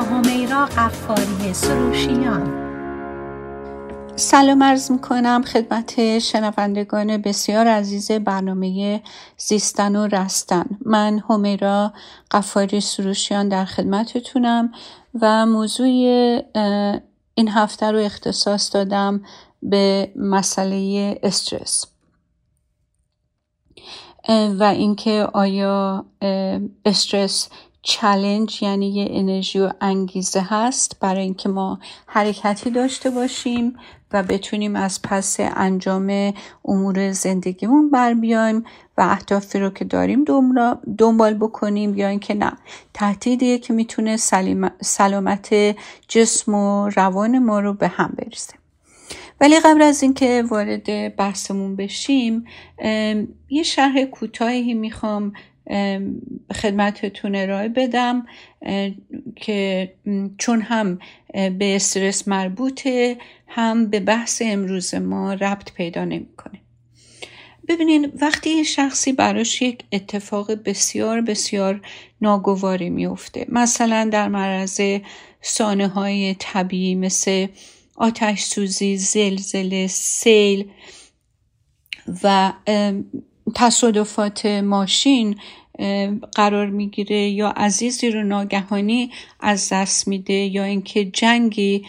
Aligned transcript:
همیرا 0.00 0.66
قفاری 0.66 1.54
سروشیان 1.54 2.70
سلام 4.16 4.62
عرض 4.62 4.90
می 4.90 4.98
کنم 4.98 5.42
خدمت 5.42 6.18
شنوندگان 6.18 7.16
بسیار 7.16 7.68
عزیز 7.68 8.12
برنامه 8.12 9.02
زیستن 9.36 9.96
و 9.96 10.06
رستن. 10.06 10.64
من 10.84 11.22
همیرا 11.28 11.92
قفاری 12.30 12.80
سروشیان 12.80 13.48
در 13.48 13.64
خدمتتونم 13.64 14.72
و 15.20 15.46
موضوع 15.46 15.86
این 17.34 17.48
هفته 17.48 17.90
رو 17.90 17.98
اختصاص 17.98 18.74
دادم 18.74 19.22
به 19.62 20.12
مسئله 20.16 21.18
استرس. 21.22 21.84
و 24.28 24.62
اینکه 24.62 25.28
آیا 25.32 26.04
استرس 26.84 27.48
چلنج 27.82 28.62
یعنی 28.62 28.90
یه 28.90 29.08
انرژی 29.10 29.60
و 29.60 29.70
انگیزه 29.80 30.40
هست 30.40 30.96
برای 31.00 31.22
اینکه 31.22 31.48
ما 31.48 31.78
حرکتی 32.06 32.70
داشته 32.70 33.10
باشیم 33.10 33.76
و 34.12 34.22
بتونیم 34.22 34.76
از 34.76 35.02
پس 35.02 35.36
انجام 35.40 36.34
امور 36.64 37.12
زندگیمون 37.12 37.90
بر 37.90 38.14
بیایم 38.14 38.64
و 38.98 39.00
اهدافی 39.00 39.58
رو 39.58 39.70
که 39.70 39.84
داریم 39.84 40.24
دنبال 40.98 41.34
بکنیم 41.34 41.94
یا 41.94 42.08
اینکه 42.08 42.34
نه. 42.34 42.52
تهدیدیه 42.94 43.58
که 43.58 43.72
می‌تونه 43.72 44.16
سلامت 44.80 45.76
جسم 46.08 46.54
و 46.54 46.88
روان 46.88 47.38
ما 47.38 47.60
رو 47.60 47.74
به 47.74 47.88
هم 47.88 48.14
بریزه 48.18 48.54
ولی 49.40 49.60
قبل 49.60 49.82
از 49.82 50.02
اینکه 50.02 50.44
وارد 50.50 51.16
بحثمون 51.16 51.76
بشیم 51.76 52.44
یه 53.50 53.62
شرح 53.62 54.04
کوتاهی 54.04 54.74
می‌خوام 54.74 55.32
خدمتتون 56.52 57.36
ارائه 57.36 57.68
بدم 57.68 58.26
که 59.36 59.92
چون 60.38 60.62
هم 60.62 60.98
به 61.32 61.76
استرس 61.76 62.28
مربوطه 62.28 63.16
هم 63.46 63.86
به 63.86 64.00
بحث 64.00 64.42
امروز 64.44 64.94
ما 64.94 65.34
ربط 65.34 65.72
پیدا 65.72 66.04
نمی‌کنه. 66.04 66.60
ببینین 67.68 68.12
وقتی 68.20 68.64
شخصی 68.64 69.12
براش 69.12 69.62
یک 69.62 69.84
اتفاق 69.92 70.52
بسیار 70.52 71.20
بسیار 71.20 71.80
ناگواری 72.20 72.90
میفته 72.90 73.46
مثلا 73.48 74.08
در 74.12 74.28
معرض 74.28 74.80
سانه 75.40 75.88
های 75.88 76.36
طبیعی 76.38 76.94
مثل 76.94 77.46
آتش 77.96 78.40
سوزی، 78.40 78.96
زلزله، 78.96 79.86
سیل 79.86 80.70
و 82.22 82.52
تصادفات 83.54 84.46
ماشین 84.46 85.36
قرار 86.34 86.66
می‌گیره 86.66 87.28
یا 87.28 87.48
عزیزی 87.48 88.10
رو 88.10 88.22
ناگهانی 88.22 89.10
از 89.40 89.68
دست 89.72 90.08
میده 90.08 90.32
یا 90.32 90.64
اینکه 90.64 91.04
جنگی 91.04 91.84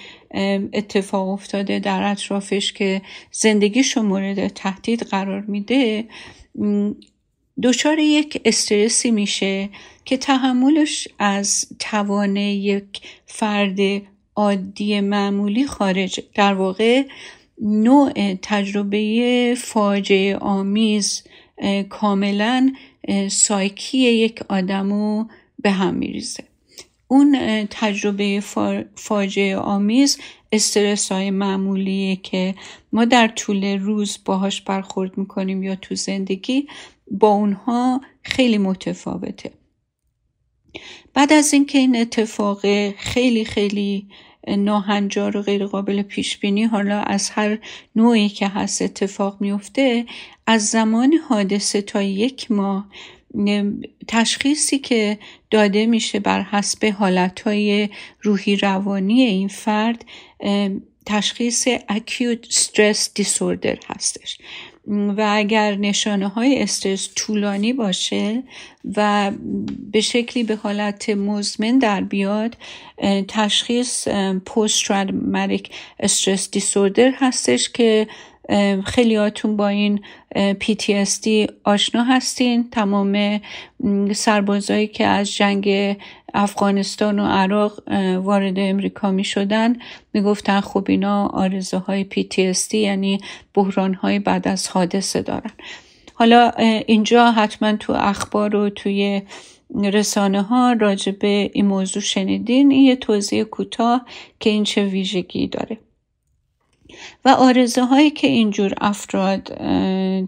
اتفاق 0.73 1.29
افتاده 1.29 1.79
در 1.79 2.11
اطرافش 2.11 2.73
که 2.73 3.01
زندگیشو 3.31 4.01
مورد 4.01 4.47
تهدید 4.47 5.03
قرار 5.03 5.41
میده 5.41 6.05
دچار 7.63 7.99
یک 7.99 8.41
استرسی 8.45 9.11
میشه 9.11 9.69
که 10.05 10.17
تحملش 10.17 11.07
از 11.19 11.65
توان 11.79 12.35
یک 12.37 13.01
فرد 13.25 13.79
عادی 14.35 15.01
معمولی 15.01 15.67
خارج 15.67 16.19
در 16.35 16.53
واقع 16.53 17.03
نوع 17.61 18.33
تجربه 18.41 19.55
فاجعه 19.57 20.37
آمیز 20.37 21.23
کاملا 21.89 22.73
سایکی 23.29 23.97
یک 23.97 24.41
آدمو 24.49 25.25
به 25.59 25.71
هم 25.71 25.93
میریزه. 25.93 26.43
اون 27.07 27.67
تجربه 27.69 28.43
فاجعه 28.95 29.57
آمیز 29.57 30.17
استرس 30.51 31.11
های 31.11 31.31
معمولیه 31.31 32.15
که 32.15 32.55
ما 32.93 33.05
در 33.05 33.27
طول 33.27 33.79
روز 33.79 34.19
باهاش 34.25 34.61
برخورد 34.61 35.17
می‌کنیم 35.17 35.63
یا 35.63 35.75
تو 35.75 35.95
زندگی 35.95 36.67
با 37.11 37.27
اونها 37.27 38.01
خیلی 38.23 38.57
متفاوته. 38.57 39.51
بعد 41.13 41.33
از 41.33 41.53
اینکه 41.53 41.77
این 41.77 41.95
اتفاق 41.95 42.89
خیلی 42.91 43.45
خیلی 43.45 44.07
ناهنجار 44.47 45.37
و 45.37 45.41
غیر 45.41 45.65
قابل 45.65 46.01
پیش 46.01 46.37
بینی 46.37 46.63
حالا 46.63 47.01
از 47.01 47.29
هر 47.29 47.57
نوعی 47.95 48.29
که 48.29 48.47
هست 48.47 48.81
اتفاق 48.81 49.37
میفته 49.39 50.05
از 50.47 50.67
زمان 50.67 51.13
حادثه 51.13 51.81
تا 51.81 52.01
یک 52.01 52.51
ماه 52.51 52.87
تشخیصی 54.07 54.79
که 54.79 55.19
داده 55.51 55.85
میشه 55.85 56.19
بر 56.19 56.41
حسب 56.41 56.85
حالتهای 56.85 57.89
روحی 58.21 58.55
روانی 58.55 59.21
این 59.21 59.47
فرد 59.47 60.05
تشخیص 61.05 61.67
acute 61.67 62.51
stress 62.51 63.21
disorder 63.21 63.77
هستش. 63.87 64.37
و 64.87 65.27
اگر 65.35 65.75
نشانه 65.75 66.27
های 66.27 66.61
استرس 66.61 67.09
طولانی 67.15 67.73
باشه 67.73 68.43
و 68.97 69.31
به 69.91 70.01
شکلی 70.01 70.43
به 70.43 70.55
حالت 70.55 71.09
مزمن 71.09 71.77
در 71.79 72.01
بیاد 72.01 72.57
تشخیص 73.27 74.07
پست 74.45 74.87
تراماتیک 74.87 75.69
استرس 75.99 76.51
دیسوردر 76.51 77.11
هستش 77.15 77.69
که 77.69 78.07
خیلیاتون 78.85 79.57
با 79.57 79.67
این 79.67 79.99
PTSD 80.35 81.51
آشنا 81.63 82.03
هستین؟ 82.03 82.69
تمام 82.69 83.41
سربازایی 84.13 84.87
که 84.87 85.05
از 85.05 85.35
جنگ 85.35 85.97
افغانستان 86.33 87.19
و 87.19 87.25
عراق 87.25 87.83
وارد 88.17 88.53
امریکا 88.57 89.11
می 89.11 89.23
شدن 89.23 89.75
می 90.13 90.21
گفتن 90.21 90.61
خب 90.61 90.85
اینا 90.89 91.27
آرزه 91.27 91.77
های 91.77 92.05
PTSD 92.15 92.73
یعنی 92.73 93.19
بحران 93.53 93.93
های 93.93 94.19
بعد 94.19 94.47
از 94.47 94.67
حادثه 94.67 95.21
دارن. 95.21 95.51
حالا 96.13 96.49
اینجا 96.87 97.31
حتما 97.31 97.73
تو 97.73 97.93
اخبار 97.93 98.55
و 98.55 98.69
توی 98.69 99.21
رسانه 99.75 100.41
ها 100.41 100.73
راجع 100.73 101.11
به 101.11 101.51
این 101.53 101.65
موضوع 101.65 102.01
شنیدین. 102.01 102.71
این 102.71 102.83
یه 102.83 102.95
توضیح 102.95 103.43
کوتاه 103.43 104.05
که 104.39 104.49
این 104.49 104.63
چه 104.63 104.85
ویژگی 104.85 105.47
داره. 105.47 105.77
و 107.25 107.29
آرزه 107.29 107.85
هایی 107.85 108.09
که 108.09 108.27
اینجور 108.27 108.73
افراد 108.81 109.43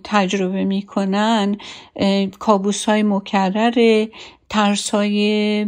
تجربه 0.04 0.66
می‌کنن 0.66 1.58
کابوس 2.40 2.86
های 2.86 3.04
مکرر 3.04 4.06
ترس 4.50 4.90
های 4.90 5.66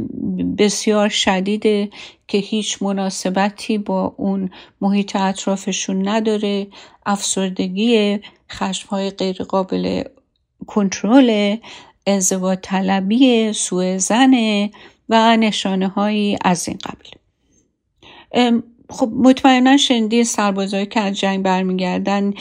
بسیار 0.57 1.09
شدیده 1.09 1.89
که 2.27 2.37
هیچ 2.37 2.81
مناسبتی 2.81 3.77
با 3.77 4.13
اون 4.17 4.49
محیط 4.81 5.15
اطرافشون 5.15 6.07
نداره 6.07 6.67
افسردگی 7.05 8.19
خشم 8.51 8.89
های 8.89 9.09
غیر 9.09 9.43
قابل 9.43 10.03
کنترل 10.67 11.57
ازدواج 12.07 12.59
طلبی 12.61 13.53
سوء 13.53 13.97
زنه 13.97 14.71
و 15.09 15.37
نشانه 15.37 15.87
هایی 15.87 16.37
از 16.41 16.67
این 16.67 16.77
قبل 16.83 17.09
خب 18.89 19.09
مطمئنا 19.15 19.77
شنیدی 19.77 20.23
سربازایی 20.23 20.85
که 20.85 20.99
از 20.99 21.19
جنگ 21.19 21.43
برمیگردن 21.43 22.33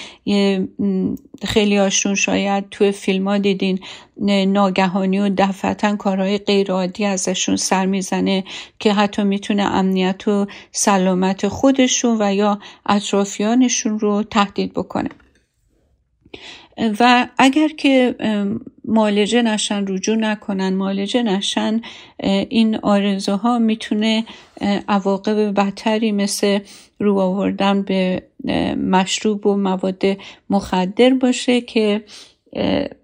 خیلی 1.44 1.76
هاشون 1.76 2.14
شاید 2.14 2.64
توی 2.70 2.92
فیلم 2.92 3.28
ها 3.28 3.38
دیدین 3.38 3.78
ناگهانی 4.46 5.18
و 5.20 5.28
دفعتا 5.28 5.96
کارهای 5.96 6.38
غیرعادی 6.38 7.04
ازشون 7.04 7.56
سر 7.56 7.86
می‌زنه 7.86 8.44
که 8.78 8.92
حتی 8.92 9.24
می‌تونه 9.24 9.62
امنیت 9.62 10.28
و 10.28 10.46
سلامت 10.72 11.48
خودشون 11.48 12.16
و 12.20 12.34
یا 12.34 12.58
اطرافیانشون 12.86 13.98
رو 13.98 14.22
تهدید 14.22 14.72
بکنه. 14.72 15.08
و 17.00 17.28
اگر 17.38 17.68
که 17.68 18.14
مالجه 18.84 19.42
نشن 19.42 19.84
رجوع 19.88 20.16
نکنن 20.16 20.74
مالجه 20.74 21.22
نشن 21.22 21.80
این 22.48 22.76
آرزوها 22.76 23.58
می‌تونه 23.58 24.24
عواقب 24.88 25.60
بدتری 25.60 26.12
مثل 26.12 26.58
رو 26.98 27.18
آوردن 27.18 27.82
به 27.82 28.22
مشروب 28.76 29.46
و 29.46 29.56
مواد 29.56 30.02
مخدر 30.50 31.14
باشه 31.14 31.60
که 31.60 32.04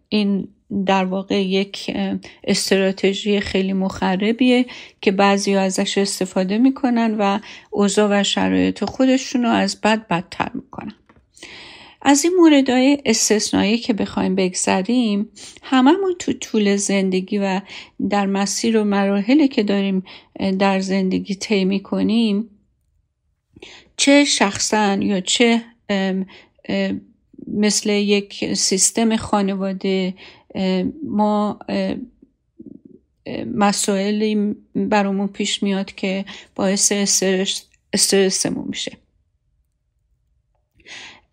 این 0.08 0.48
در 0.86 1.04
واقع 1.04 1.42
یک 1.42 1.96
استراتژی 2.44 3.40
خیلی 3.40 3.72
مخربیه 3.72 4.66
که 5.00 5.12
بعضی 5.12 5.54
ازش 5.54 5.98
استفاده 5.98 6.58
می‌کنن 6.58 7.16
و 7.18 7.38
اوضاع 7.70 8.20
و 8.20 8.24
شرایط 8.24 8.84
خودشون 8.84 9.42
رو 9.42 9.48
از 9.48 9.80
بد 9.80 10.08
بدتر 10.08 10.50
می‌کنن. 10.54 10.94
از 12.02 12.24
این 12.24 12.34
موردهای 12.36 12.98
استثنایی 13.04 13.78
که 13.78 13.92
بخوایم 13.92 14.34
بگذریم 14.34 15.28
هممون 15.62 16.14
تو 16.18 16.32
طول 16.32 16.76
زندگی 16.76 17.38
و 17.38 17.60
در 18.10 18.26
مسیر 18.26 18.78
و 18.78 18.84
مراحلی 18.84 19.48
که 19.48 19.62
داریم 19.62 20.02
در 20.58 20.80
زندگی 20.80 21.34
طی 21.34 21.80
کنیم 21.80 22.50
چه 23.96 24.24
شخصا 24.24 24.94
یا 24.94 25.20
چه 25.20 25.62
مثل 27.46 27.90
یک 27.90 28.54
سیستم 28.54 29.16
خانواده 29.16 30.14
ما 31.02 31.58
مسائلی 33.54 34.56
برامون 34.74 35.28
پیش 35.28 35.62
میاد 35.62 35.92
که 35.92 36.24
باعث 36.54 36.92
استرسمون 37.92 38.64
میشه. 38.68 38.92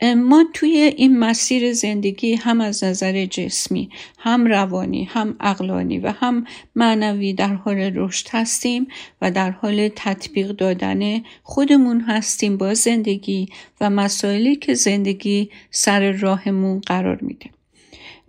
ما 0.02 0.46
توی 0.54 0.94
این 0.98 1.20
مسیر 1.20 1.74
زندگی 1.74 2.36
هم 2.36 2.62
از 2.62 2.84
نظر 2.84 3.26
جسمی 3.26 3.90
هم 4.20 4.46
روانی 4.46 5.04
هم 5.04 5.36
اقلانی 5.40 6.00
و 6.00 6.12
هم 6.12 6.46
معنوی 6.76 7.34
در 7.34 7.54
حال 7.54 7.78
رشد 7.78 8.28
هستیم 8.32 8.88
و 9.22 9.32
در 9.32 9.52
حال 9.52 9.90
تطبیق 9.96 10.52
دادن 10.52 11.22
خودمون 11.44 12.02
هستیم 12.02 12.58
با 12.58 12.74
زندگی 12.74 13.50
و 13.82 13.90
مسائلی 13.90 14.56
که 14.56 14.74
زندگی 14.74 15.50
سر 15.72 16.12
راهمون 16.12 16.80
قرار 16.80 17.20
میده. 17.22 17.50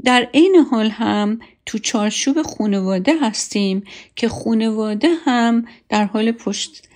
در 0.05 0.29
این 0.33 0.57
حال 0.71 0.91
هم 0.91 1.41
تو 1.67 1.79
چارچوب 1.79 2.43
خونواده 2.43 3.13
هستیم 3.23 3.85
که 4.17 4.29
خونواده 4.29 5.09
هم 5.25 5.65
در 5.89 6.05
حال 6.05 6.33
پشت 6.33 6.88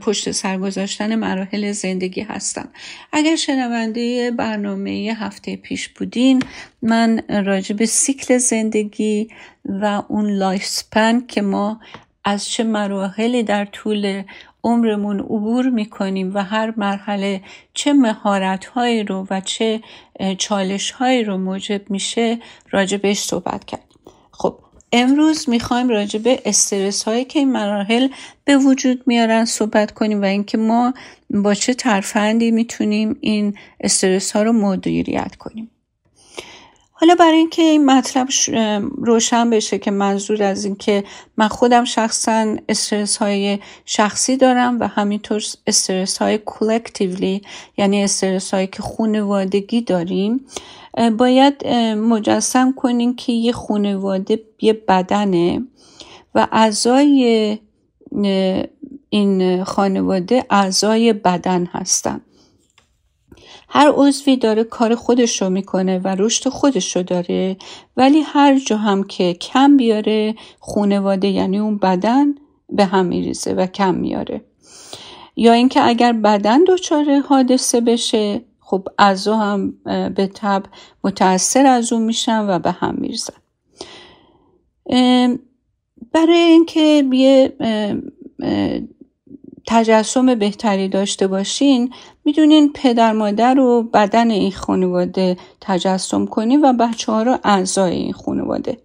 پشت 0.00 0.30
سر 0.30 0.58
گذاشتن 0.58 1.14
مراحل 1.14 1.72
زندگی 1.72 2.20
هستم. 2.20 2.68
اگر 3.12 3.36
شنونده 3.36 4.30
برنامه 4.30 5.16
هفته 5.18 5.56
پیش 5.56 5.88
بودین 5.88 6.42
من 6.82 7.22
راجع 7.28 7.76
به 7.76 7.86
سیکل 7.86 8.38
زندگی 8.38 9.28
و 9.64 10.02
اون 10.08 10.30
life 10.30 10.64
span 10.64 11.26
که 11.26 11.42
ما 11.42 11.80
از 12.24 12.48
چه 12.48 12.64
مراحلی 12.64 13.42
در 13.42 13.64
طول 13.64 14.22
عمرمون 14.64 15.20
عبور 15.20 15.70
می‌کنیم 15.70 16.34
و 16.34 16.44
هر 16.44 16.74
مرحله 16.76 17.40
چه 17.74 17.92
مهارت 17.92 18.66
هایی 18.66 19.02
رو 19.02 19.26
و 19.30 19.40
چه 19.40 19.80
چالش 20.38 20.90
هایی 20.90 21.24
رو 21.24 21.38
موجب 21.38 21.90
میشه 21.90 22.38
راجع 22.70 22.96
بهش 22.96 23.18
صحبت 23.18 23.64
کرد 23.64 23.84
خب 24.30 24.58
امروز 24.92 25.48
می‌خوایم 25.48 25.88
راجع 25.88 26.18
به 26.18 26.42
استرس 26.44 27.02
هایی 27.02 27.24
که 27.24 27.38
این 27.38 27.52
مراحل 27.52 28.08
به 28.44 28.56
وجود 28.56 29.02
میارن 29.06 29.44
صحبت 29.44 29.90
کنیم 29.90 30.22
و 30.22 30.24
اینکه 30.24 30.58
ما 30.58 30.94
با 31.30 31.54
چه 31.54 31.74
ترفندی 31.74 32.50
می‌تونیم 32.50 33.16
این 33.20 33.54
استرس 33.80 34.32
ها 34.32 34.42
رو 34.42 34.52
مدیریت 34.52 35.36
کنیم. 35.36 35.70
حالا 37.00 37.14
برای 37.14 37.36
اینکه 37.36 37.62
این 37.62 37.86
مطلب 37.86 38.28
روشن 38.98 39.50
بشه 39.50 39.78
که 39.78 39.90
منظور 39.90 40.42
از 40.42 40.64
اینکه 40.64 41.04
من 41.36 41.48
خودم 41.48 41.84
شخصا 41.84 42.56
استرس 42.68 43.16
های 43.16 43.58
شخصی 43.84 44.36
دارم 44.36 44.80
و 44.80 44.86
همینطور 44.86 45.42
استرس 45.66 46.18
های 46.18 46.38
کلکتیولی 46.46 47.42
یعنی 47.78 48.04
استرس 48.04 48.54
هایی 48.54 48.66
که 48.66 48.82
خونوادگی 48.82 49.80
داریم 49.80 50.46
باید 51.18 51.66
مجسم 51.96 52.72
کنیم 52.72 53.16
که 53.16 53.32
یه 53.32 53.52
خانواده 53.52 54.40
یه 54.60 54.72
بدنه 54.72 55.62
و 56.34 56.48
اعضای 56.52 57.58
این 59.10 59.64
خانواده 59.64 60.44
اعضای 60.50 61.12
بدن 61.12 61.66
هستن. 61.66 62.20
هر 63.72 63.92
عضوی 63.94 64.36
داره 64.36 64.64
کار 64.64 64.94
خودش 64.94 65.42
رو 65.42 65.50
می‌کنه 65.50 65.98
و 65.98 66.16
رشد 66.18 66.48
خودش 66.48 66.96
رو 66.96 67.02
داره 67.02 67.56
ولی 67.96 68.20
هر 68.20 68.58
جا 68.58 68.76
هم 68.76 69.04
که 69.04 69.34
کم 69.34 69.76
بیاره 69.76 70.34
خانواده 70.60 71.28
یعنی 71.28 71.58
اون 71.58 71.78
بدن 71.78 72.34
به 72.68 72.84
هم 72.84 73.06
میریزه 73.06 73.52
و 73.52 73.66
کم 73.66 73.94
میاره. 73.94 74.44
یا 75.36 75.52
اینکه 75.52 75.86
اگر 75.86 76.12
بدن 76.12 76.64
دچار 76.64 77.18
حادثه 77.18 77.80
بشه 77.80 78.40
خب 78.60 78.88
اعضا 78.98 79.36
هم 79.36 79.74
به 80.14 80.30
تب 80.34 80.62
متاثر 81.04 81.66
از 81.66 81.92
اون 81.92 82.02
میشن 82.02 82.46
و 82.48 82.58
به 82.58 82.70
هم 82.70 82.94
میرزن 82.98 83.34
برای 86.12 86.38
اینکه 86.38 87.04
یه 87.12 87.52
تجسم 89.66 90.34
بهتری 90.34 90.88
داشته 90.88 91.26
باشین 91.26 91.92
می‌دونین 92.24 92.72
پدر 92.72 93.12
مادر 93.12 93.54
رو 93.54 93.82
بدن 93.82 94.30
این 94.30 94.52
خانواده 94.52 95.36
تجسم 95.60 96.26
کنین 96.26 96.64
و 96.64 96.72
بچه 96.72 97.12
ها 97.12 97.22
رو 97.22 97.38
اعضای 97.44 97.96
این 97.96 98.12
خانواده. 98.12 98.78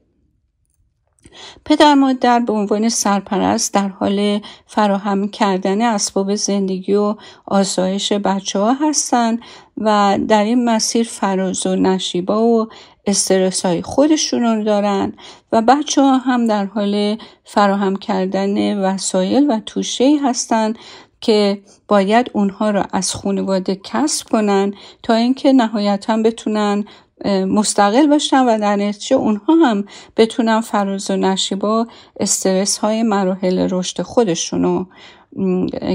پدر 1.65 1.93
مادر 1.93 2.39
به 2.39 2.53
عنوان 2.53 2.89
سرپرست 2.89 3.73
در 3.73 3.87
حال 3.87 4.39
فراهم 4.65 5.27
کردن 5.27 5.81
اسباب 5.81 6.35
زندگی 6.35 6.93
و 6.93 7.15
آسایش 7.45 8.13
بچه 8.13 8.59
ها 8.59 8.73
هستن. 8.73 9.39
و 9.77 10.19
در 10.27 10.43
این 10.43 10.65
مسیر 10.65 11.07
فراز 11.07 11.65
و 11.65 11.75
نشیبا 11.75 12.43
و 12.43 12.67
استرس 13.05 13.65
های 13.65 13.81
خودشون 13.81 14.43
رو 14.43 14.63
دارن 14.63 15.13
و 15.51 15.61
بچه 15.61 16.01
ها 16.01 16.17
هم 16.17 16.47
در 16.47 16.65
حال 16.65 17.17
فراهم 17.43 17.95
کردن 17.95 18.77
وسایل 18.77 19.51
و 19.51 19.59
توشه 19.65 20.17
هستن 20.23 20.73
که 21.21 21.61
باید 21.87 22.31
اونها 22.33 22.69
را 22.69 22.85
از 22.93 23.15
خانواده 23.15 23.79
کسب 23.83 24.29
کنن 24.29 24.73
تا 25.03 25.13
اینکه 25.13 25.53
نهایتا 25.53 26.17
بتونن 26.17 26.85
مستقل 27.25 28.07
باشن 28.07 28.45
و 28.45 28.59
در 28.59 28.75
نتیجه 28.75 29.15
اونها 29.15 29.55
هم 29.55 29.85
بتونن 30.17 30.61
فراز 30.61 31.11
و 31.11 31.15
نشیبا 31.15 31.87
استرس 32.19 32.77
های 32.77 33.03
مراحل 33.03 33.67
رشد 33.71 34.01
خودشون 34.01 34.63
رو 34.63 34.87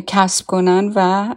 کسب 0.06 0.46
کنن 0.46 0.92
و 0.94 1.34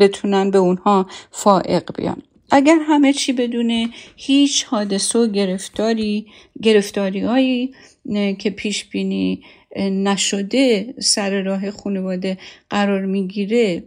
بتونن 0.00 0.50
به 0.50 0.58
اونها 0.58 1.06
فائق 1.30 1.96
بیان. 1.96 2.22
اگر 2.50 2.78
همه 2.88 3.12
چی 3.12 3.32
بدونه 3.32 3.88
هیچ 4.16 4.64
حادثه 4.64 5.18
و 5.18 5.26
گرفتاری 5.26 6.26
گرفتاری 6.62 7.20
هایی 7.20 7.74
که 8.38 8.50
پیش 8.50 8.84
بینی 8.84 9.42
نشده 9.76 10.94
سر 10.98 11.42
راه 11.42 11.70
خانواده 11.70 12.38
قرار 12.70 13.04
می‌گیره 13.04 13.84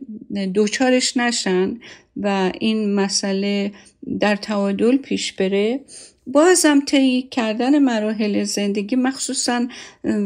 دوچارش 0.54 1.18
نشن 1.18 1.80
و 2.18 2.52
این 2.60 2.96
مسئله 2.96 3.72
در 4.20 4.36
تعادل 4.36 4.98
پیش 4.98 5.34
بره 5.34 5.80
بازم 6.28 6.80
طی 6.88 7.22
کردن 7.32 7.80
مراحل 7.80 8.44
زندگی 8.44 8.96
مخصوصا 8.96 9.68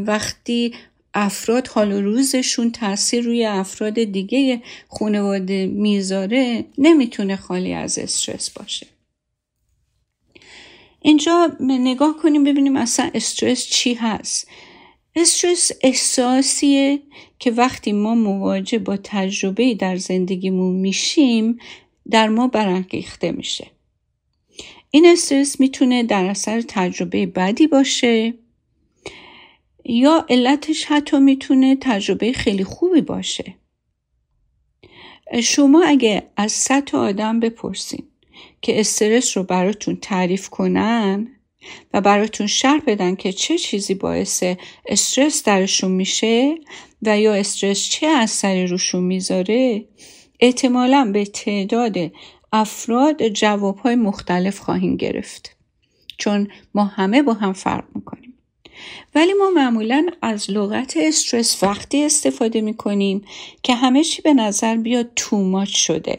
وقتی 0.08 0.74
افراد 1.16 1.68
حال 1.68 1.92
و 1.92 2.02
روزشون 2.02 2.72
تاثیر 2.72 3.24
روی 3.24 3.46
افراد 3.46 4.04
دیگه 4.04 4.62
خانواده 4.90 5.66
می‌ذاره 5.68 6.66
نمی‌تونه 6.78 7.36
خالی 7.36 7.74
از 7.74 8.00
استرس 8.00 8.50
باشه. 8.50 8.88
اینجا 11.02 11.58
نگاه 11.60 12.18
کنیم 12.18 12.44
ببینیم 12.44 12.76
اصلا 12.76 13.12
استرس 13.14 13.68
چی 13.68 13.94
هست. 13.94 14.48
استرس 15.16 15.72
احساسیه 15.82 17.02
که 17.40 17.52
وقتی 17.52 17.94
ما 17.94 18.16
مواجه 18.16 18.80
با 18.80 18.98
تجربه 19.04 19.74
در 19.74 19.98
زندگیمون 19.98 20.76
میشیم 20.76 21.60
در 22.10 22.30
ما 22.30 22.48
برانگیخته 22.48 23.32
میشه. 23.32 23.68
این 24.92 25.06
استرس 25.06 25.60
می‌تونه 25.60 26.04
در 26.04 26.26
اثر 26.26 26.62
تجربه 26.68 27.26
بدی 27.26 27.68
باشه. 27.68 28.34
یا 29.86 30.26
علتش 30.30 30.86
حتی 30.86 31.20
می‌تونه 31.20 31.78
تجربه 31.82 32.34
خیلی 32.34 32.64
خوبی 32.64 33.02
باشه. 33.02 33.56
شما 35.44 35.84
اگه 35.86 36.24
از 36.38 36.52
صد 36.52 36.96
آدم 36.96 37.40
بپرسین 37.40 38.04
که 38.62 38.80
استرس 38.80 39.38
رو 39.38 39.44
براتون 39.44 39.96
تعریف 39.96 40.50
کنن 40.50 41.28
و 41.94 42.02
براتون 42.02 42.48
شرح 42.48 42.82
بدن 42.88 43.16
که 43.16 43.32
چه 43.32 43.58
چیزی 43.58 43.94
باعث 43.94 44.44
استرس 44.86 45.44
درشون 45.44 45.92
میشه 45.92 46.56
و 47.02 47.20
یا 47.20 47.34
استرس 47.34 47.90
چه 47.90 48.08
اثری 48.08 48.68
روشون 48.68 49.04
می‌ذاره 49.04 49.86
احتمالا 50.40 51.10
به 51.14 51.26
تعداد 51.26 51.98
افراد 52.54 53.28
جوابهای 53.28 53.96
مختلف 53.96 54.60
خواهیم 54.60 54.98
گرفت. 54.98 55.58
چون 56.18 56.48
ما 56.74 56.86
همه 56.86 57.22
با 57.22 57.34
هم 57.34 57.54
فرق 57.54 57.84
می‌کنیم. 57.96 58.35
ولی 59.16 59.34
ما 59.34 59.50
معمولا 59.50 60.08
از 60.22 60.52
لغت 60.52 60.98
استرس 60.98 61.64
وقتی 61.64 62.04
استفاده 62.04 62.62
می‌کنیم 62.62 63.22
که 63.64 63.76
همه 63.76 64.04
چی 64.04 64.22
به 64.22 64.34
نظر 64.34 64.76
بیاد 64.76 65.10
توماچ 65.16 65.70
شده 65.70 66.18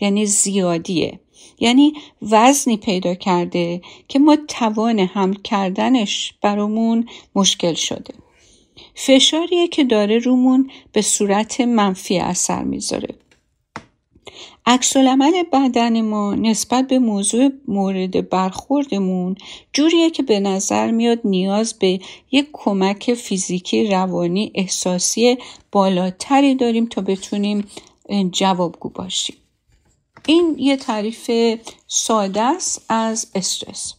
یعنی 0.00 0.26
زیادیه. 0.26 1.20
یعنی 1.60 1.92
وزنی 2.22 2.76
پیدا 2.76 3.14
کرده 3.14 3.80
که 4.08 4.18
ما 4.18 4.36
توان 4.48 4.98
حمل 4.98 5.34
کردنش 5.44 6.34
برامون 6.42 7.08
مشکل 7.34 7.74
شده. 7.74 8.14
فشاریه 8.94 9.68
که 9.68 9.84
داره 9.84 10.18
رومون 10.18 10.70
به 10.92 11.02
صورت 11.02 11.60
منفی 11.60 12.18
اثر 12.18 12.62
می‌ذاره. 12.64 13.14
عکس 14.70 14.96
بدن 15.52 16.00
ما 16.00 16.34
نسبت 16.34 16.88
به 16.88 16.98
موضوع 16.98 17.50
مورد 17.68 18.28
برخوردمون 18.28 19.34
جوریه 19.72 20.10
که 20.10 20.22
به 20.22 20.40
نظر 20.40 20.90
میاد 20.90 21.20
نیاز 21.24 21.74
به 21.78 22.00
یک 22.30 22.48
کمک 22.52 23.14
فیزیکی 23.14 23.86
روانی 23.86 24.52
احساسی 24.54 25.38
بالاتری 25.72 26.54
داریم 26.54 26.86
تا 26.86 27.00
بتونیم 27.00 27.64
جوابگو 28.32 28.88
باشیم. 28.88 29.36
این 30.26 30.56
یه 30.58 30.76
تعریف 30.76 31.30
ساده 31.86 32.40
است 32.40 32.84
از 32.88 33.26
استرس. 33.34 33.94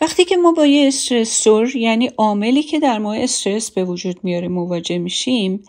وقتی 0.00 0.24
که 0.24 0.36
ما 0.36 0.52
با 0.52 0.66
یه 0.66 0.88
استرسور 0.88 1.76
یعنی 1.76 2.06
عاملی 2.06 2.62
که 2.62 2.78
در 2.78 2.98
ما 2.98 3.14
استرس 3.14 3.70
به 3.70 3.84
وجود 3.84 4.16
میاره 4.22 4.48
مواجه 4.48 4.98
میشیم 4.98 5.64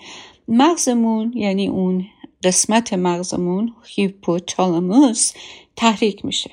مغزمون 0.48 1.34
یعنی 1.36 1.68
اون 1.68 2.06
قسمت 2.46 2.94
مغزمون 2.94 3.74
هیپوتالاموس 3.86 5.32
تحریک 5.76 6.26
میشه 6.26 6.52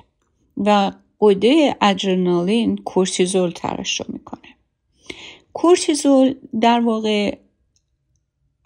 و 0.56 0.92
قده 1.20 1.76
ادرنالین 1.80 2.76
کورتیزول 2.76 3.50
ترشح 3.50 4.04
می‌کنه. 4.08 4.48
کورتیزول 5.52 6.34
در 6.60 6.80
واقع 6.80 7.36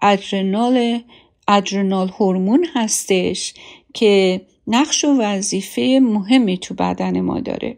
ادرنال 0.01 0.99
ادرنال 1.47 2.09
هورمون 2.09 2.67
هستش 2.73 3.53
که 3.93 4.41
نقش 4.67 5.05
و 5.05 5.17
وظیفه 5.21 5.99
مهمی 6.03 6.57
تو 6.57 6.73
بدن 6.73 7.21
ما 7.21 7.39
داره. 7.39 7.77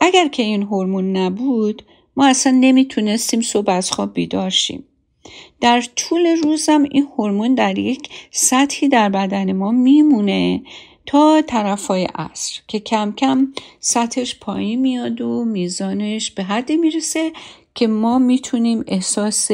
اگر 0.00 0.28
که 0.28 0.42
این 0.42 0.62
هورمون 0.62 1.16
نبود 1.16 1.82
ما 2.16 2.26
اصلا 2.26 2.52
نمی‌تونستیم 2.60 3.40
صبح 3.40 3.72
از 3.72 3.90
خواب 3.90 4.14
بیدار 4.14 4.50
شیم. 4.50 4.84
در 5.60 5.84
طول 5.96 6.26
روزم 6.42 6.82
این 6.82 7.08
هورمون 7.16 7.54
در 7.54 7.78
یک 7.78 8.08
سطحی 8.30 8.88
در 8.88 9.08
بدن 9.08 9.52
ما 9.52 9.70
میمونه 9.70 10.62
تا 11.06 11.42
طرفای 11.46 12.04
عصر 12.04 12.60
که 12.68 12.80
کم 12.80 13.12
کم 13.12 13.52
سطحش 13.80 14.38
پایین 14.38 14.80
میاد 14.80 15.20
و 15.20 15.44
میزانش 15.44 16.30
به 16.30 16.42
حدی 16.42 16.76
می‌رسه 16.76 17.32
که 17.74 17.86
ما 17.86 18.18
می‌تونیم 18.18 18.84
احساس 18.86 19.50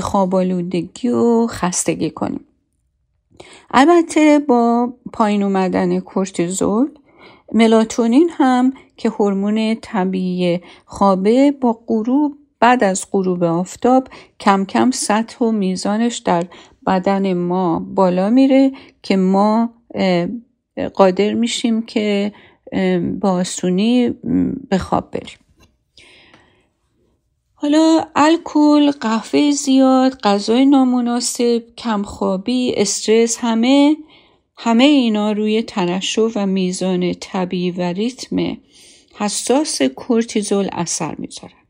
خوابالودگی 0.00 1.08
و 1.08 1.46
خستگی 1.46 2.10
کنیم. 2.10 2.44
البته 3.70 4.38
با 4.38 4.92
پایین 5.12 5.42
اومدن 5.42 6.00
کورتیزول 6.00 6.90
ملاتونین 7.52 8.30
هم 8.32 8.72
که 8.96 9.10
هورمون 9.10 9.74
طبیعی 9.74 10.60
خوابه 10.86 11.52
با 11.60 11.80
غروب 11.86 12.34
بعد 12.62 12.84
از 12.84 13.06
غروب 13.12 13.44
آفتاب 13.44 14.08
کم 14.40 14.64
کم 14.64 14.90
سطح 14.90 15.44
و 15.44 15.50
میزانش 15.50 16.18
در 16.18 16.46
بدن 16.86 17.32
ما 17.32 17.78
بالا 17.78 18.30
میره 18.30 18.72
که 19.02 19.16
ما 19.16 19.74
قادر 20.94 21.32
میشیم 21.32 21.82
که 21.82 22.32
با 23.20 23.30
آسونی 23.30 24.10
به 24.68 24.78
خواب 24.78 25.10
بریم 25.10 25.38
حالا 27.54 28.04
الکل، 28.16 28.90
قهوه 28.90 29.50
زیاد، 29.50 30.20
غذای 30.20 30.66
نامناسب، 30.66 31.62
کمخوابی، 31.78 32.74
استرس 32.76 33.38
همه 33.40 33.96
همه 34.56 34.84
اینا 34.84 35.32
روی 35.32 35.62
ترشح 35.62 36.28
و 36.36 36.46
میزان 36.46 37.14
طبیعی 37.20 37.70
و 37.70 37.80
ریتم 37.80 38.56
حساس 39.14 39.82
کورتیزول 39.82 40.68
اثر 40.72 41.14
می‌ذارن. 41.18 41.61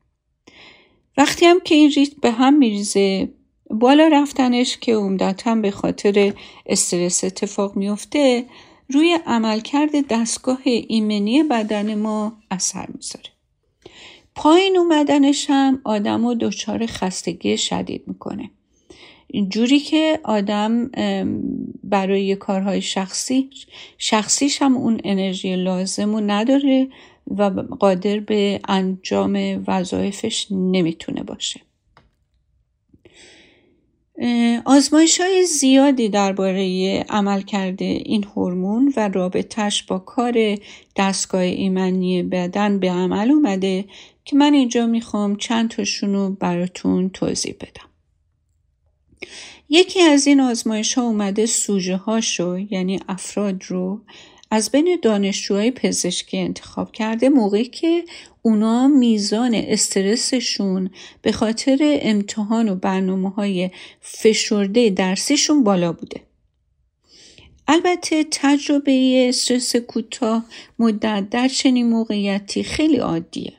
وقتی 1.17 1.47
هم 1.47 1.61
که 1.61 1.75
این 1.75 1.91
ریتم 1.91 2.17
به 2.23 2.31
هم 2.31 2.55
میریزه 2.55 3.29
بالا 3.71 4.09
رفتنش 4.13 4.77
که 4.77 4.95
عمدتا 4.95 5.55
به 5.55 5.71
خاطر 5.71 6.33
استرس 6.67 7.25
اتفاق 7.25 7.77
میفته 7.77 8.45
روی 8.89 9.19
عملکرد 9.27 10.07
دستگاه 10.09 10.61
ایمنی 10.65 11.43
بدن 11.43 11.95
ما 11.95 12.33
اثر 12.51 12.87
می‌ذاره. 12.95 13.31
پایین 14.35 14.79
اومدنش 14.79 15.47
هم 15.49 15.81
آدم 15.85 16.27
رو 16.27 16.35
دچار 16.35 16.87
خستگی 16.87 17.59
شدید 17.59 18.03
می‌کنه. 18.07 18.51
جوری 19.49 19.81
که 19.81 20.21
آدم 20.25 20.91
برای 21.85 22.37
کارهای 22.37 22.83
شخصی 22.83 23.51
شخصیش 23.99 24.63
هم 24.63 24.77
اون 24.77 25.01
انرژی 25.05 25.57
لازم 25.57 26.15
رو 26.15 26.21
نداره 26.21 26.89
و 27.27 27.43
قادر 27.81 28.21
به 28.21 28.61
انجام 28.69 29.65
وظایفش 29.67 30.47
نمی‌تونه 30.51 31.23
باشه 31.23 31.61
آزمایش 34.65 35.21
های 35.21 35.47
زیادی 35.47 36.09
درباره 36.09 37.05
عمل 37.09 37.41
کرده 37.41 37.85
این 37.85 38.25
هورمون 38.25 38.93
و 38.97 39.09
رابطش 39.09 39.83
با 39.83 39.99
کار 39.99 40.59
دستگاه 40.97 41.41
ایمنی 41.41 42.23
بدن 42.23 42.79
به 42.79 42.91
عمل 42.91 43.31
اومده 43.31 43.85
که 44.25 44.37
من 44.37 44.53
اینجا 44.53 44.87
می‌خوام 44.87 45.37
چند 45.37 45.71
تاشون 45.71 46.15
رو 46.15 46.31
براتون 46.31 47.11
توضیح 47.11 47.55
بدم. 47.61 47.89
یکی 49.69 50.01
از 50.01 50.27
این 50.27 50.41
آزمایش 50.41 50.95
ها 50.95 51.03
اومده 51.03 51.47
سوژه 51.47 51.97
هاشو 51.97 52.59
یعنی 52.71 53.01
افراد 53.09 53.65
رو 53.69 54.01
از 54.53 54.71
بین 54.71 54.99
دانشجوهای 55.03 55.71
پزشکی 55.71 56.39
انتخاب 56.39 56.93
کرده 56.93 57.29
موقعی 57.29 57.65
که 57.65 58.05
اونا 58.43 58.89
میزان 58.89 59.55
استرسشون 59.55 60.91
به 61.23 61.33
خاطر 61.33 61.79
امتحان 62.03 62.69
و 62.69 62.75
برنامه 62.75 63.31
های 63.31 63.71
فشرده 64.01 64.91
درسیشون 64.91 65.65
بالا 65.65 65.93
بوده. 65.93 66.21
البته 67.69 68.25
تجربه 68.31 69.27
استرس 69.29 69.77
کوتاه 69.77 70.45
مدت 70.79 71.31
در 71.31 71.49
چنین 71.49 71.89
موقعیتی 71.89 72.63
خیلی 72.63 72.97
عادیه. 72.97 73.53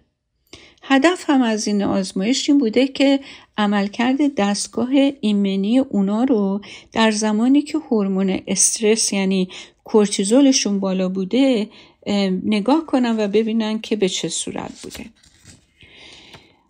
هدف 0.83 1.29
هم 1.29 1.41
از 1.41 1.67
این 1.67 1.83
آزمایش 1.83 2.49
این 2.49 2.57
بوده 2.57 2.87
که 2.87 3.19
عملکرد 3.57 4.35
دستگاه 4.35 4.89
ایمنی 5.21 5.79
اونا 5.79 6.23
رو 6.23 6.61
در 6.91 7.11
زمانی 7.11 7.61
که 7.61 7.77
هورمون 7.77 8.39
استرس 8.47 9.13
یعنی 9.13 9.49
کورتیزولشون 9.83 10.79
بالا 10.79 11.09
بوده 11.09 11.69
نگاه 12.45 12.85
کنن 12.85 13.19
و 13.19 13.27
ببینن 13.27 13.81
که 13.81 13.95
به 13.95 14.09
چه 14.09 14.29
صورت 14.29 14.81
بوده 14.81 15.05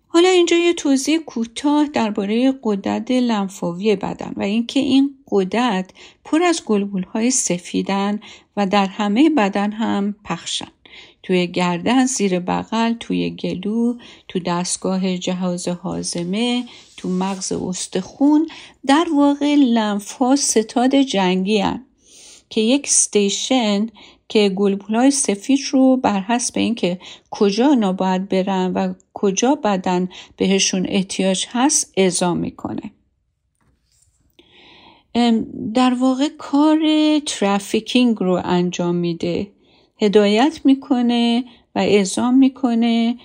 حالا 0.08 0.28
اینجا 0.28 0.56
یه 0.56 0.74
توضیح 0.74 1.18
کوتاه 1.18 1.88
درباره 1.88 2.54
قدرت 2.62 3.10
لنفاوی 3.10 3.96
بدن 3.96 4.32
و 4.36 4.42
اینکه 4.42 4.80
این 4.80 5.14
قدرت 5.30 5.90
پر 6.24 6.42
از 6.42 6.62
گلبول 6.64 7.02
های 7.02 7.30
سفیدن 7.30 8.20
و 8.56 8.66
در 8.66 8.86
همه 8.86 9.30
بدن 9.30 9.72
هم 9.72 10.14
پخشن 10.24 10.68
توی 11.22 11.46
گردن 11.46 12.06
زیر 12.06 12.40
بغل 12.40 12.92
توی 12.92 13.30
گلو 13.30 13.94
تو 14.28 14.38
دستگاه 14.38 15.18
جهاز 15.18 15.68
حازمه 15.68 16.64
تو 16.96 17.08
مغز 17.08 17.52
استخون 17.52 18.48
در 18.86 19.06
واقع 19.16 19.54
لنف 19.54 20.12
ها 20.12 20.36
ستاد 20.36 20.94
جنگی 20.94 21.58
هن. 21.58 21.84
که 22.50 22.60
یک 22.60 22.88
ستیشن 22.88 23.86
که 24.28 24.48
گلبولای 24.48 25.10
سفید 25.10 25.58
رو 25.70 25.96
بر 25.96 26.20
حسب 26.20 26.58
اینکه 26.58 26.98
کجا 27.30 27.74
نباید 27.74 28.28
برن 28.28 28.72
و 28.72 28.94
کجا 29.14 29.54
بدن 29.54 30.08
بهشون 30.36 30.86
احتیاج 30.88 31.46
هست 31.50 31.92
اعضا 31.96 32.34
می‌کنه. 32.34 32.90
در 35.74 35.94
واقع 35.94 36.28
کار 36.38 36.78
ترافیکینگ 37.26 38.16
رو 38.16 38.40
انجام 38.44 38.94
میده. 38.94 39.46
هدایت 40.00 40.60
می‌کنه 40.64 41.44
و 41.74 41.78
اعزام 41.78 42.38
می‌کنه 42.38 43.16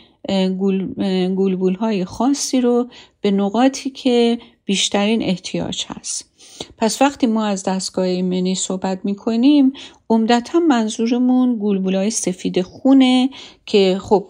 گلبول 1.35 1.75
های 1.75 2.05
خاصی 2.05 2.61
رو 2.61 2.89
به 3.21 3.31
نقاطی 3.31 3.89
که 3.89 4.39
بیشترین 4.65 5.23
احتیاج 5.23 5.85
هست. 5.87 6.28
پس 6.77 7.01
وقتی 7.01 7.27
ما 7.27 7.45
از 7.45 7.63
دستگاه 7.63 8.05
ایمنی 8.05 8.55
صحبت 8.55 8.99
می‌کنیم 9.03 9.73
عمدتا 10.09 10.59
منظورمون 10.59 11.59
گلبولای 11.61 12.09
سفید 12.09 12.61
خونه 12.61 13.29
که 13.65 13.97
خب 14.01 14.27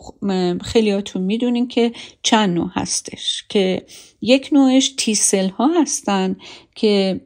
خیلیاتون 0.62 1.22
می‌دونین 1.22 1.68
که 1.68 1.92
چند 2.24 2.56
نوع 2.56 2.70
هستش. 2.74 3.44
که 3.50 3.86
یک 4.22 4.50
نوعش 4.52 4.94
تیسل 4.98 5.50
ها 5.50 5.82
هستن 5.82 6.36
که 6.76 7.22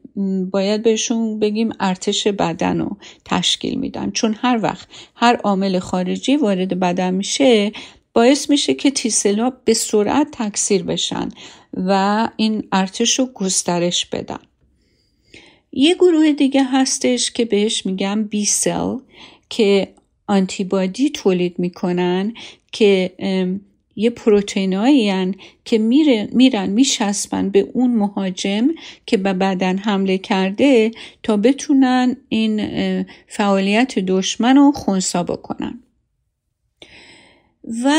باید 0.51 0.83
بهشون 0.83 1.39
بگیم 1.39 1.69
ارتش 1.79 2.27
بدن 2.27 2.79
رو 2.79 2.97
تشکیل 3.25 3.79
میدن. 3.79 4.11
چون 4.11 4.35
هر 4.41 4.59
وقت 4.63 4.87
هر 5.15 5.35
عامل 5.35 5.79
خارجی 5.79 6.35
وارد 6.35 6.79
بدن 6.79 7.13
میشه 7.13 7.71
باعث 8.13 8.49
میشه 8.49 8.73
که 8.73 8.91
تیسل 8.91 9.39
ها 9.39 9.53
به 9.65 9.73
سرعت 9.73 10.27
تکثیر 10.31 10.83
بشن 10.83 11.29
و 11.73 12.29
این 12.37 12.67
ارتش 12.71 13.19
رو 13.19 13.25
گسترش 13.25 14.05
بدن. 14.05 14.39
یه 15.73 15.95
گروه 15.95 16.31
دیگه 16.31 16.63
هستش 16.63 17.31
که 17.31 17.45
بهش 17.45 17.85
میگم 17.85 18.23
بی 18.23 18.45
سل 18.45 18.97
که 19.49 19.87
آنتیبادی 20.27 21.09
تولید 21.09 21.59
می‌کنن 21.59 22.33
که 22.71 23.11
یه 23.95 24.09
پروتئینایی 24.09 25.33
که 25.65 25.77
میرن 26.33 26.69
میشسبن 26.69 27.49
به 27.49 27.59
اون 27.73 27.95
مهاجم 27.95 28.67
که 29.05 29.17
به 29.17 29.33
بدن 29.33 29.77
حمله 29.77 30.17
کرده 30.17 30.91
تا 31.23 31.37
بتونن 31.37 32.15
این 32.29 32.61
فعالیت 33.27 33.99
دشمن 33.99 34.57
رو 34.57 34.71
خونسا 34.71 35.23
بکنن. 35.23 35.82
و 37.83 37.93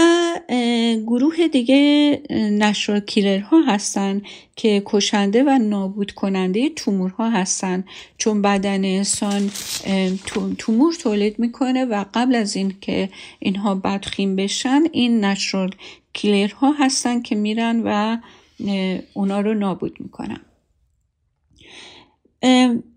گروه 1.07 1.49
دیگه 1.49 2.23
نشرال 2.31 3.01
کیلر 3.01 3.39
ها 3.39 3.63
هستن 3.63 4.23
که 4.57 4.83
کشنده 4.87 5.43
و 5.43 5.59
نابود 5.59 6.13
کننده 6.13 6.69
تومورها 6.69 7.31
هستن. 7.31 7.85
چون 8.19 8.43
بدن 8.43 8.85
انسان 8.85 9.51
تومور 10.59 10.95
تولید 10.95 11.39
می‌کنه 11.39 11.85
و 11.85 12.05
قبل 12.15 12.35
از 12.35 12.57
این 12.57 12.75
که 12.81 13.09
اینها 13.39 13.75
بدخیم 13.75 14.37
بشن 14.37 14.83
این 14.93 15.25
نشرال 15.25 15.71
کیلر 16.13 16.53
ها 16.53 16.73
هستن 16.73 17.23
که 17.23 17.35
میرن 17.35 17.83
و 17.85 18.17
اونا 19.15 19.41
رو 19.41 19.55
نابود 19.55 19.97
می‌کنن. 20.01 20.41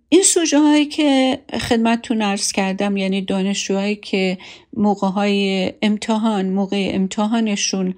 این 0.10 0.24
سوژه 0.24 0.60
هایی 0.60 0.86
که 0.86 1.40
خدمتتون 1.62 2.22
ارز 2.22 2.52
کردم 2.52 2.98
یعنی 2.98 3.22
دانشجوهایی 3.22 3.96
که 3.96 4.38
موقع 4.74 5.08
های 5.08 5.74
امتحان 5.82 6.50
موقع 6.50 6.92
امتحانشون 6.94 7.96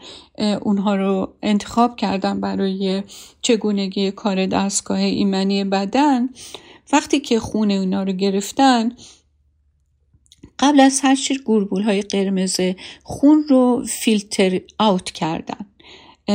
اونها 0.62 0.96
رو 0.96 1.34
انتخاب 1.44 1.96
کردن 1.96 2.42
برای 2.42 3.04
چگونگی 3.42 4.12
کار 4.12 4.46
دستگاه 4.46 5.00
ایمنی 5.00 5.64
بدن 5.64 6.30
وقتی 6.94 7.20
که 7.20 7.40
خون 7.40 7.72
اونا 7.72 8.04
رو 8.04 8.12
گرفتن 8.12 8.92
قبل 10.60 10.80
از 10.80 11.00
هر 11.04 11.16
چیز 11.16 11.38
گربول 11.46 11.84
های 11.84 12.02
قرمز 12.02 12.60
خون 13.04 13.46
رو 13.50 13.86
فیلتر 13.88 14.62
آوت 14.80 15.12
کردن. 15.12 15.66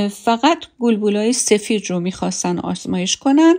فقط 0.09 0.65
های 0.81 1.33
سفید 1.33 1.91
رو 1.91 2.01
می‌خواستن 2.01 2.59
آزمایش 2.59 3.17
کنن. 3.17 3.55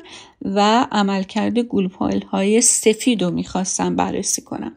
و 0.45 0.87
عملکرد 0.91 1.59
گلبول 1.59 2.21
های 2.21 2.61
سفید 2.61 3.23
رو 3.23 3.31
می‌خواستن 3.31 3.95
بررسی 3.95 4.41
کنن 4.41 4.75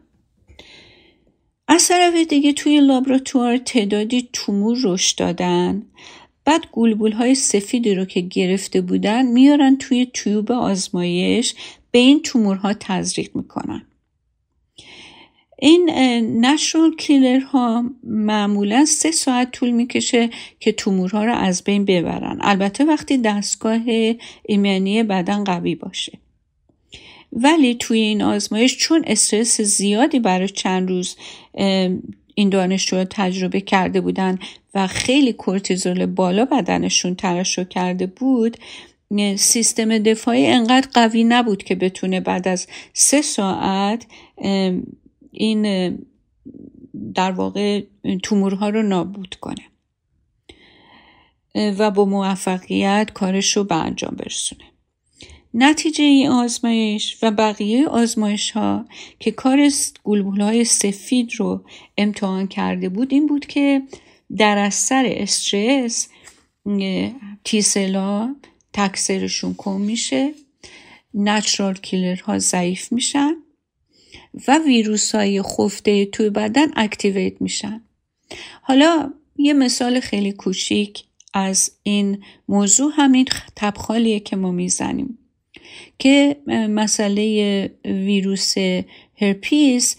از 1.67 1.87
طرف 1.87 2.27
دیگه 2.29 2.53
توی 2.53 2.79
لابراتوار 2.79 3.57
تعدادی 3.57 4.29
تومور 4.33 4.77
رشد 4.83 5.17
دادن. 5.17 5.83
بعد 6.45 6.65
گلبول 6.71 7.11
های 7.11 7.35
سفیدی 7.35 7.95
رو 7.95 8.05
که 8.05 8.21
گرفته 8.21 8.81
بودن 8.81 9.25
میارن 9.25 9.77
توی 9.77 10.11
تیوب 10.13 10.51
آزمایش 10.51 11.55
به 11.91 11.99
این 11.99 12.21
تومورها 12.21 12.73
تزریق 12.73 13.35
می‌کنن. 13.35 13.81
این 15.61 15.89
نشرال 16.45 16.95
کیلر 16.95 17.39
ها 17.39 17.83
معمولا 18.03 18.85
سه 18.85 19.11
ساعت 19.11 19.51
طول 19.51 19.69
می‌کشه 19.71 20.29
که 20.59 20.71
تومورها 20.71 21.25
رو 21.25 21.35
از 21.35 21.63
بین 21.63 21.85
ببرن. 21.85 22.37
البته 22.41 22.85
وقتی 22.85 23.17
دستگاه 23.17 23.81
ایمنی 24.43 25.03
بدن 25.03 25.43
قوی 25.43 25.75
باشه. 25.75 26.17
ولی 27.33 27.75
توی 27.75 27.99
این 27.99 28.21
آزمایش 28.21 28.77
چون 28.77 29.03
استرس 29.07 29.61
زیادی 29.61 30.19
برای 30.19 30.49
چند 30.49 30.89
روز 30.89 31.15
این 32.35 32.49
دانشجو 32.49 33.03
تجربه 33.09 33.61
کرده 33.61 34.01
بودن 34.01 34.39
و 34.73 34.87
خیلی 34.87 35.33
کورتیزول 35.33 36.05
بالا 36.05 36.45
بدنشون 36.45 37.15
ترشح 37.15 37.63
کرده 37.63 38.05
بود 38.05 38.57
سیستم 39.35 39.97
دفاعی 39.97 40.45
انقدر 40.45 40.87
قوی 40.93 41.23
نبود 41.23 41.63
که 41.63 41.75
بتونه 41.75 42.19
بعد 42.19 42.47
از 42.47 42.67
سه 42.93 43.21
ساعت 43.21 44.05
این 45.39 45.97
در 47.13 47.31
واقع 47.31 47.83
تومورها 48.23 48.69
رو 48.69 48.83
نابود 48.83 49.35
کنه. 49.41 49.63
و 51.55 51.91
با 51.91 52.05
موفقیت 52.05 53.11
کارش 53.13 53.57
رو 53.57 53.63
به 53.63 53.75
انجام 53.75 54.15
برسونه. 54.15 54.63
نتیجه 55.53 56.03
این 56.03 56.29
آزمایش 56.29 57.17
و 57.21 57.31
بقیه 57.31 57.87
آزمایش 57.87 58.51
ها 58.51 58.85
که 59.19 59.31
کار 59.31 59.69
گلبول 60.03 60.41
های 60.41 60.63
سفید 60.63 61.33
رو 61.37 61.63
امتحان 61.97 62.47
کرده 62.47 62.89
بود 62.89 63.13
این 63.13 63.27
بود 63.27 63.45
که 63.45 63.81
در 64.37 64.57
اثر 64.57 65.03
استرس 65.07 66.07
تیسلا 67.43 68.35
تکسرشون 68.73 69.55
کم 69.57 69.81
میشه 69.81 70.33
نچرال 71.13 71.73
کیلر 71.73 72.21
ها 72.21 72.39
ضعیف 72.39 72.91
میشن 72.91 73.35
و 74.47 74.59
ویروس 74.65 75.15
های 75.15 75.41
خفته 75.41 76.05
توی 76.05 76.29
بدن 76.29 76.67
اکتیویت 76.75 77.41
میشن. 77.41 77.81
حالا 78.61 79.13
یه 79.37 79.53
مثال 79.53 79.99
خیلی 79.99 80.31
کوچیک 80.31 81.03
از 81.33 81.71
این 81.83 82.23
موضوع 82.47 82.91
همین 82.95 83.25
تبخالیه 83.55 84.19
که 84.19 84.35
ما 84.35 84.51
می‌زنیم 84.51 85.17
که 85.99 86.37
مسئله 86.69 87.71
ویروس 87.85 88.53
هرپیز 89.21 89.97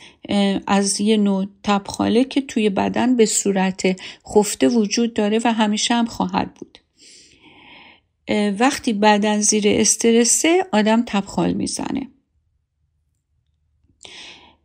از 0.66 1.00
یه 1.00 1.16
نوع 1.16 1.46
تبخاله 1.62 2.24
که 2.24 2.40
توی 2.40 2.70
بدن 2.70 3.16
به 3.16 3.26
صورت 3.26 4.00
خفته 4.34 4.68
وجود 4.68 5.14
داره 5.14 5.40
و 5.44 5.52
همیشه 5.52 5.94
هم 5.94 6.06
خواهد 6.06 6.54
بود. 6.54 6.78
وقتی 8.58 8.92
بدن 8.92 9.40
زیر 9.40 9.64
استرسه 9.66 10.66
آدم 10.72 11.02
تبخال 11.06 11.52
می‌زنه. 11.52 12.08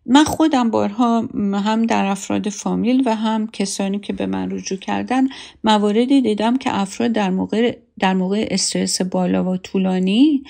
من 0.05 0.23
خودم 0.23 0.69
بارها 0.69 1.21
هم 1.53 1.85
در 1.85 2.05
افراد 2.05 2.49
فامیل 2.49 3.03
و 3.05 3.15
هم 3.15 3.47
کسانی 3.47 3.99
که 3.99 4.13
به 4.13 4.25
من 4.25 4.51
رجوع 4.51 4.77
کردن 4.77 5.27
مواردی 5.63 6.21
دیدم 6.21 6.57
که 6.57 6.79
افراد 6.79 7.11
در 7.11 7.29
موقع, 7.29 7.77
در 7.99 8.13
موقع 8.13 8.47
استرس 8.51 9.01
بالا 9.01 9.51
و 9.51 9.57
طولانی 9.57 10.43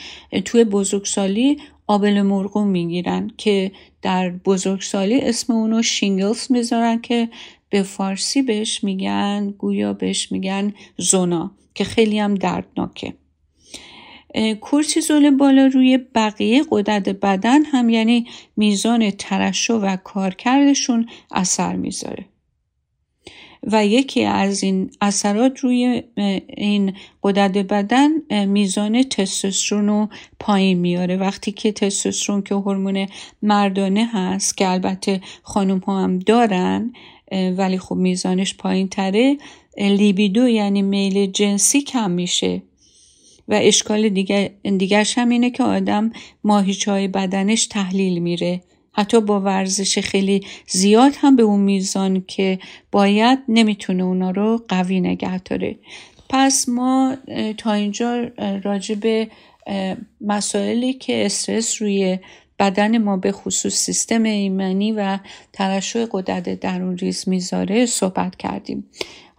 توی 0.46 0.64
بزرگسالی 0.64 1.58
آبل 1.88 2.22
مرغوم 2.22 2.68
می‌گیرن 2.68 3.32
که 3.38 3.72
در 4.02 4.30
بزرگسالی 4.30 5.22
اسم 5.22 5.54
اونو 5.54 5.82
شینگلز 5.82 6.52
می‌ذارن 6.52 7.02
که 7.02 7.30
به 7.70 7.84
فارسی 7.84 8.42
بهش 8.42 8.84
میگن 8.84 9.54
گویا 9.58 9.94
بهش 9.94 10.32
میگن 10.32 10.74
زونا 10.98 11.52
که 11.74 11.84
خیلی 11.84 12.20
هم 12.20 12.36
دردناکه. 12.36 13.14
کورتیزول 14.62 15.32
بالا 15.32 15.66
روی 15.66 15.98
بقیه 15.98 16.64
قدرت 16.72 17.10
بدن 17.10 17.64
هم 17.64 17.90
یعنی 17.90 18.28
میزان 18.58 19.12
ترشح 19.12 19.74
و 19.74 19.96
کارکردشون 19.96 21.10
اثر 21.32 21.76
می‌ذاره. 21.76 22.26
و 23.72 23.86
یکی 23.86 24.24
از 24.24 24.64
این 24.64 24.92
اثرات 25.02 25.60
روی 25.60 26.04
این 26.48 26.94
قدرت 27.24 27.58
بدن 27.58 28.10
میزان 28.46 29.04
تستوسترون 29.04 29.88
رو 29.88 30.10
پایین 30.40 30.78
میاره. 30.80 31.18
وقتی 31.18 31.52
که 31.52 31.72
تستوسترون 31.72 32.42
که 32.42 32.56
هورمون 32.56 33.08
مردانه 33.42 34.10
هست 34.14 34.58
که 34.58 34.68
البته 34.68 35.22
خانم 35.44 35.78
ها 35.80 36.04
هم 36.04 36.20
دارن 36.20 36.94
ولی 37.32 37.78
خب 37.78 37.96
میزانش 37.96 38.56
پایین 38.56 38.88
تره 38.88 39.38
لیبیدو 39.78 40.48
یعنی 40.48 40.82
میل 40.82 41.26
جنسی 41.26 41.82
کم 41.82 42.12
میشه. 42.12 42.62
و 43.48 43.60
اشکال 43.64 44.10
دیگر 44.10 44.50
دیگرش 44.78 45.18
هم 45.18 45.30
اینه 45.30 45.50
که 45.50 45.64
آدم 45.64 46.12
ماهیچه 46.44 47.08
بدنش 47.08 47.68
تحلیل 47.68 48.20
میره. 48.20 48.62
حتی 48.94 49.22
با 49.22 49.42
ورزش 49.42 50.00
خیلی 50.00 50.42
زیاد 50.68 51.12
هم 51.18 51.36
به 51.36 51.44
اون 51.44 51.60
میزان 51.60 52.24
که 52.28 52.60
باید 52.92 53.40
نمی‌تونه 53.50 54.04
اونا 54.04 54.32
رو 54.32 54.62
قوی 54.68 55.00
نگه 55.00 55.40
داره. 55.40 55.80
پس 56.30 56.70
ما 56.70 57.16
تا 57.58 57.74
اینجا 57.74 58.24
راجع 58.64 58.96
به 58.96 59.28
مسائلی 60.22 60.94
که 60.94 61.26
استرس 61.26 61.82
روی 61.82 62.20
بدن 62.60 62.98
ما 62.98 63.18
به 63.18 63.32
خصوص 63.32 63.76
سیستم 63.76 64.24
ایمنی 64.24 64.92
و 64.92 65.20
ترشح 65.54 66.06
قدرت 66.12 66.60
درون 66.60 66.98
ریز 66.98 67.30
می‌ذاره 67.30 67.86
صحبت 67.86 68.36
کردیم. 68.36 68.86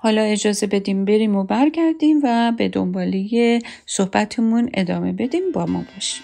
حالا 0.06 0.22
اجازه 0.22 0.66
بدیم 0.66 1.04
بریم 1.04 1.36
و 1.36 1.44
برگردیم 1.44 2.20
و 2.22 2.52
به 2.52 2.68
دنبالی 2.68 3.60
صحبتمون 3.86 4.70
ادامه 4.74 5.12
بدیم. 5.12 5.52
با 5.54 5.66
ما 5.66 5.84
باشیم 5.94 6.22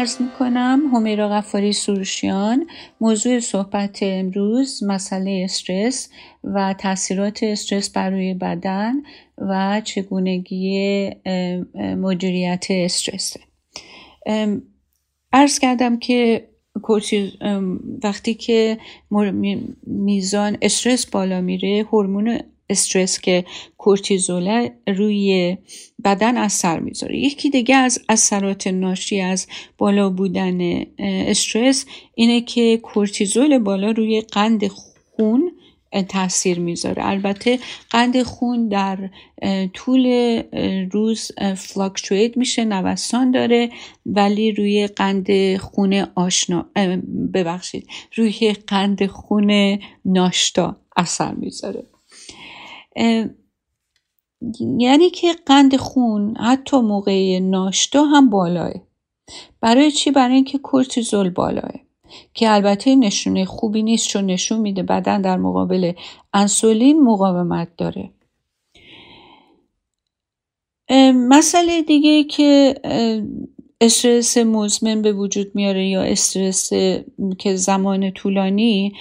عرض 0.00 0.20
می 0.20 0.28
کنم 0.38 0.80
همیرا 0.94 1.28
غفاری 1.28 1.72
سروشیان 1.72 2.66
موضوع 3.00 3.40
صحبت 3.40 3.98
امروز 4.02 4.84
مسئله 4.84 5.40
استرس 5.44 6.08
و 6.44 6.74
تاثیرات 6.78 7.42
استرس 7.42 7.90
بر 7.90 8.10
روی 8.10 8.34
بدن 8.34 8.94
و 9.38 9.80
چگونگی 9.84 11.10
مدیریت 11.76 12.66
استرس 12.70 13.36
ارز 15.32 15.58
کردم 15.58 15.98
که 15.98 16.48
وقتی 18.04 18.34
که 18.34 18.78
میزان 19.86 20.58
استرس 20.62 21.06
بالا 21.06 21.40
میره 21.40 21.86
هورمون 21.92 22.40
استرس 22.70 23.20
که 23.20 23.44
کورتیزول 23.78 24.68
روی 24.86 25.56
بدن 26.04 26.36
اثر 26.36 26.80
می‌ذاره. 26.80 27.18
یکی 27.18 27.50
دیگه 27.50 27.76
از 27.76 27.98
اثرات 28.08 28.66
ناشی 28.66 29.20
از 29.20 29.46
بالا 29.78 30.10
بودن 30.10 30.84
استرس 30.98 31.86
اینه 32.14 32.40
که 32.40 32.76
کورتیزول 32.76 33.58
بالا 33.58 33.90
روی 33.90 34.20
قند 34.20 34.68
خون 34.68 35.52
تاثیر 36.08 36.58
می‌ذاره. 36.58 37.06
البته 37.06 37.58
قند 37.90 38.22
خون 38.22 38.68
در 38.68 39.10
طول 39.74 40.06
روز 40.92 41.32
فلاکچویت 41.56 42.36
میشه 42.36 42.64
نوسان 42.64 43.30
داره 43.30 43.70
ولی 44.06 44.52
روی 44.52 44.86
قند 44.86 45.56
خون 45.56 46.06
آشنا 46.14 46.66
ببخشید 47.34 47.86
روی 48.16 48.52
قند 48.66 49.06
خون 49.06 49.78
ناشتا 50.04 50.76
اثر 50.96 51.34
می‌ذاره. 51.34 51.89
یعنی 54.78 55.10
که 55.10 55.32
قند 55.46 55.76
خون 55.76 56.36
حتی 56.36 56.80
موقع 56.80 57.38
ناشتا 57.38 58.04
هم 58.04 58.30
بالاه. 58.30 58.72
برای 59.60 59.90
چی؟ 59.90 60.10
برای 60.10 60.34
اینکه 60.34 60.58
کورتیزول 60.58 61.30
بالاه. 61.30 61.72
که 62.34 62.52
البته 62.52 62.96
نشونه 62.96 63.44
خوبی 63.44 63.82
نیست 63.82 64.08
چون 64.08 64.26
نشون 64.26 64.60
میده 64.60 64.82
بدن 64.82 65.22
در 65.22 65.36
مقابل 65.36 65.92
انسولین 66.34 67.02
مقاومت 67.02 67.68
داره. 67.76 68.10
مسئله 71.14 71.82
دیگه 71.82 72.24
که 72.24 72.74
استرس 73.80 74.38
مزمن 74.38 75.02
به 75.02 75.12
وجود 75.12 75.54
میاره 75.54 75.88
یا 75.88 76.02
استرس 76.02 76.72
که 77.38 77.56
زمان 77.56 78.10
طولانی 78.10 78.92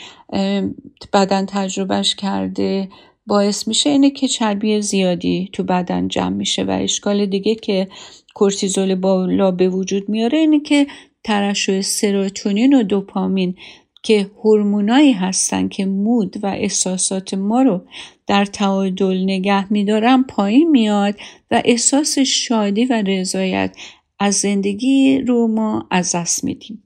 بدن 1.13 1.45
تجربهش 1.45 2.15
کرده 2.15 2.89
باعث 3.29 3.67
میشه 3.67 3.89
اینه 3.89 4.09
که 4.09 4.27
چربی 4.27 4.81
زیادی 4.81 5.49
تو 5.53 5.63
بدن 5.63 6.07
جمع 6.07 6.35
میشه 6.35 6.63
و 6.63 6.71
اشکال 6.71 7.25
دیگه 7.25 7.55
که 7.55 7.87
کورتیزول 8.33 8.95
بالا 8.95 9.51
به 9.51 9.69
وجود 9.69 10.09
میاره 10.09 10.37
اینه 10.37 10.59
که 10.59 10.87
ترشح 11.23 11.81
سروتونین 11.81 12.73
و 12.73 12.83
دوپامین 12.83 13.55
که 14.03 14.31
هورمونایی 14.43 15.11
هستن 15.11 15.67
که 15.67 15.85
مود 15.85 16.43
و 16.43 16.47
احساسات 16.47 17.33
ما 17.33 17.61
رو 17.61 17.81
در 18.27 18.45
تعادل 18.45 19.23
نگه 19.23 19.73
میدارن 19.73 20.23
پایین 20.23 20.69
میاد 20.69 21.15
و 21.51 21.61
احساس 21.65 22.19
شادی 22.19 22.85
و 22.85 23.03
رضایت 23.07 23.75
از 24.19 24.35
زندگی 24.35 25.21
رو 25.21 25.47
ما 25.47 25.87
از 25.91 26.15
دست 26.15 26.43
میدیم. 26.43 26.83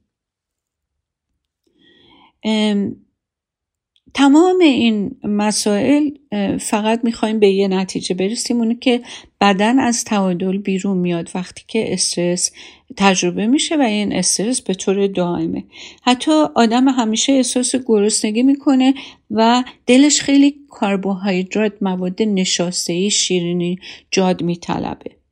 تمام 4.13 4.60
این 4.60 5.15
مسائل 5.23 6.10
فقط 6.60 6.99
می‌خوایم 7.04 7.39
به 7.39 7.49
یه 7.49 7.67
نتیجه 7.67 8.15
برسیم. 8.15 8.58
اونه 8.58 8.76
که 8.76 9.02
بدن 9.41 9.80
از 9.80 10.04
تعادل 10.04 10.58
بیرون 10.58 10.97
میاد 10.97 11.30
وقتی 11.36 11.63
که 11.67 11.93
استرس 11.93 12.52
تجربه 12.97 13.47
میشه 13.47 13.76
و 13.76 13.82
این 13.82 14.13
استرس 14.13 14.62
به 14.62 14.73
طور 14.73 15.08
دائمه. 15.08 15.63
حتی 16.04 16.32
آدم 16.56 16.89
همیشه 16.89 17.34
احساس 17.34 17.76
گرسنگی 17.76 18.43
می‌کنه 18.43 18.93
و 19.32 19.63
دلش 19.88 20.21
خیلی 20.21 20.56
کربوهیدرات 20.82 21.73
مواد 21.82 22.21
نشاسته 22.21 23.10
شیرینی 23.10 23.80
جاد 24.12 24.43
میطلبه. 24.43 25.22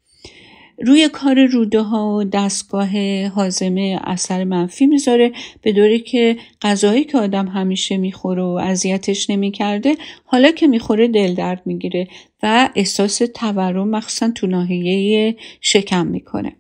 روی 0.86 1.10
کار 1.10 1.46
روده 1.46 1.82
ها 1.82 2.18
و 2.18 2.24
دستگاه 2.24 2.90
حازمه 3.28 4.00
اثر 4.04 4.44
منفی 4.44 4.88
می‌ذاره 4.88 5.32
به 5.62 5.74
دوری 5.74 6.00
که 6.00 6.38
غذایی 6.62 7.04
که 7.04 7.18
آدم 7.18 7.48
همیشه 7.48 7.98
می‌خوره 7.98 8.44
و 8.44 8.60
اذیتش 8.64 9.30
نمی‌کرده 9.30 9.96
حالا 10.26 10.52
که 10.52 10.68
می‌خوره 10.68 11.08
دل 11.08 11.34
درد 11.34 11.62
می‌گیره 11.66 12.08
و 12.44 12.70
احساس 12.76 13.22
تورم 13.36 13.90
مخصوصا 13.90 14.32
تو 14.32 14.48
ناحیه 14.48 15.36
شکم 15.62 16.08
می‌کنه. 16.08 16.56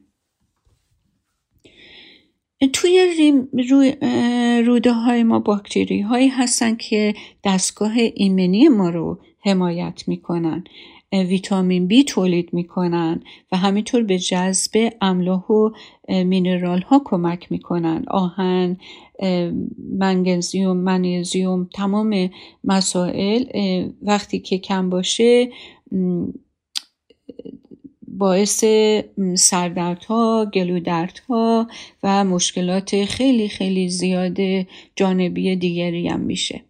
توی 2.74 3.44
روده 4.66 4.92
های 4.92 5.24
ما 5.24 5.40
باکتری 5.40 6.02
هایی 6.02 6.28
هستن 6.28 6.76
که 6.76 7.14
دستگاه 7.44 7.94
ایمنی 8.16 8.68
ما 8.68 8.90
رو 8.90 9.20
حمایت 9.42 10.04
می‌کنن 10.08 10.64
ویتامین 11.14 11.88
بی 11.88 12.04
تولید 12.04 12.54
می‌کنن 12.54 13.24
و 13.52 13.58
همینطور 13.58 14.04
به 14.04 14.20
جذب 14.20 14.90
املاح 15.02 15.46
و 15.46 15.70
مینرال 16.10 16.82
ها 16.82 17.02
کمک 17.06 17.52
می‌کنن. 17.52 18.06
آهن 18.08 18.78
منگنزیوم 20.00 20.78
منیزیوم 20.78 21.70
تمام 21.74 22.30
مسائل 22.64 23.44
وقتی 24.02 24.40
که 24.40 24.58
کم 24.58 24.90
باشه 24.90 25.50
باعث 28.08 28.64
سردردها 29.36 30.52
گلودردها 30.54 31.68
و 32.04 32.26
مشکلات 32.26 33.06
خیلی 33.06 33.50
خیلی 33.50 33.90
زیاد 33.90 34.38
جانبی 34.96 35.56
دیگری 35.56 36.08
هم 36.08 36.20
میشه. 36.20 36.62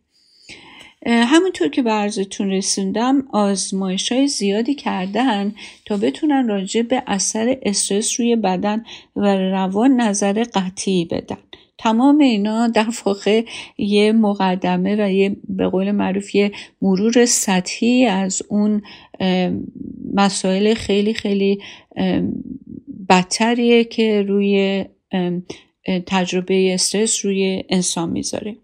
همونطور 1.05 1.67
که 1.67 1.81
به 1.81 1.91
عرضتون 1.91 2.51
رسوندم 2.51 3.27
آزمایش 3.31 4.11
های 4.11 4.27
زیادی 4.27 4.75
کردن 4.75 5.55
تا 5.85 5.97
بتونن 5.97 6.47
راجع 6.47 6.81
به 6.81 7.03
اثر 7.07 7.57
استرس 7.63 8.19
روی 8.19 8.35
بدن 8.35 8.85
و 9.15 9.35
روان 9.35 10.01
نظر 10.01 10.43
قطعی 10.53 11.05
بدن. 11.05 11.37
تمام 11.77 12.17
اینا 12.17 12.67
در 12.67 12.87
واقع 13.05 13.45
یه 13.77 14.11
مقدمه 14.11 14.95
و 15.05 15.11
یه 15.11 15.35
به 15.49 15.67
قول 15.67 15.91
معروف 15.91 16.35
یه 16.35 16.51
مرور 16.81 17.25
سطحی 17.25 18.05
از 18.05 18.41
اون 18.49 18.81
مسائل 20.13 20.73
خیلی 20.73 21.13
خیلی 21.13 21.59
بدتریه 23.09 23.83
که 23.83 24.21
روی 24.21 24.85
تجربه 26.05 26.73
استرس 26.73 27.25
روی 27.25 27.63
انسان 27.69 28.09
می‌ذاره. 28.09 28.55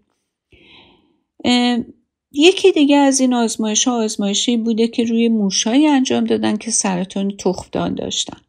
یکی 2.32 2.72
دیگه 2.72 2.96
از 2.96 3.20
این 3.20 3.34
آزمایش 3.34 3.88
ها 3.88 4.04
آزمایشی 4.04 4.56
بوده 4.56 4.88
که 4.88 5.04
روی 5.04 5.28
موشهایی 5.28 5.86
انجام 5.86 6.24
دادن 6.24 6.56
که 6.56 6.70
سرطان 6.70 7.36
تخمدان 7.36 7.94
داشتن. 7.94 8.40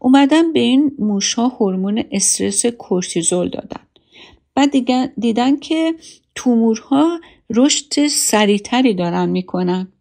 اومدن 0.00 0.52
به 0.52 0.60
این 0.60 0.92
موشها 0.98 1.48
هورمون 1.48 2.04
استرس 2.12 2.66
کورتیزول 2.66 3.48
دادن. 3.48 3.80
بعد 4.54 4.70
دیدن 5.20 5.56
که 5.56 5.94
تومورها 6.34 7.20
رشد 7.50 8.06
سریعتری 8.06 8.94
دارن 8.94 9.28
می‌کنن 9.28 9.92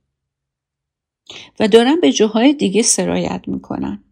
و 1.60 1.68
دارن 1.68 2.00
به 2.02 2.12
جاهای 2.12 2.54
دیگه 2.54 2.82
سرایت 2.82 3.42
می‌کنن. 3.48 4.04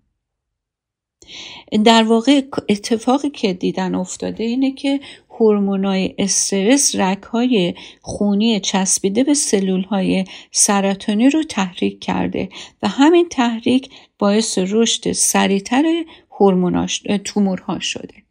در 1.85 2.03
واقع 2.03 2.41
اتفاقی 2.69 3.29
که 3.29 3.53
دیدن 3.53 3.95
افتاده 3.95 4.43
اینه 4.43 4.71
که 4.71 4.99
هورمونای 5.39 6.15
استرس 6.17 6.95
رگهای 6.95 7.73
خونی 8.01 8.59
چسبیده 8.59 9.23
به 9.23 9.33
سلولهای 9.33 10.25
سرطانی 10.51 11.29
رو 11.29 11.43
تحریک 11.43 11.99
کرده 11.99 12.49
و 12.83 12.87
همین 12.87 13.29
تحریک 13.29 13.89
باعث 14.19 14.57
رشد 14.57 15.11
سریعتر 15.11 16.03
تومورها 17.17 17.79
شده. 17.79 18.25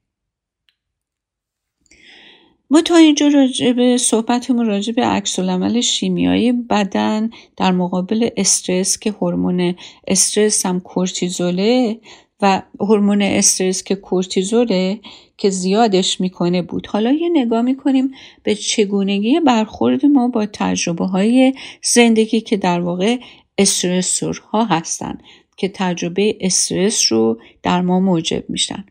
ما 2.70 2.82
تا 2.82 2.96
اینجا 2.96 3.28
راجع 3.28 3.72
به 3.72 3.96
صحبتمون 3.96 4.66
راجع 4.66 4.92
به 4.92 5.04
عکس 5.04 5.38
شیمیایی 5.80 6.52
بدن 6.52 7.30
در 7.56 7.72
مقابل 7.72 8.28
استرس 8.36 8.98
که 8.98 9.10
هورمون 9.10 9.74
استرس 10.06 10.66
هم 10.66 10.80
کورتیزوله 10.80 12.00
و 12.42 12.62
هورمون 12.80 13.22
استرس 13.22 13.82
که 13.82 13.94
کورتیزوله 13.94 15.00
که 15.36 15.50
زیادش 15.50 16.20
می‌کنه 16.20 16.62
بود. 16.62 16.86
حالا 16.86 17.12
یه 17.12 17.28
نگاه 17.28 17.62
می‌کنیم 17.62 18.10
به 18.42 18.54
چگونگی 18.54 19.40
برخورد 19.40 20.06
ما 20.06 20.28
با 20.28 20.46
تجربه 20.46 21.04
های 21.04 21.54
زندگی 21.82 22.40
که 22.40 22.56
در 22.56 22.80
واقع 22.80 23.16
استرسورها 23.58 24.64
هستن 24.64 25.18
که 25.56 25.68
تجربه 25.74 26.36
استرس 26.40 27.12
رو 27.12 27.40
در 27.62 27.80
ما 27.80 28.00
موجب 28.00 28.44
میشن. 28.48 28.84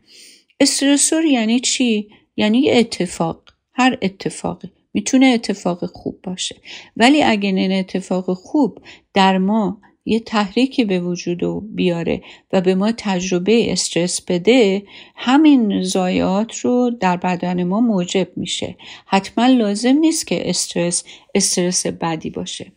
استرسور 0.60 1.24
یعنی 1.24 1.60
چی؟ 1.60 2.08
یعنی 2.36 2.70
اتفاق. 2.70 3.42
هر 3.72 3.98
اتفاقی. 4.02 4.68
می‌تونه 4.94 5.26
اتفاق 5.26 5.86
خوب 5.86 6.18
باشه. 6.22 6.56
ولی 6.96 7.22
اگه 7.22 7.48
این 7.48 7.72
اتفاق 7.72 8.32
خوب 8.32 8.78
در 9.14 9.38
ما 9.38 9.80
یه 10.04 10.20
تحریکی 10.20 10.84
به 10.84 11.00
وجود 11.00 11.74
بیاره 11.74 12.22
و 12.52 12.60
به 12.60 12.74
ما 12.74 12.92
تجربه 12.92 13.72
استرس 13.72 14.20
بده 14.22 14.82
همین 15.16 15.82
زایات 15.82 16.58
رو 16.58 16.90
در 17.00 17.16
بدن 17.16 17.64
ما 17.64 17.80
موجب 17.80 18.28
میشه. 18.36 18.76
حتما 19.06 19.46
لازم 19.46 19.96
نیست 19.96 20.26
که 20.26 20.50
استرس 20.50 21.04
استرس 21.34 21.86
بدی 21.86 22.30
باشه. 22.30 22.72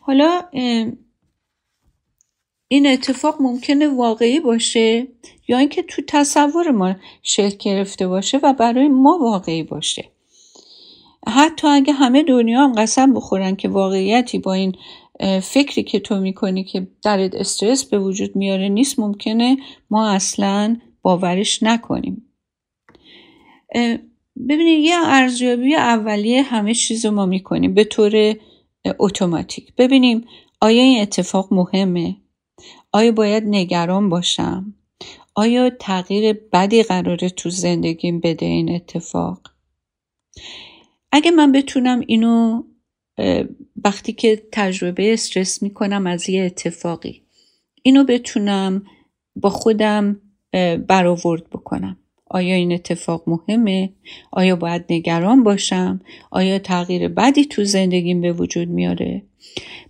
حالا 0.00 0.42
این 2.68 2.86
اتفاق 2.86 3.42
ممکنه 3.42 3.88
واقعی 3.88 4.40
باشه 4.40 5.06
یا 5.48 5.58
اینکه 5.58 5.82
تو 5.82 6.02
تصور 6.08 6.70
ما 6.70 6.94
شکل 7.22 7.56
گرفته 7.58 8.08
باشه 8.08 8.38
و 8.42 8.52
برای 8.52 8.88
ما 8.88 9.18
واقعی 9.22 9.62
باشه. 9.62 10.10
حتی 11.26 11.66
اگه 11.66 11.92
همه 11.92 12.22
دنیا 12.22 12.60
هم 12.60 12.72
قسم 12.72 13.14
بخورن 13.14 13.56
که 13.56 13.68
واقعیتی 13.68 14.38
با 14.38 14.52
این 14.52 14.74
فکری 15.42 15.82
که 15.82 16.00
تو 16.00 16.20
می‌کنی 16.20 16.64
که 16.64 16.86
درت 17.02 17.34
استرس 17.34 17.84
به 17.84 17.98
وجود 17.98 18.36
میاره 18.36 18.68
نیست 18.68 18.98
ممکنه 18.98 19.56
ما 19.90 20.10
اصلا 20.10 20.76
باورش 21.02 21.62
نکنیم. 21.62 22.24
ببینید 24.48 24.84
یه 24.84 24.94
ارزیابی 25.04 25.74
اولیه 25.74 26.42
همه 26.42 26.74
چیز 26.74 27.06
رو 27.06 27.10
ما 27.12 27.26
می‌کنیم 27.26 27.74
به 27.74 27.84
طور 27.84 28.36
اتوماتیک. 28.98 29.74
ببینیم 29.78 30.24
آیا 30.60 30.82
این 30.82 31.02
اتفاق 31.02 31.52
مهمه؟ 31.54 32.16
آیا 32.92 33.12
باید 33.12 33.44
نگران 33.46 34.08
باشم؟ 34.08 34.74
آیا 35.34 35.70
تغییر 35.70 36.32
بدی 36.52 36.82
قراره 36.82 37.28
تو 37.28 37.50
زندگیم 37.50 38.20
بده 38.20 38.46
این 38.46 38.74
اتفاق؟ 38.74 39.40
اگه 41.12 41.30
من 41.30 41.52
بتونم 41.52 42.00
اینو 42.06 42.62
وقتی 43.84 44.12
که 44.12 44.42
تجربه 44.52 45.12
استرس 45.12 45.62
می‌کنم 45.62 46.06
از 46.06 46.28
یه 46.28 46.44
اتفاقی 46.44 47.22
اینو 47.82 48.04
بتونم 48.04 48.84
با 49.36 49.50
خودم 49.50 50.20
برآورد 50.88 51.50
بکنم 51.50 51.96
آیا 52.30 52.54
این 52.54 52.72
اتفاق 52.72 53.22
مهمه؟ 53.26 53.92
آیا 54.32 54.56
باید 54.56 54.84
نگران 54.90 55.42
باشم؟ 55.42 56.00
آیا 56.30 56.58
تغییر 56.58 57.08
بدی 57.08 57.44
تو 57.44 57.64
زندگیم 57.64 58.20
به 58.20 58.32
وجود 58.32 58.68
میاره؟ 58.68 59.22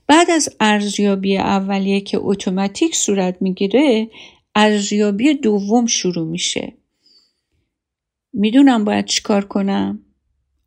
بعد 0.06 0.30
از 0.30 0.48
ارزیابی 0.60 1.38
اولیه 1.38 2.00
که 2.00 2.18
اتوماتیک 2.20 2.96
صورت 2.96 3.42
می‌گیره 3.42 4.10
ارزیابی 4.54 5.34
دوم 5.34 5.86
شروع 5.86 6.26
میشه 6.26 6.72
می‌دونم 8.32 8.84
باید 8.84 9.04
چیکار 9.04 9.44
کنم 9.44 10.04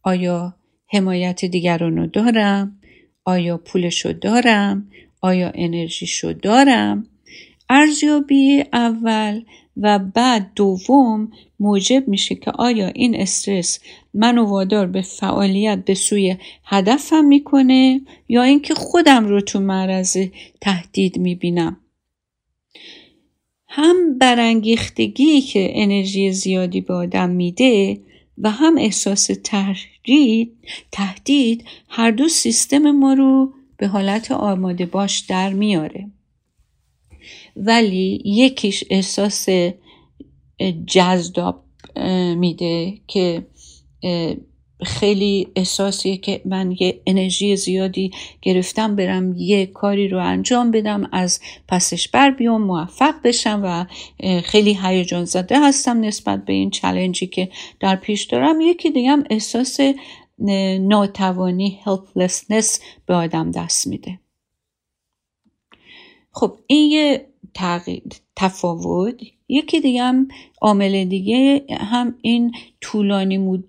آیا 0.03 0.55
حمایت 0.91 1.45
دیگران 1.45 1.97
رو 1.97 2.07
دارم. 2.07 2.79
آیا 3.25 3.57
پولشو 3.57 4.11
دارم؟ 4.11 4.87
آیا 5.21 5.51
انرژیشو 5.55 6.33
دارم؟ 6.33 7.07
ارزیابی 7.69 8.63
اول 8.73 9.41
و 9.77 9.99
بعد 9.99 10.51
دوم 10.55 11.31
موجب 11.59 12.07
میشه 12.07 12.35
که 12.35 12.51
آیا 12.51 12.87
این 12.87 13.15
استرس 13.15 13.79
منو 14.13 14.45
وادار 14.45 14.87
به 14.87 15.01
فعالیت 15.01 15.85
به 15.85 15.93
سوی 15.93 16.35
هدفم 16.65 17.25
می‌کنه 17.25 18.01
یا 18.29 18.43
اینکه 18.43 18.73
خودم 18.73 19.25
رو 19.25 19.41
تو 19.41 19.59
معرض 19.59 20.17
تهدید 20.61 21.17
می‌بینم؟ 21.17 21.77
هم 23.67 24.17
برانگیختگی 24.17 25.41
که 25.41 25.71
انرژی 25.73 26.31
زیادی 26.31 26.81
به 26.81 26.93
آدم 26.93 27.29
میده 27.29 27.97
و 28.41 28.51
هم 28.51 28.77
احساس 28.77 29.29
تهدید 29.43 30.57
تهدید 30.91 31.65
هر 31.89 32.11
دو 32.11 32.27
سیستم 32.27 32.91
ما 32.91 33.13
رو 33.13 33.53
به 33.77 33.87
حالت 33.87 34.31
آماده 34.31 34.85
باش 34.85 35.19
در 35.19 35.53
میاره. 35.53 36.11
ولی 37.55 38.21
یکیش 38.25 38.83
احساس 38.89 39.47
جذاب 40.85 41.63
میده 42.35 42.97
که 43.07 43.47
خیلی 44.83 45.47
احساسیه 45.55 46.17
که 46.17 46.41
من 46.45 46.75
یه 46.79 47.01
انرژی 47.05 47.55
زیادی 47.55 48.11
گرفتم 48.41 48.95
برم 48.95 49.35
یه 49.37 49.65
کاری 49.65 50.07
رو 50.07 50.25
انجام 50.25 50.71
بدم 50.71 51.09
از 51.11 51.39
پسش 51.67 52.07
بر 52.07 52.31
بیام 52.31 52.61
موفق 52.61 53.15
بشم 53.23 53.61
و 53.63 53.85
خیلی 54.41 54.79
هیجان 54.83 55.25
زده 55.25 55.59
هستم 55.59 56.01
نسبت 56.01 56.45
به 56.45 56.53
این 56.53 56.69
چلنجی 56.69 57.27
که 57.27 57.49
در 57.79 57.95
پیش 57.95 58.23
دارم. 58.23 58.61
یکی 58.61 58.91
دیگه 58.91 59.09
هم 59.09 59.23
احساس 59.29 59.79
ناتوانی 60.79 61.79
helplessness 61.85 62.79
به 63.05 63.13
آدم 63.13 63.51
دست 63.51 63.87
میده. 63.87 64.19
خب 66.31 66.57
این 66.67 66.91
یه 66.91 67.30
تفاوت. 68.35 69.21
یکی 69.49 69.81
دیگه 69.81 70.03
هم 70.03 70.27
عامل 70.61 71.05
دیگه 71.05 71.65
هم 71.69 72.15
این 72.21 72.51
طولانی 72.81 73.63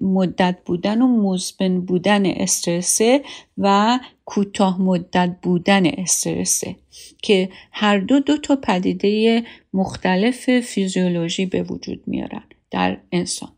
مدت 0.00 0.58
بودن 0.64 1.02
و 1.02 1.06
مزمن 1.06 1.80
بودن 1.80 2.26
استرسه 2.26 3.22
و 3.58 3.98
کوتاه 4.24 4.82
مدت 4.82 5.36
بودن 5.42 5.86
استرسه 5.86 6.76
که 7.22 7.48
هر 7.72 7.98
دو 7.98 8.20
دو 8.20 8.36
تا 8.36 8.56
پدیده 8.56 9.42
مختلف 9.72 10.60
فیزیولوژی 10.60 11.46
به 11.46 11.62
وجود 11.62 12.02
میارن 12.06 12.42
در 12.70 13.00
انسان. 13.12 13.52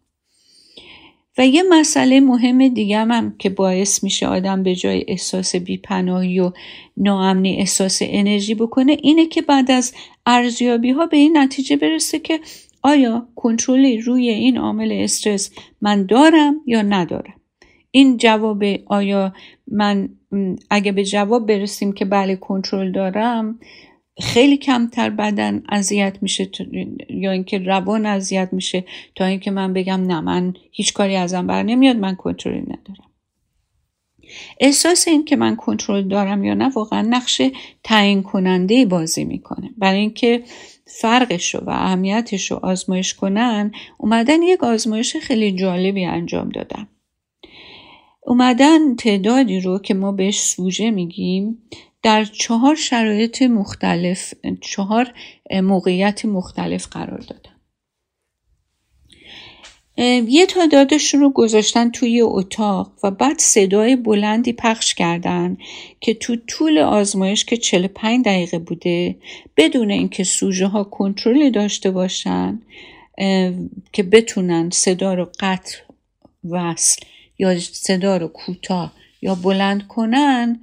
و 1.39 1.47
یه 1.47 1.63
مسئله 1.71 2.21
مهم 2.21 2.69
دیگه 2.69 2.99
هم 2.99 3.37
که 3.39 3.51
باعث 3.51 4.05
میشه 4.05 4.27
آدم 4.27 4.63
به 4.63 4.75
جای 4.75 5.05
احساس 5.09 5.57
بیپناهی 5.57 6.41
و 6.41 6.53
ناامنی 6.97 7.57
احساس 7.57 7.99
انرژی 8.03 8.55
بکنه 8.55 8.97
اینه 9.03 9.27
که 9.27 9.43
بعد 9.43 9.71
از 9.71 9.95
ارزیابی 10.27 10.91
ها 10.91 11.07
به 11.07 11.17
این 11.17 11.39
نتیجه 11.39 11.77
برسه 11.77 12.19
که 12.19 12.41
آیا 12.83 13.29
کنترلی 13.37 14.01
روی 14.01 14.29
این 14.29 14.59
عامل 14.59 14.93
استرس 14.93 15.51
من 15.81 16.07
دارم 16.07 16.61
یا 16.67 16.83
ندارم؟ 16.83 17.35
این 17.91 18.17
جواب 18.17 18.65
آیا 18.87 19.33
من 19.67 20.09
اگه 20.71 20.93
به 20.93 21.05
جواب 21.05 21.47
برسیم 21.47 21.93
که 21.93 22.05
بله 22.05 22.37
کنترل 22.37 22.93
دارم 22.93 23.59
خیلی 24.21 24.57
کمتر 24.57 25.11
بدن 25.11 25.63
اذیت 25.69 26.19
میشه 26.21 26.51
یا 27.11 27.31
اینکه 27.31 27.59
روان 27.59 28.07
اذیت 28.07 28.49
میشه 28.53 28.85
تا 29.15 29.25
اینکه 29.25 29.51
من 29.51 29.73
بگم 29.73 30.03
نه 30.03 30.21
من 30.21 30.55
هیچ 30.73 30.93
کاری 30.93 31.17
ازم 31.17 31.47
بر 31.47 31.63
نمیاد 31.63 31.97
من 31.97 32.15
کنترلی 32.15 32.61
ندارم. 32.61 33.11
احساس 34.61 35.09
این 35.09 35.25
که 35.25 35.37
من 35.37 35.57
کنترل 35.57 36.09
دارم 36.09 36.45
یا 36.45 36.55
نه 36.55 36.69
واقعا 36.69 37.03
نقش 37.03 37.43
تعیین 37.85 38.23
کننده 38.23 38.87
بازی 38.87 39.25
می‌کنه. 39.25 39.71
برای 39.79 40.01
اینکه 40.01 40.43
فرقش 40.87 41.55
رو 41.55 41.61
و 41.61 41.71
اهمیتش 41.71 42.51
رو 42.51 42.61
آزمایش 42.63 43.15
کنن 43.15 43.73
اومدن 43.99 44.43
یک 44.43 44.65
آزمایش 44.65 45.17
خیلی 45.17 45.53
جالبی 45.53 46.05
انجام 46.05 46.49
دادن. 46.49 46.89
اومدن 48.27 48.95
تعدادی 48.97 49.61
رو 49.61 49.79
که 49.79 49.95
ما 49.95 50.13
بهش 50.13 50.41
سوژه 50.41 50.91
میگیم 50.91 51.59
در 52.03 52.25
چهار 52.25 52.75
شرایط 52.75 53.43
مختلف 53.43 54.35
چهار 54.61 55.15
موقعیت 55.63 56.25
مختلف 56.25 56.87
قرار 56.87 57.19
دادن. 57.19 57.53
یه 60.29 60.47
تعدادشون 60.47 61.21
رو 61.21 61.31
گذاشتن 61.31 61.91
توی 61.91 62.21
اتاق 62.21 62.93
و 63.03 63.11
بعد 63.11 63.39
صدای 63.39 63.97
بلندی 63.97 64.53
پخش 64.53 64.95
کردن 64.95 65.57
که 66.01 66.15
تو 66.15 66.37
طول 66.47 66.79
آزمایش 66.79 67.45
که 67.45 67.57
45 67.57 68.25
دقیقه 68.25 68.59
بوده 68.59 69.17
بدون 69.57 69.91
اینکه 69.91 70.25
سوژه 70.25 70.67
ها 70.67 70.85
کنترلی 70.85 71.51
داشته 71.51 71.91
باشن 71.91 72.63
که 73.93 74.03
بتونن 74.03 74.71
صدا 74.71 75.15
رو 75.15 75.31
قطع 75.41 75.79
وصل 76.51 77.03
یا 77.39 77.59
صدا 77.59 78.17
رو 78.17 78.29
کوتاه 78.29 78.93
یا 79.23 79.35
بلند 79.35 79.87
کنن 79.87 80.61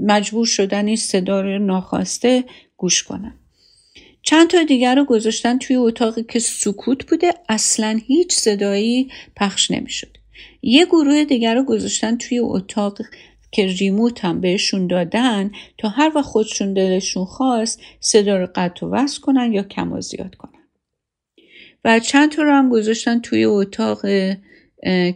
مجبور 0.00 0.46
شدن 0.46 0.86
این 0.86 0.96
صدا 0.96 1.40
رو 1.40 1.58
ناخواسته 1.58 2.44
گوش 2.76 3.02
کنن. 3.02 3.38
چند 4.22 4.50
تا 4.50 4.62
دیگر 4.62 4.94
رو 4.94 5.04
گذاشتن 5.04 5.58
توی 5.58 5.76
اتاقی 5.76 6.22
که 6.22 6.38
سکوت 6.38 7.06
بوده 7.06 7.34
اصلا 7.48 8.00
هیچ 8.06 8.32
صدایی 8.32 9.10
پخش 9.36 9.70
نمی‌شد. 9.70 10.16
یه 10.62 10.86
گروه 10.86 11.24
دیگر 11.24 11.54
رو 11.54 11.64
گذاشتن 11.64 12.16
توی 12.16 12.38
اتاق 12.38 12.98
که 13.50 13.66
ریموت 13.66 14.24
هم 14.24 14.40
بهشون 14.40 14.86
دادن 14.86 15.50
تا 15.78 15.88
هر 15.88 16.12
وقت 16.14 16.24
خودشون 16.24 16.74
دلشون 16.74 17.24
خواست 17.24 17.80
صدا 18.00 18.36
رو 18.36 18.48
قطع 18.54 18.86
و 18.86 18.90
وصل 18.90 19.20
کنن 19.20 19.52
یا 19.52 19.62
کم 19.62 19.92
و 19.92 20.00
زیاد 20.00 20.34
کنن. 20.34 20.62
و 21.84 22.00
چند 22.00 22.32
تا 22.32 22.42
رو 22.42 22.52
هم 22.52 22.70
گذاشتن 22.70 23.20
توی 23.20 23.44
اتاق 23.44 24.00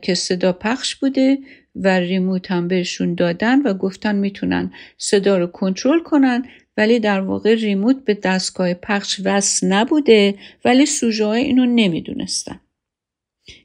که 0.02 0.14
صدا 0.14 0.52
پخش 0.52 0.94
بوده 0.94 1.38
و 1.74 1.88
ریموت 2.00 2.50
هم 2.50 2.68
بهشون 2.68 3.14
دادن 3.14 3.62
و 3.62 3.74
گفتن 3.74 4.16
می‌تونن 4.16 4.72
صدا 4.98 5.38
رو 5.38 5.46
کنترل 5.46 6.00
کنن 6.00 6.44
ولی 6.76 7.00
در 7.00 7.20
واقع 7.20 7.54
ریموت 7.54 8.04
به 8.04 8.14
دستگاه 8.14 8.74
پخش 8.74 9.20
وصل 9.24 9.66
نبوده 9.66 10.34
ولی 10.64 10.86
سوژه 10.86 11.26
اینو 11.26 11.66
نمی‌دونستن. 11.66 12.60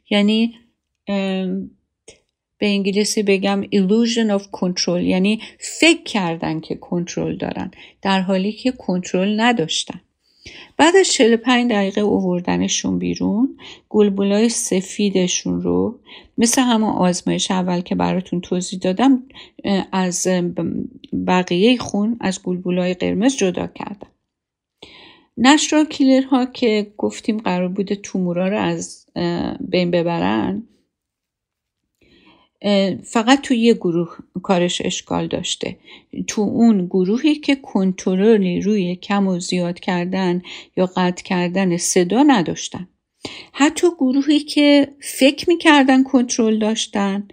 یعنی 0.10 0.56
به 2.58 2.68
انگلیسی 2.68 3.24
بگم 3.24 3.64
illusion 3.64 4.40
of 4.40 4.44
control 4.44 5.02
یعنی 5.02 5.42
فکر 5.60 6.04
کردن 6.04 6.60
که 6.60 6.76
کنترل 6.76 7.38
دارن 7.38 7.72
در 8.02 8.22
حالی 8.22 8.52
که 8.52 8.72
کنترل 8.72 9.40
نداشتن. 9.40 10.02
بعد 10.78 10.96
از 10.96 11.08
45 11.08 11.72
دقیقه 11.72 12.02
اووردنشون 12.02 13.00
بیرون 13.00 13.58
گلبولای 13.90 14.50
سفیدشون 14.50 15.62
رو 15.62 16.00
مثل 16.38 16.62
همون 16.62 16.90
آزمایش 16.90 17.52
اول 17.52 17.82
که 17.82 17.96
براتون 17.96 18.42
توضیح 18.42 18.80
دادم 18.80 19.24
از 19.92 20.28
بقیه 21.28 21.78
خون 21.78 22.18
از 22.20 22.44
گلبولای 22.44 22.94
قرمز 22.94 23.38
جدا 23.38 23.68
کردم 23.68 24.08
نشرال 25.38 25.86
کیلر 25.86 26.24
ها 26.24 26.46
که 26.46 26.94
گفتیم 26.98 27.38
قرار 27.38 27.68
بوده 27.68 27.96
تومورا 27.96 28.48
رو 28.48 28.58
از 28.58 29.06
بین 29.60 29.92
ببرن 29.92 30.64
فقط 33.04 33.42
تو 33.42 33.54
یه 33.54 33.74
گروه 33.74 34.18
کارش 34.44 34.82
اشکال 34.86 35.28
داشته. 35.28 35.78
تو 36.28 36.42
اون 36.42 36.86
گروهی 36.86 37.36
که 37.36 37.56
کنترلی 37.56 38.62
روی 38.62 38.96
کم 38.96 39.28
و 39.28 39.40
زیاد 39.40 39.80
کردن 39.80 40.42
یا 40.78 40.86
قطع 40.86 41.24
کردن 41.24 41.78
صدا 41.78 42.24
نداشتن. 42.24 42.88
حتی 43.54 43.88
گروهی 44.00 44.40
که 44.40 44.88
فکر 45.00 45.50
می‌کردن 45.50 46.04
کنترل 46.04 46.60
داشتن 46.60 47.28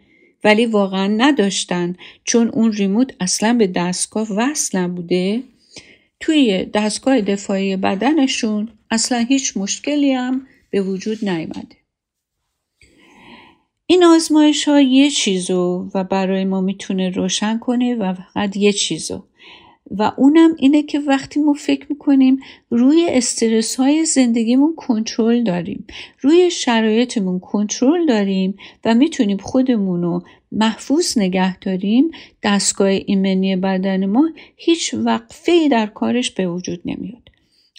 ولی 0.44 0.66
واقعا 0.66 1.06
نداشتن 1.06 1.96
چون 2.24 2.48
اون 2.48 2.72
ریموت 2.72 3.14
اصلا 3.20 3.52
به 3.54 3.66
دستگاه 3.66 4.32
وصل 4.32 4.78
نبوده 4.78 5.42
توی 6.20 6.64
دستگاه 6.64 7.20
دفاعی 7.20 7.76
بدنشون 7.76 8.68
اصلا 8.90 9.18
هیچ 9.18 9.56
مشکلی 9.56 10.12
هم 10.12 10.46
به 10.70 10.82
وجود 10.82 11.24
نیامده 11.28 11.82
این 13.87 14.05
آزمایش 14.05 14.68
ها 14.68 14.81
یه 14.81 15.11
چیزو 15.11 15.90
و 15.95 16.05
برای 16.05 16.45
ما 16.45 16.61
می‌تونه 16.61 17.11
روشن 17.11 17.59
کنه 17.59 17.95
و 17.95 18.14
فقط 18.14 18.57
یه 18.57 18.73
چیزو. 18.73 19.25
و 19.90 20.12
اونم 20.16 20.51
اینه 20.59 20.83
که 20.83 20.99
وقتی 20.99 21.40
ما 21.40 21.53
فکر 21.53 21.87
می‌کنیم 21.90 22.40
روی 22.71 23.07
استرس 23.09 23.77
های 23.77 24.05
زندگیمون 24.05 24.75
کنترل 24.77 25.45
داریم 25.45 25.87
روی 26.21 26.51
شرایطمون 26.51 27.40
کنترل 27.40 28.07
داریم 28.07 28.57
و 28.85 28.95
می‌تونیم 28.95 29.37
خودمون 29.37 30.03
رو 30.03 30.23
محفوظ 30.53 31.18
نگه 31.18 31.59
داریم 31.59 32.11
دستگاه 32.42 32.88
ایمنی 32.88 33.57
بدن 33.57 34.07
ما 34.07 34.31
هیچ 34.57 34.95
وقفه 34.95 35.68
در 35.68 35.87
کارش 35.87 36.31
به 36.31 36.49
وجود 36.49 36.81
نمیاد. 36.85 37.23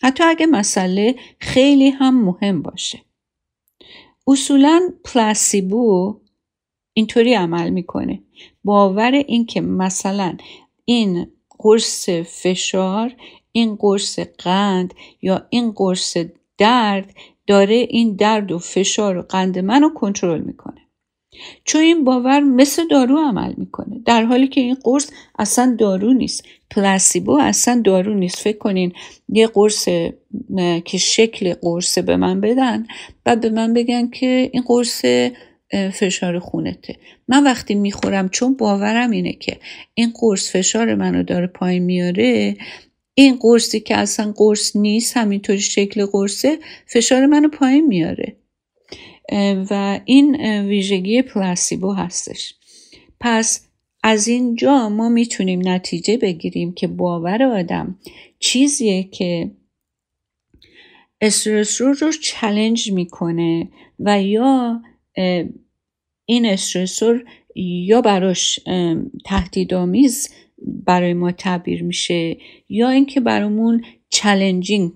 حتی 0.04 0.24
اگه 0.24 0.46
مسئله 0.46 1.16
خیلی 1.40 1.90
هم 1.90 2.24
مهم 2.24 2.62
باشه. 2.62 3.00
اصولا 4.28 4.90
پلاسیبو 5.06 6.20
اینطوری 6.94 7.34
عمل 7.34 7.70
می‌کنه. 7.70 8.24
باور 8.64 9.12
اینکه 9.12 9.62
مثلا 9.62 10.38
این 10.86 11.28
قرص 11.60 12.10
فشار 12.10 13.16
این 13.52 13.76
قرص 13.76 14.20
قند 14.20 14.94
یا 15.22 15.48
این 15.50 15.72
قرص 15.72 16.18
درد 16.58 17.14
داره 17.48 17.76
این 17.76 18.16
درد 18.16 18.52
و 18.52 18.60
فشار 18.60 19.18
و 19.18 19.22
قند 19.22 19.60
منو 19.60 19.90
کنترل 19.94 20.42
می‌کنه. 20.42 20.83
چون 21.64 21.82
این 21.82 22.04
باور 22.04 22.40
مثل 22.40 22.88
دارو 22.88 23.18
عمل 23.18 23.54
می‌کنه. 23.58 24.00
در 24.06 24.24
حالی 24.24 24.48
که 24.48 24.62
این 24.62 24.78
قرص 24.84 25.12
اصلا 25.40 25.76
دارو 25.80 26.14
نیست. 26.14 26.44
پلاسیبو 26.72 27.38
اصلا 27.42 27.82
دارو 27.86 28.14
نیست. 28.14 28.40
فکر 28.40 28.58
کنین 28.58 28.94
یه 29.30 29.48
قرص 29.48 29.86
که 30.86 30.98
شکل 30.98 31.54
قرص 31.54 31.98
به 31.98 32.16
من 32.16 32.42
بدن 32.42 32.88
و 33.26 33.36
به 33.36 33.50
من 33.50 33.74
بگن 33.74 34.10
که 34.10 34.50
این 34.54 34.64
قرص 34.68 35.06
فشار 35.94 36.40
خونته. 36.40 36.96
من 37.28 37.44
وقتی 37.44 37.76
می‌خورم 37.76 38.30
چون 38.30 38.54
باورم 38.54 39.12
اینه 39.12 39.34
که 39.34 39.58
این 39.94 40.14
قرص 40.20 40.52
فشار 40.52 40.96
منو 40.96 41.24
داره 41.24 41.48
پایین 41.48 41.84
میاره 41.84 42.58
این 43.14 43.36
قرصی 43.36 43.80
که 43.80 43.98
اصلا 43.98 44.34
قرص 44.38 44.76
نیست 44.76 45.18
همینطوری 45.18 45.60
شکل 45.60 46.06
قرصه 46.06 46.60
فشار 46.88 47.26
منو 47.26 47.50
پایین 47.50 47.88
میاره. 47.88 48.36
و 49.70 50.00
این 50.06 50.36
ویژگی 50.68 51.22
پلاسیبو 51.22 51.94
هستش. 51.94 52.54
پس 53.20 53.68
از 54.04 54.28
اینجا 54.28 54.90
ما 54.90 55.10
می‌تونیم 55.10 55.68
نتیجه 55.68 56.18
بگیریم 56.18 56.74
که 56.74 56.88
باور 56.88 57.44
آدم 57.44 58.00
چیزیه 58.40 59.04
که 59.04 59.52
استرس 61.22 61.82
رو 61.82 61.94
رو 61.94 62.12
چلنج 62.12 62.92
می‌کنه 62.92 63.70
و 64.00 64.22
یا 64.22 64.82
این 66.26 66.46
استرسور 66.46 67.26
یا 67.56 68.02
براش 68.02 68.60
تهدیدآمیز 69.26 70.34
برای 70.86 71.14
ما 71.14 71.32
تعبیر 71.32 71.84
میشه 71.84 72.38
یا 72.70 72.90
اینکه 72.90 73.20
برامون 73.20 73.86
چلنجینگ 74.10 74.92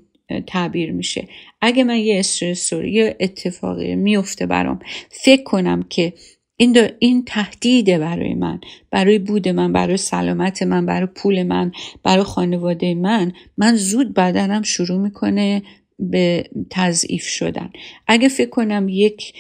تعبیر 0.47 0.91
میشه. 0.91 1.27
اگه 1.61 1.83
من 1.83 1.97
یه 1.97 2.19
استرسور 2.19 2.85
یا 2.85 3.13
اتفاقی 3.19 3.95
میفته 3.95 4.45
برام 4.45 4.79
فکر 5.09 5.43
کنم 5.43 5.83
که 5.83 6.13
این, 6.57 6.77
این 6.99 7.25
تهدیده 7.25 7.97
برای 7.97 8.33
من 8.33 8.59
برای 8.91 9.19
بود 9.19 9.47
من 9.47 9.73
برای 9.73 9.97
سلامت 9.97 10.63
من 10.63 10.85
برای 10.85 11.07
پول 11.15 11.43
من 11.43 11.71
برای 12.03 12.23
خانواده 12.23 12.93
من 12.93 13.33
من 13.57 13.75
زود 13.75 14.13
بدنم 14.13 14.61
شروع 14.61 14.97
می‌کنه 14.97 15.63
به 15.99 16.49
تضعیف 16.69 17.23
شدن. 17.23 17.69
اگه 18.07 18.29
فکر 18.29 18.49
کنم 18.49 18.87
یک 18.89 19.33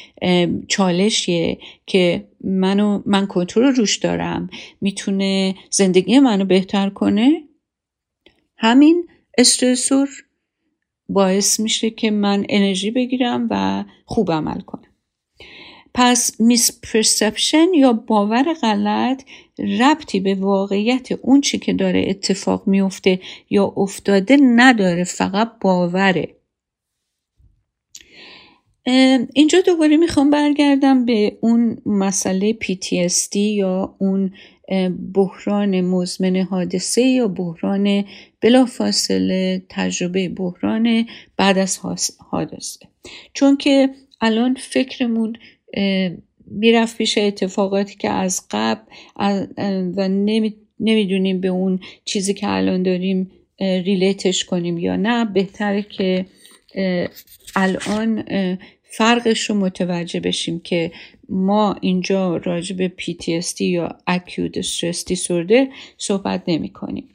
چالشیه 0.67 1.57
که 1.85 2.27
منو 2.43 3.01
من 3.05 3.27
کنترل 3.27 3.75
روش 3.75 3.97
دارم 3.97 4.49
می‌تونه 4.81 5.55
زندگی 5.71 6.19
منو 6.19 6.45
بهتر 6.45 6.89
کنه 6.89 7.43
همین 8.57 9.07
استرسور 9.37 10.09
باعث 11.09 11.59
میشه 11.59 11.89
که 11.89 12.11
من 12.11 12.45
انرژی 12.49 12.91
بگیرم 12.91 13.47
و 13.51 13.83
خوب 14.05 14.31
عمل 14.31 14.59
کنم. 14.59 14.83
پس 15.93 16.41
میس 16.41 16.79
پرسپشن 16.83 17.65
یا 17.75 17.93
باور 17.93 18.53
غلط 18.53 19.23
ربطی 19.79 20.19
به 20.19 20.35
واقعیت 20.35 21.11
اون 21.11 21.41
چی 21.41 21.57
که 21.57 21.73
داره 21.73 22.05
اتفاق 22.07 22.67
میفته 22.67 23.19
یا 23.49 23.73
افتاده 23.77 24.37
نداره 24.41 25.03
فقط 25.03 25.51
باوره. 25.61 26.35
اینجا 29.33 29.61
دوباره 29.61 29.97
می‌خوام 29.97 30.29
برگردم 30.29 31.05
به 31.05 31.37
اون 31.41 31.77
مسئله 31.85 32.53
PTSD 32.53 33.35
یا 33.35 33.95
اون 33.97 34.33
بحران 35.13 35.81
مزمن 35.81 36.35
حادثه 36.35 37.01
یا 37.01 37.27
بحران 37.27 38.05
بلافاصله 38.41 39.61
تجربه 39.69 40.29
بحران 40.29 41.05
بعد 41.37 41.57
از 41.57 41.79
حادثه. 42.31 42.87
چون 43.33 43.57
که 43.57 43.89
الان 44.21 44.53
فکرمون 44.53 45.35
می‌رفت 46.47 46.97
پیش 46.97 47.17
اتفاقاتی 47.17 47.95
که 47.95 48.09
از 48.09 48.47
قبل 48.51 48.81
و 49.97 50.07
نمی‌دونیم 50.79 51.41
به 51.41 51.47
اون 51.47 51.79
چیزی 52.05 52.33
که 52.33 52.47
الان 52.49 52.83
داریم 52.83 53.31
ریلیتش 53.59 54.45
کنیم 54.45 54.77
یا 54.77 54.95
نه. 54.95 55.25
بهتره 55.25 55.81
که 55.81 56.25
الان 57.55 58.23
فرقش 58.97 59.49
رو 59.49 59.55
متوجه 59.55 60.19
بشیم 60.19 60.59
که 60.59 60.91
ما 61.29 61.75
اینجا 61.81 62.37
راجع 62.37 62.75
به 62.75 62.91
PTSD 62.99 63.61
یا 63.61 63.97
Acute 64.09 64.61
Stress 64.61 65.13
Disorder 65.13 65.67
صحبت 65.97 66.43
نمی 66.47 66.69
کنیم. 66.69 67.09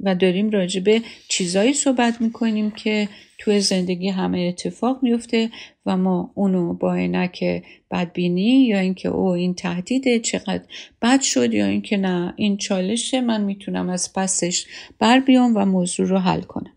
و 0.00 0.14
داریم 0.14 0.50
راجع 0.50 0.80
به 0.80 1.02
چیزایی 1.28 1.72
صحبت 1.72 2.20
می 2.20 2.32
کنیم 2.32 2.70
که 2.70 3.08
توی 3.38 3.60
زندگی 3.60 4.08
همه 4.08 4.38
اتفاق 4.38 5.02
میفته 5.02 5.50
و 5.86 5.96
ما 5.96 6.30
اونو 6.34 6.74
با 6.74 6.94
عینک 6.94 7.62
بدبینی 7.90 8.66
یا 8.66 8.78
اینکه 8.78 9.08
او 9.08 9.26
این 9.26 9.54
تهدیده 9.54 10.18
چقدر 10.18 10.64
بد 11.02 11.20
شد 11.20 11.54
یا 11.54 11.66
اینکه 11.66 11.96
نه 11.96 12.34
این 12.36 12.56
چالشه 12.56 13.20
من 13.20 13.44
می‌تونم 13.44 13.88
از 13.88 14.12
پسش 14.12 14.66
بر 14.98 15.20
بیام 15.20 15.52
و 15.56 15.64
موضوع 15.64 16.06
رو 16.06 16.18
حل 16.18 16.40
کنم. 16.40 16.72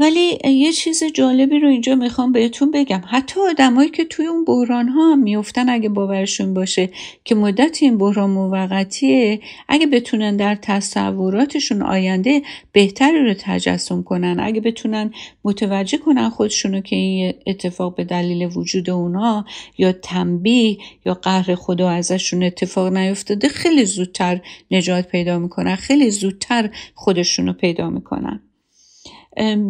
ولی 0.00 0.38
یه 0.44 0.72
چیز 0.72 1.04
جالبی 1.14 1.58
رو 1.58 1.68
اینجا 1.68 1.94
می‌خوام 1.94 2.32
بهتون 2.32 2.70
بگم. 2.70 3.02
حتی 3.06 3.40
آدمایی 3.40 3.90
که 3.90 4.04
توی 4.04 4.26
اون 4.26 4.44
بحران 4.44 4.88
ها 4.88 5.12
هم 5.12 5.18
میفتن 5.18 5.68
اگه 5.68 5.88
باورشون 5.88 6.54
باشه 6.54 6.90
که 7.24 7.34
مدت 7.34 7.78
این 7.82 7.98
بحران 7.98 8.30
موقتیه 8.30 9.40
اگه 9.68 9.86
بتونن 9.86 10.36
در 10.36 10.54
تصوراتشون 10.54 11.82
آینده 11.82 12.42
بهتری 12.72 13.24
رو 13.24 13.34
تجسم 13.38 14.02
کنن 14.02 14.36
اگه 14.40 14.60
بتونن 14.60 15.12
متوجه 15.44 15.98
کنن 15.98 16.28
خودشونو 16.28 16.80
که 16.80 16.96
این 16.96 17.34
اتفاق 17.46 17.94
به 17.94 18.04
دلیل 18.04 18.50
وجود 18.56 18.90
اونا 18.90 19.44
یا 19.78 19.92
تنبیه 19.92 20.78
یا 21.06 21.14
قهر 21.14 21.54
خدا 21.54 21.90
ازشون 21.90 22.42
اتفاق 22.42 22.92
نیفتاده 22.92 23.48
خیلی 23.48 23.84
زودتر 23.84 24.40
نجات 24.70 25.08
پیدا 25.08 25.38
می‌کنن 25.38 25.76
خیلی 25.76 26.10
زودتر 26.10 26.70
خودشونو 26.94 27.52
پیدا 27.52 27.90
می‌کنن. 27.90 28.40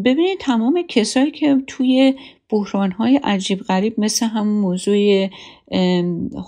ببینید 0.05 0.39
تمام 0.41 0.83
کسایی 0.89 1.31
که 1.31 1.57
توی 1.67 2.15
بحران 2.49 2.93
های 2.93 3.21
عجیب 3.25 3.61
غریب 3.61 4.01
مثل 4.01 4.27
همون 4.27 4.61
موضوع 4.61 5.29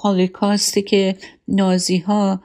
هولوکاستی 0.05 0.83
که 0.83 1.17
نازی 1.49 1.99
ها 1.99 2.41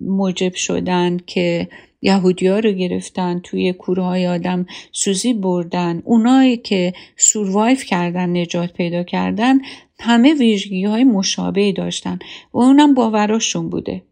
موجب 0.00 0.54
شدن 0.54 1.16
که 1.26 1.68
یهودی 2.02 2.46
ها 2.46 2.58
رو 2.58 2.72
گرفتن 2.72 3.40
توی 3.40 3.72
کوره 3.72 4.02
های 4.02 4.26
آدم 4.26 4.66
سوزی 4.92 5.34
بردن 5.34 6.02
اونایی 6.04 6.56
که 6.56 6.92
سوروایف 7.16 7.84
کردن 7.84 8.36
نجات 8.36 8.72
پیدا 8.72 9.02
کردن 9.02 9.58
همه 10.00 10.34
ویژگی 10.34 10.84
های 10.84 11.04
مشابهی 11.04 11.72
داشتن. 11.72 12.18
و 12.52 12.58
اونم 12.58 12.94
باوراشون 12.94 13.68
بوده. 13.68 14.02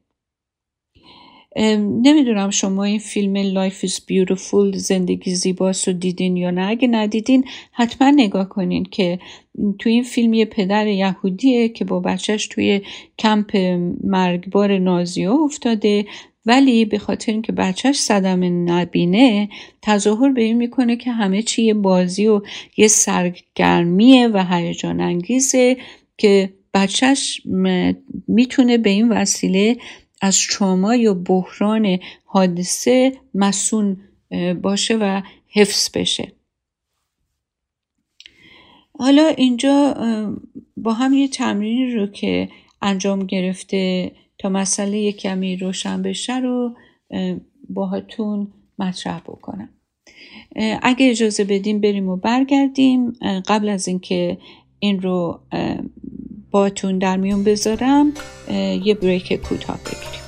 نمی‌دونم 1.57 2.51
شما 2.51 2.85
این 2.85 2.99
فیلم 2.99 3.69
Life 3.69 3.87
is 3.87 3.95
Beautiful 3.95 4.77
زندگی 4.77 5.35
زیباست 5.35 5.89
رو 5.89 5.95
دیدین 5.95 6.37
یا 6.37 6.51
نه. 6.51 6.71
اگه 6.71 6.89
ندیدین 6.89 7.45
حتما 7.73 8.11
نگاه 8.11 8.49
کنین 8.49 8.85
که 8.85 9.19
توی 9.79 9.93
این 9.93 10.03
فیلم 10.03 10.33
یه 10.33 10.45
پدر 10.45 10.87
یهودیه 10.87 11.69
که 11.69 11.85
با 11.85 12.01
بچهش 12.01 12.47
توی 12.47 12.81
کمپ 13.19 13.57
مرگبار 14.05 14.79
نازی 14.79 15.27
افتاده 15.27 16.07
ولی 16.47 16.85
به 16.85 16.99
خاطر 16.99 17.33
اینکه 17.33 17.53
بچهش 17.53 17.97
صدم 17.97 18.71
نبینه 18.71 19.49
تظاهر 19.83 20.33
به 20.33 20.43
این 20.43 20.57
می‌کنه 20.57 20.97
که 20.97 21.13
همه 21.13 21.43
چی 21.43 21.63
یه 21.63 21.75
بازی 21.75 22.27
و 22.27 22.41
یه 22.77 22.89
سرگرمیه 22.89 24.29
و 24.29 24.45
هیجان 24.51 25.01
انگیزه 25.01 25.77
که 26.19 26.53
بچهش 26.75 27.43
می‌تونه 28.29 28.79
به 28.79 28.91
این 28.91 29.09
وسیله 29.09 29.77
از 30.21 30.37
شما 30.37 30.97
یا 30.97 31.15
بحران 31.15 31.99
حادثه 32.25 33.13
مسون 33.35 33.97
باشه 34.63 34.97
و 34.97 35.23
حفظ 35.49 35.91
بشه. 35.95 36.33
حالا 38.99 39.27
اینجا 39.27 39.95
با 40.77 40.93
هم 40.93 41.13
یه 41.13 41.29
تمرینی 41.29 41.95
رو 41.95 42.07
که 42.07 42.49
انجام 42.83 43.27
گرفته 43.27 44.13
تا 44.39 44.49
مسئله 44.49 44.99
یک 44.99 45.17
کمی 45.17 45.57
روشن 45.57 46.03
بشه 46.03 46.39
رو 46.39 46.77
باهاتون 47.69 48.53
مطرح 48.79 49.21
بکنم. 49.21 49.69
اگه 50.83 51.11
اجازه 51.11 51.45
بدیم 51.45 51.81
بریم 51.81 52.09
و 52.09 52.17
برگردیم. 52.17 53.13
قبل 53.49 53.69
از 53.69 53.89
اینکه 53.89 54.39
این 54.79 55.03
رو 55.03 55.41
باتون 56.57 56.99
در 56.99 57.17
میون 57.17 57.45
بذارم 57.45 58.13
یه 58.85 58.95
بریک 58.95 59.33
کوتاه 59.33 59.79
بگیریم. 59.85 60.26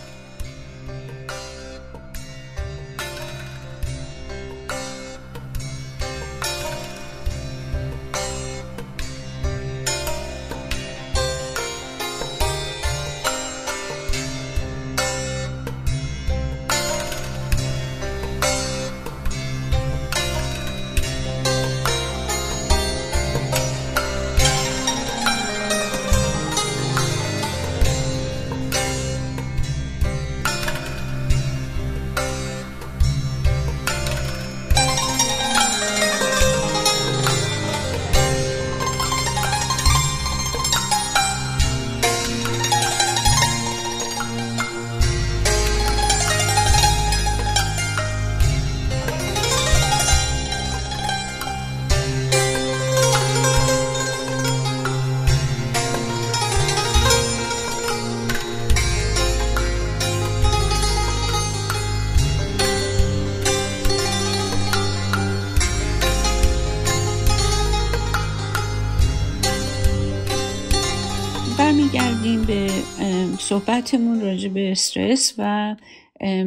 صحبتمون 73.78 74.20
راجع 74.20 74.48
به 74.48 74.70
استرس 74.72 75.34
و 75.38 75.76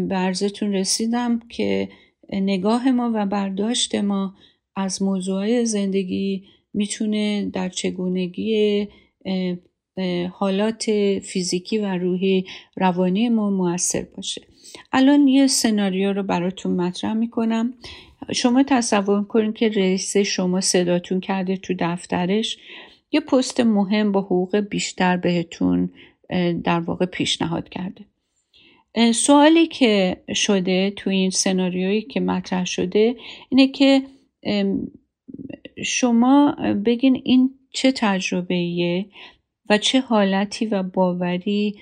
برزتون 0.10 0.74
رسیدم 0.74 1.40
که 1.50 1.90
نگاه 2.34 2.92
ما 2.92 3.12
و 3.14 3.26
برداشت 3.26 3.96
ما 3.96 4.36
از 4.76 5.02
موضوع 5.02 5.64
زندگی 5.64 6.44
می‌تونه 6.74 7.50
در 7.54 7.70
چگونگی 7.70 8.88
حالات 10.32 10.92
فیزیکی 11.24 11.78
و 11.78 11.86
روحی 11.86 12.46
روانی 12.76 13.30
ما 13.30 13.50
موثر 13.50 14.08
باشه. 14.16 14.42
الان 14.92 15.28
یه 15.28 15.48
سناریو 15.48 16.14
رو 16.14 16.24
براتون 16.24 16.76
مطرح 16.76 17.14
می‌کنم. 17.14 17.74
شما 18.34 18.64
تصور 18.64 19.24
کنید 19.24 19.56
که 19.56 19.70
رئیس 19.70 20.18
شما 20.18 20.62
صداتون 20.62 21.20
کرده 21.20 21.58
تو 21.58 21.74
دفترش. 21.80 22.58
یه 23.12 23.20
پست 23.20 23.60
مهم 23.60 24.12
با 24.12 24.22
حقوق 24.22 24.58
بیشتر 24.58 25.18
بهتون 25.18 25.90
در 26.64 26.80
واقع 26.80 27.06
پیشنهاد 27.06 27.70
کرده. 27.70 28.06
سوالی 29.14 29.68
که 29.68 30.24
شده 30.36 30.92
تو 30.96 31.10
این 31.10 31.30
سناریویی 31.30 32.02
که 32.02 32.20
مطرح 32.20 32.66
شده 32.66 33.16
اینه 33.50 33.68
که 33.68 34.02
شما 35.86 36.56
بگین 36.86 37.22
این 37.24 37.50
چه 37.74 37.92
تجربه 37.92 39.06
و 39.70 39.78
چه 39.78 40.02
حالتی 40.02 40.66
و 40.66 40.84
باوری 40.84 41.76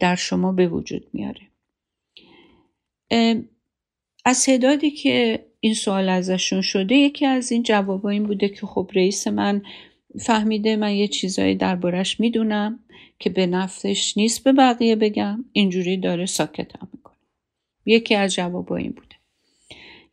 در 0.00 0.14
شما 0.14 0.52
به 0.52 0.68
وجود 0.68 1.06
میاره. 1.12 1.40
از 4.24 4.44
تعدادی 4.44 4.90
که 4.90 5.46
این 5.60 5.74
سوال 5.74 6.08
ازشون 6.08 6.60
شده 6.60 6.94
یکی 6.94 7.26
از 7.26 7.52
این 7.52 7.62
جواب 7.62 8.06
این 8.06 8.22
بوده 8.22 8.48
که 8.48 8.66
خب 8.66 8.90
رئیس 8.94 9.28
من 9.28 9.62
فهمیده 10.20 10.76
من 10.76 10.94
یه 10.94 11.08
چیزایی 11.08 11.54
دربارش 11.54 12.20
می‌دونم. 12.20 12.78
که 13.22 13.30
به 13.30 13.46
نفسش 13.46 14.16
نیست 14.16 14.44
به 14.44 14.52
بقیه 14.52 14.96
بگم 14.96 15.44
اینجوری 15.52 15.96
داره 15.96 16.26
ساکتم 16.26 16.88
می‌کنه. 16.92 17.16
یکی 17.86 18.14
از 18.14 18.34
جوابا 18.34 18.76
این 18.76 18.90
بوده. 18.90 19.16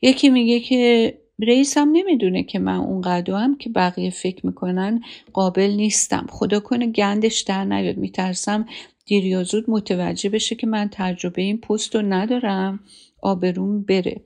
یکی 0.01 0.29
میگه 0.29 0.59
که 0.59 1.13
رئیسم 1.39 1.89
نمی‌دونه 1.93 2.43
که 2.43 2.59
من 2.59 2.77
اون 2.77 3.03
هم 3.27 3.57
که 3.57 3.69
بقیه 3.69 4.09
فکر 4.09 4.45
می‌کنن 4.45 5.01
قابل 5.33 5.69
نیستم. 5.69 6.27
خدا 6.29 6.59
کنه 6.59 6.87
گندش 6.87 7.41
در 7.41 7.65
نیاد. 7.65 7.97
میترسم 7.97 8.65
دیر 9.05 9.45
متوجه 9.67 10.29
بشه 10.29 10.55
که 10.55 10.67
من 10.67 10.89
تجربه 10.91 11.41
این 11.41 11.57
پست 11.57 11.95
رو 11.95 12.01
ندارم. 12.01 12.79
آبروم 13.21 13.81
بره. 13.81 14.21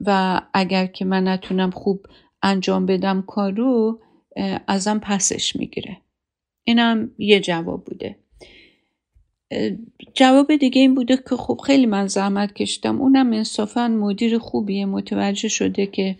و 0.00 0.40
اگر 0.54 0.86
که 0.86 1.04
من 1.04 1.28
نتونم 1.28 1.70
خوب 1.70 2.06
انجام 2.42 2.86
بدم 2.86 3.22
کارو 3.22 4.00
ازم 4.66 4.98
پسش 4.98 5.56
می‌گیره. 5.56 5.96
اینم 6.64 7.10
یه 7.18 7.40
جواب 7.40 7.84
بوده. 7.84 8.16
جواب 10.14 10.56
دیگه 10.56 10.80
این 10.80 10.94
بوده 10.94 11.16
که 11.16 11.36
خب 11.36 11.60
خیلی 11.66 11.86
من 11.86 12.06
زحمت 12.06 12.52
کشیدم. 12.52 13.00
اونم 13.00 13.32
انصافا 13.32 13.88
مدیر 13.88 14.38
خوبیه 14.38 14.86
متوجه 14.86 15.48
شده 15.48 15.86
که 15.86 16.16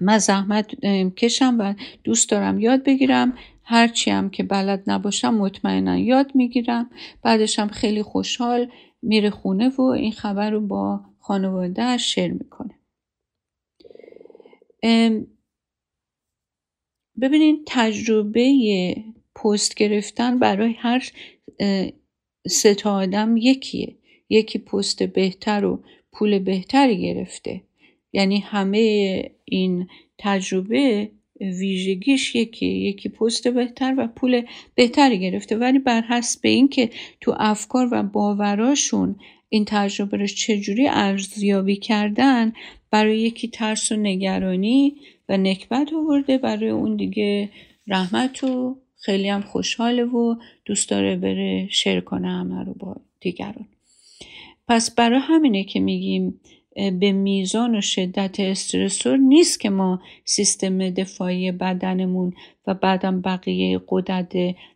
من 0.00 0.18
زحمت 0.18 0.84
کشم 1.16 1.56
و 1.58 1.74
دوست 2.04 2.30
دارم 2.30 2.60
یاد 2.60 2.84
بگیرم. 2.84 3.38
هرچی 3.62 4.10
هم 4.10 4.30
که 4.30 4.42
بلد 4.42 4.82
نباشم 4.86 5.34
مطمئنا 5.34 5.98
یاد 5.98 6.34
می‌گیرم. 6.34 6.90
بعدشم 7.22 7.68
خیلی 7.68 8.02
خوشحال 8.02 8.70
میره 9.02 9.30
خونه 9.30 9.68
و 9.68 9.80
این 9.80 10.12
خبر 10.12 10.50
رو 10.50 10.60
با 10.66 11.00
خانواده 11.18 11.96
شیر 11.96 12.32
می‌کنه. 12.32 12.74
ببینید 17.20 17.62
تجربه 17.66 18.96
پست 19.34 19.74
گرفتن 19.74 20.38
برای 20.38 20.72
هر 20.72 21.10
سه 22.48 22.74
تا 22.74 22.94
آدم 22.94 23.36
یکیه. 23.36 23.96
یکی 24.28 24.58
پست 24.58 25.02
بهتر 25.02 25.64
و 25.64 25.82
پول 26.12 26.38
بهتری 26.38 27.02
گرفته. 27.02 27.60
یعنی 28.12 28.38
همه 28.38 29.22
این 29.44 29.88
تجربه 30.18 31.10
ویژگیش 31.40 32.34
یکی 32.34 32.66
یکی 32.66 33.08
پست 33.08 33.48
بهتر 33.48 33.94
و 33.98 34.06
پول 34.06 34.42
بهتری 34.74 35.18
گرفته. 35.18 35.56
ولی 35.56 35.78
بر 35.78 36.00
حسب 36.00 36.40
اینکه 36.42 36.90
تو 37.20 37.34
افکار 37.38 37.88
و 37.92 38.02
باوراشون 38.02 39.16
این 39.48 39.64
تجربه 39.64 40.16
رو 40.16 40.26
چجوری 40.26 40.88
ارزیابی 40.88 41.76
کردن 41.76 42.52
برای 42.90 43.20
یکی 43.20 43.48
ترس 43.48 43.92
و 43.92 43.96
نگرانی 43.96 44.96
و 45.28 45.36
نکبت 45.36 45.92
آورده 45.92 46.38
برای 46.38 46.68
اون 46.68 46.96
دیگه. 46.96 47.48
رحمت 47.86 48.44
و 48.44 48.76
خیلی 49.00 49.28
هم 49.28 49.42
خوشحاله 49.42 50.04
و 50.04 50.36
دوست 50.64 50.90
داره 50.90 51.16
بره 51.16 51.68
شیر 51.70 52.00
کنه 52.00 52.28
همه 52.28 52.64
رو 52.64 52.74
با 52.74 52.96
دیگران. 53.20 53.66
پس 54.68 54.94
برای 54.94 55.20
همینه 55.22 55.64
که 55.64 55.80
میگیم 55.80 56.40
به 56.74 57.12
میزان 57.12 57.76
و 57.76 57.80
شدت 57.80 58.40
استرسور 58.40 59.16
نیست 59.16 59.60
که 59.60 59.70
ما 59.70 60.00
سیستم 60.24 60.90
دفاعی 60.90 61.52
بدنمون 61.52 62.32
و 62.66 62.74
بعدم 62.74 63.20
بقیه 63.20 63.80
قدرت 63.88 64.32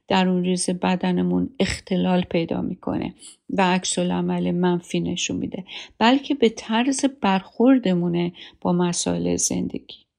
درون 0.08 0.44
ریز 0.44 0.70
بدنمون 0.70 1.50
اختلال 1.60 2.22
پیدا 2.22 2.62
می‌کنه 2.62 3.14
و 3.50 3.74
عکس 3.74 3.98
عمل 3.98 4.50
منفی 4.50 5.00
نشون 5.00 5.36
میده 5.36 5.64
بلکه 5.98 6.34
به 6.34 6.48
طرز 6.48 7.04
برخوردمونه 7.04 8.32
با 8.60 8.72
مسائل 8.72 9.36
زندگی. 9.36 10.09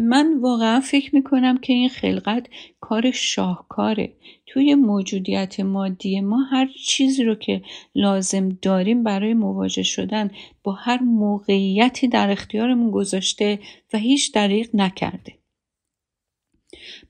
من 0.00 0.40
واقعا 0.40 0.80
فکر 0.80 1.14
می‌کنم 1.14 1.58
که 1.58 1.72
این 1.72 1.88
خلقت 1.88 2.46
کار 2.80 3.10
شاهکاره. 3.10 4.12
توی 4.46 4.74
موجودیت 4.74 5.60
مادی 5.60 6.20
ما 6.20 6.42
هر 6.42 6.68
چیزی 6.86 7.24
رو 7.24 7.34
که 7.34 7.62
لازم 7.94 8.48
داریم 8.48 9.02
برای 9.02 9.34
مواجه 9.34 9.82
شدن 9.82 10.30
با 10.62 10.72
هر 10.72 11.02
موقعیتی 11.02 12.08
در 12.08 12.30
اختیارمون 12.30 12.90
گذاشته 12.90 13.58
و 13.92 13.98
هیچ 13.98 14.34
دریغ 14.34 14.68
نکرده. 14.74 15.34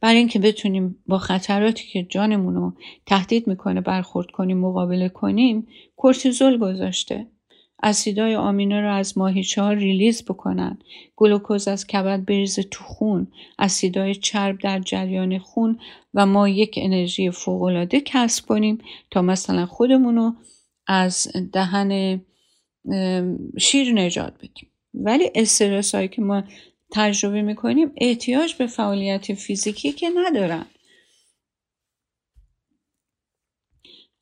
برای 0.01 0.19
اینکه 0.19 0.39
بتونیم 0.39 1.03
با 1.07 1.19
خطراتی 1.19 1.85
که 1.93 2.03
جانمون 2.03 2.55
رو 2.55 2.73
تهدید 3.07 3.47
می‌کنه 3.47 3.81
برخورد 3.81 4.31
کنیم 4.31 4.59
مقابله 4.59 5.09
کنیم 5.09 5.67
کورتیزول 5.97 6.59
گذاشته. 6.59 7.27
اسیدای 7.83 8.37
آمینو 8.37 8.81
رو 8.81 8.95
از 8.95 9.19
ماهیچه 9.19 9.63
ها 9.63 9.73
ریلیز 9.73 10.25
بکنن. 10.25 10.79
گلوکوز 11.17 11.69
از 11.69 11.87
کبد 11.87 12.25
بریزه 12.25 12.63
تو 12.63 12.85
خون 12.85 13.27
اسیدای 13.59 14.15
چرب 14.15 14.59
در 14.59 14.79
جریان 14.81 15.39
خون 15.39 15.79
و 16.15 16.27
ما 16.27 16.49
یک 16.49 16.75
انرژی 16.83 17.31
فوقالعاده 17.31 18.01
کسب 18.01 18.47
کنیم 18.47 18.79
تا 19.11 19.23
مثلا 19.23 19.67
خودمون 19.67 20.17
رو 20.17 20.33
از 20.87 21.29
دهن 21.53 22.21
شیر 23.59 23.93
نجات 23.93 24.35
بدیم. 24.35 24.69
ولی 24.95 25.31
استرس 25.35 25.95
هایی 25.95 26.09
که 26.09 26.23
ما 26.23 26.43
تجربه 26.93 27.43
می‌کنیم 27.43 27.93
احتیاج 27.97 28.55
به 28.55 28.67
فعالیت 28.67 29.35
فیزیکی 29.35 29.93
که 29.93 30.07
ندارن. 30.17 30.67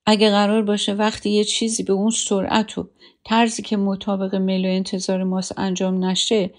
اگه 0.06 0.30
قرار 0.30 0.62
باشه 0.62 0.94
وقتی 0.94 1.30
یه 1.30 1.44
چیزی 1.44 1.82
به 1.82 1.92
اون 1.92 2.10
سرعت 2.10 2.78
و 2.78 2.88
طرزی 3.24 3.62
که 3.62 3.76
مطابق 3.76 4.34
میل 4.34 4.66
و 4.66 4.68
انتظار 4.68 5.24
ماست 5.24 5.58
انجام 5.58 6.04
نشه 6.04 6.50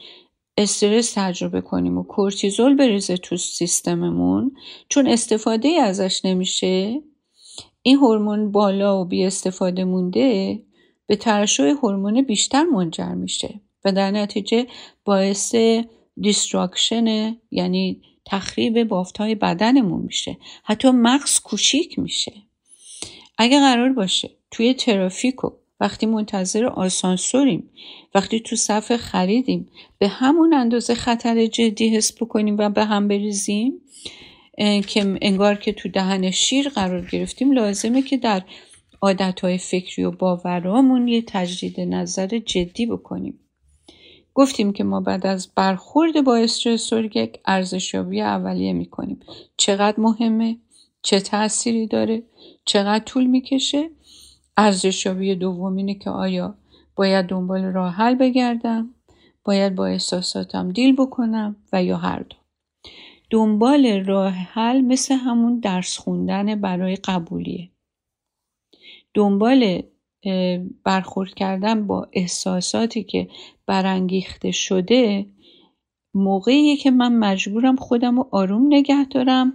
استرس 0.58 1.14
تجربه 1.16 1.62
کنیم 1.62 1.98
و 1.98 2.04
کورتیزول 2.04 2.76
بریزه 2.76 3.18
تو 3.18 3.38
سیستممون 3.38 4.52
چون 4.90 5.08
استفاده 5.08 5.70
ازش 5.70 6.26
نمیشه. 6.26 7.02
این 7.82 7.98
هورمون 7.98 8.52
بالا 8.52 9.02
و 9.02 9.06
بی 9.06 9.26
استفاده 9.26 9.84
مونده 9.84 10.60
به 11.08 11.16
ترشح 11.16 11.64
هورمون 11.64 12.22
بیشتر 12.22 12.64
منجر 12.64 13.14
میشه 13.14 13.62
و 13.86 13.92
در 13.92 14.12
نتیجه 14.12 14.68
باعث 15.06 15.56
destruction 16.22 17.38
یعنی 17.52 18.02
تخریب 18.26 18.84
بافت 18.84 19.18
های 19.18 19.36
بدنمون 19.36 20.02
میشه. 20.02 20.38
حتی 20.64 20.92
مغز 20.92 21.40
کوچیک 21.40 22.00
میشه. 22.00 22.47
اگه 23.38 23.60
قرار 23.60 23.94
باشه 23.94 24.30
توی 24.52 24.74
ترافیک 24.74 25.44
و 25.44 25.50
وقتی 25.80 26.06
منتظر 26.06 26.66
آسانسوریم 26.66 27.70
وقتی 28.16 28.40
تو 28.40 28.56
صف 28.56 28.96
خریدیم 28.96 29.70
به 30.00 30.08
همون 30.08 30.54
اندازه 30.54 30.96
خطر 30.96 31.46
جدی 31.46 31.96
حس 31.96 32.22
بکنیم 32.22 32.56
و 32.58 32.70
به 32.70 32.86
هم 32.86 33.08
بریزیم 33.08 33.82
که 34.88 35.18
انگار 35.22 35.56
که 35.56 35.74
تو 35.74 35.90
دهن 35.90 36.32
شیر 36.32 36.70
قرار 36.70 37.06
گرفتیم 37.06 37.52
لازمه 37.52 38.02
که 38.02 38.18
در 38.18 38.44
عادتهای 39.02 39.58
فکری 39.58 40.04
و 40.04 40.12
باورامون 40.12 41.08
یه 41.08 41.24
تجدید 41.28 41.80
نظر 41.80 42.28
جدی 42.28 42.86
بکنیم. 42.86 43.40
گفتیم 44.34 44.74
که 44.74 44.84
ما 44.84 45.02
بعد 45.02 45.26
از 45.26 45.48
برخورد 45.56 46.24
با 46.24 46.36
استرسور 46.36 47.18
یک 47.18 47.40
ارزشیابی 47.46 48.22
اولیه 48.22 48.74
می‌کنیم. 48.74 49.20
چقدر 49.58 50.00
مهمه؟ 50.00 50.58
چه 51.02 51.20
تأثیری 51.20 51.88
داره؟ 51.88 52.24
چقدر 52.68 53.04
طول 53.04 53.26
می‌کشه؟ 53.26 53.90
ارزشیابی 54.58 55.36
دوم 55.36 55.76
اینه 55.76 55.94
که 55.96 56.10
آیا 56.10 56.56
باید 56.96 57.26
دنبال 57.26 57.64
راه 57.64 57.94
حل 57.94 58.16
بگردم؟ 58.16 58.90
باید 59.44 59.76
با 59.76 59.86
احساساتم 59.86 60.72
دیل 60.72 60.96
بکنم 60.96 61.56
و 61.74 61.84
یا 61.84 61.98
هر 61.98 62.20
دو؟ 62.20 62.36
دنبال 63.30 64.06
راه 64.06 64.34
حل 64.34 64.82
مثل 64.82 65.16
همون 65.16 65.60
درس 65.60 65.98
خوندن 65.98 66.62
برای 66.62 66.96
قبولیه. 66.96 67.70
دنبال 69.14 69.82
برخورد 70.84 71.34
کردن 71.34 71.88
با 71.88 72.08
احساساتی 72.14 73.04
که 73.04 73.28
برانگیخته 73.66 74.52
شده 74.52 75.26
موقعیه 76.14 76.78
که 76.78 76.92
من 76.92 77.14
مجبورم 77.14 77.76
خودم 77.76 78.18
رو 78.18 78.30
آروم 78.32 78.68
نگه 78.68 79.06
دارم 79.06 79.54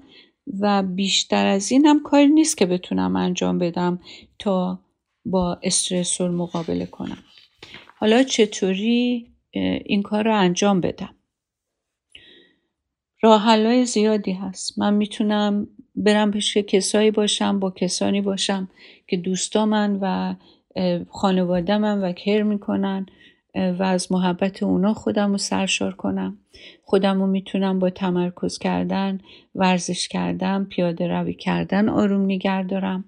و 0.60 0.82
بیشتر 0.82 1.46
از 1.46 1.72
این 1.72 1.86
هم 1.86 2.02
کاری 2.02 2.26
نیست 2.28 2.56
که 2.56 2.66
بتونم 2.66 3.16
انجام 3.16 3.58
بدم 3.58 4.00
تا 4.38 4.80
با 5.24 5.58
استرسور 5.62 6.30
مقابله 6.30 6.86
کنم. 6.86 7.18
حالا 7.96 8.22
چطوری 8.22 9.26
این 9.84 10.02
کار 10.02 10.24
رو 10.24 10.36
انجام 10.36 10.80
بدم؟ 10.80 11.14
راه 13.22 13.84
زیادی 13.84 14.32
هست. 14.32 14.78
من 14.78 14.94
می‌تونم 14.94 15.66
برم 15.94 16.30
پیش 16.30 16.56
کسایی 16.56 17.10
باشم 17.10 17.58
با 17.58 17.70
کسانی 17.70 18.20
باشم 18.20 18.68
که 19.06 19.16
دوستا 19.16 19.66
من 19.66 19.98
و 20.02 20.34
خانواده 21.10 21.78
من 21.78 22.00
و 22.04 22.12
کر 22.12 22.42
می‌کنن. 22.42 23.06
و 23.54 23.82
از 23.82 24.12
محبت 24.12 24.62
اونا 24.62 24.94
خودم 24.94 25.30
رو 25.30 25.38
سرشار 25.38 25.94
کنم. 25.94 26.38
خودم 26.82 27.20
رو 27.20 27.26
می‌تونم 27.26 27.78
با 27.78 27.90
تمرکز 27.90 28.58
کردن 28.58 29.18
ورزش 29.54 30.08
کردن 30.08 30.64
پیاده 30.64 31.08
روی 31.08 31.34
کردن 31.34 31.88
آروم 31.88 32.24
نگر 32.24 32.62
دارم. 32.62 33.04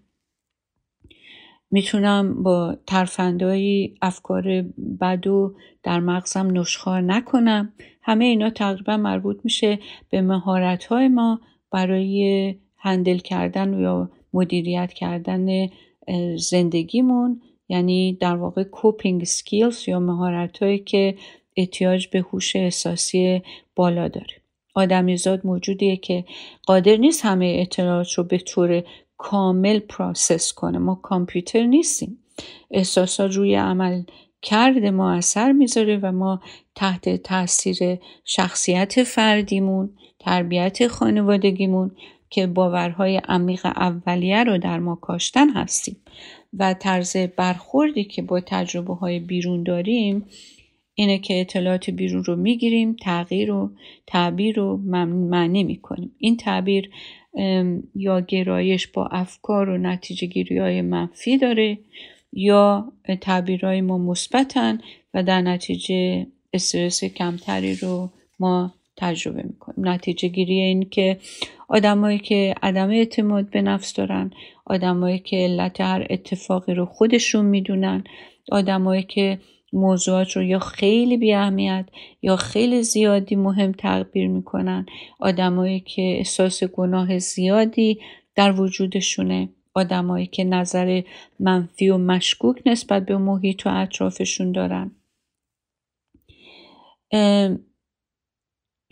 می‌تونم 1.71 2.43
با 2.43 2.77
ترفندایی 2.87 3.95
افکار 4.03 4.63
بد 5.01 5.27
و 5.27 5.55
در 5.83 6.01
مغزم 6.01 6.59
نشخوار 6.59 7.01
نکنم. 7.01 7.73
همه 8.03 8.25
اینا 8.25 8.51
تقریبا 8.51 8.97
مربوط 8.97 9.41
میشه 9.45 9.79
به 10.11 10.21
مهارت 10.21 10.85
های 10.85 11.09
ما 11.09 11.41
برای 11.71 12.55
handle 12.79 13.19
کردن 13.19 13.79
یا 13.79 14.11
مدیریت 14.33 14.93
کردن 14.93 15.69
زندگیمون. 16.37 17.41
یعنی 17.69 18.19
در 18.21 18.37
واقع 18.37 18.63
coping 18.63 19.25
skills 19.25 19.89
یا 19.89 20.01
مهارت 20.01 20.63
هایی 20.63 20.79
که 20.79 21.15
احتیاج 21.57 22.09
به 22.09 22.21
هوش 22.21 22.57
احساسی 22.57 23.43
بالا 23.77 24.09
داره. 24.09 24.35
آدمیزاد 24.75 25.47
موجودیه 25.47 25.97
که 25.97 26.25
قادر 26.67 26.97
نیست 26.97 27.25
همه 27.25 27.57
اطلاعات 27.61 28.13
رو 28.13 28.25
به 28.25 28.39
طور 28.39 28.83
کامل 29.17 29.79
process 29.79 30.53
کنه. 30.53 30.79
ما 30.79 30.95
کامپیوتر 30.95 31.67
نیستیم. 31.67 32.19
احساسات 32.71 33.33
روی 33.33 33.55
عمل 33.55 34.03
کرده 34.43 34.91
ما 34.91 35.13
اثر 35.13 35.53
می‌ذاره 35.53 35.99
و 36.03 36.13
ما 36.13 36.41
تحت 36.75 37.23
تاثیر 37.23 37.99
شخصیت 38.25 39.03
فردیمون 39.03 39.91
تربیت 40.19 40.87
خانوادگیمون 40.89 41.91
که 42.31 42.47
باورهای 42.47 43.21
عمیق 43.29 43.67
اولیه 43.67 44.45
رو 44.45 44.59
در 44.59 44.79
ما 44.79 44.95
کاشتن 44.95 45.51
هستیم. 45.51 45.97
و 46.59 46.75
طرز 46.75 47.17
برخوردی 47.17 48.05
که 48.05 48.23
با 48.23 48.41
تجربه 48.41 48.95
های 48.95 49.19
بیرون 49.19 49.63
داریم 49.63 50.27
اینه 50.95 51.19
که 51.19 51.41
اطلاعات 51.41 51.91
بیرون 51.91 52.25
رو 52.25 52.37
می‌گیریم 52.37 52.97
تغییر 53.01 53.53
و 53.53 53.71
تعبیر 54.07 54.57
رو 54.57 54.77
معنی 54.77 55.65
می‌کنیم. 55.65 56.13
این 56.19 56.37
تعبیر 56.37 56.91
یا 57.95 58.21
گرایش 58.21 58.87
با 58.87 59.07
افکار 59.07 59.69
و 59.69 59.79
نتیجه 59.79 60.27
گیری 60.27 60.59
های 60.59 60.83
منفی 60.83 61.39
داره 61.39 61.79
یا 62.33 62.93
تعبیرهای 63.21 63.81
ما 63.81 63.99
مثبتن 63.99 64.79
و 65.15 65.23
در 65.23 65.41
نتیجه 65.41 66.27
استرس 66.53 67.05
کمتری 67.05 67.77
رو 67.77 68.11
ما 68.41 68.75
تجربه 68.97 69.43
می‌کنیم. 69.43 69.89
نتیجه 69.89 70.29
گیری 70.29 70.61
این 70.61 70.89
که 70.91 71.19
آدمایی 71.75 72.19
که 72.19 72.55
عدم 72.63 72.91
اعتماد 72.91 73.51
به 73.51 73.63
نفس 73.63 73.95
دارن 73.95 74.31
آدمایی 74.67 75.19
که 75.19 75.37
علت 75.37 75.81
هر 75.81 76.07
اتفاقی 76.11 76.75
رو 76.75 76.87
خودشون 76.87 77.45
می‌دونن 77.45 78.05
آدمایی 78.53 79.03
که 79.03 79.39
موضوعات 79.73 80.33
رو 80.33 80.43
یا 80.43 80.59
خیلی 80.59 81.17
بی 81.17 81.35
اهمیت 81.35 81.87
یا 82.23 82.37
خیلی 82.37 82.83
زیادی 82.83 83.37
مهم 83.37 83.73
تعبیر 83.73 84.29
می‌کنن 84.29 84.87
آدمایی 85.21 85.81
که 85.81 86.03
احساس 86.03 86.65
گناه 86.65 87.19
زیادی 87.19 88.01
در 88.35 88.61
وجودشونه 88.61 89.49
آدمایی 89.75 90.27
که 90.27 90.45
نظر 90.45 91.03
منفی 91.41 91.89
و 91.89 91.99
مشکوک 91.99 92.63
نسبت 92.67 93.07
به 93.07 93.17
محیط 93.17 93.67
و 93.67 93.71
اطرافشون 93.71 94.53
دارن. 94.53 94.91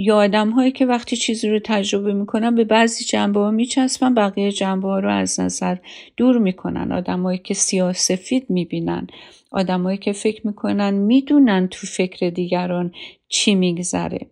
یا 0.03 0.17
آدم 0.17 0.51
هایی 0.51 0.73
که 0.73 0.87
وقتی 0.87 1.17
چیزی 1.17 1.49
رو 1.49 1.61
تجربه 1.65 2.13
می‌کنن 2.13 2.55
به 2.55 2.65
بعضی 2.65 3.05
جنبه 3.05 3.41
ها 3.41 3.51
میچسبن 3.51 4.15
بقیه 4.15 4.53
جنبه 4.53 4.89
ها 4.89 4.99
رو 4.99 5.11
از 5.11 5.41
نظر 5.41 5.77
دور 6.17 6.39
می‌کنن. 6.39 6.93
آدمایی 6.93 7.39
که 7.39 7.55
سیاه 7.55 7.93
سفید 7.93 8.51
می‌بینن 8.51 9.07
آدمایی 9.51 9.99
که 9.99 10.13
فکر 10.13 10.47
می‌کنن 10.47 10.91
می‌دونن 10.95 11.69
تو 11.69 11.87
فکر 11.87 12.31
دیگران 12.31 12.93
چی 13.29 13.55
میگذره. 13.55 14.27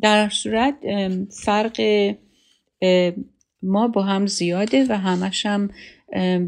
در 0.00 0.28
صورت 0.28 0.74
فرق 1.30 1.80
ما 3.62 3.88
با 3.88 4.02
هم 4.02 4.26
زیاده 4.26 4.86
و 4.88 4.98
همش 4.98 5.46
هم 5.46 5.70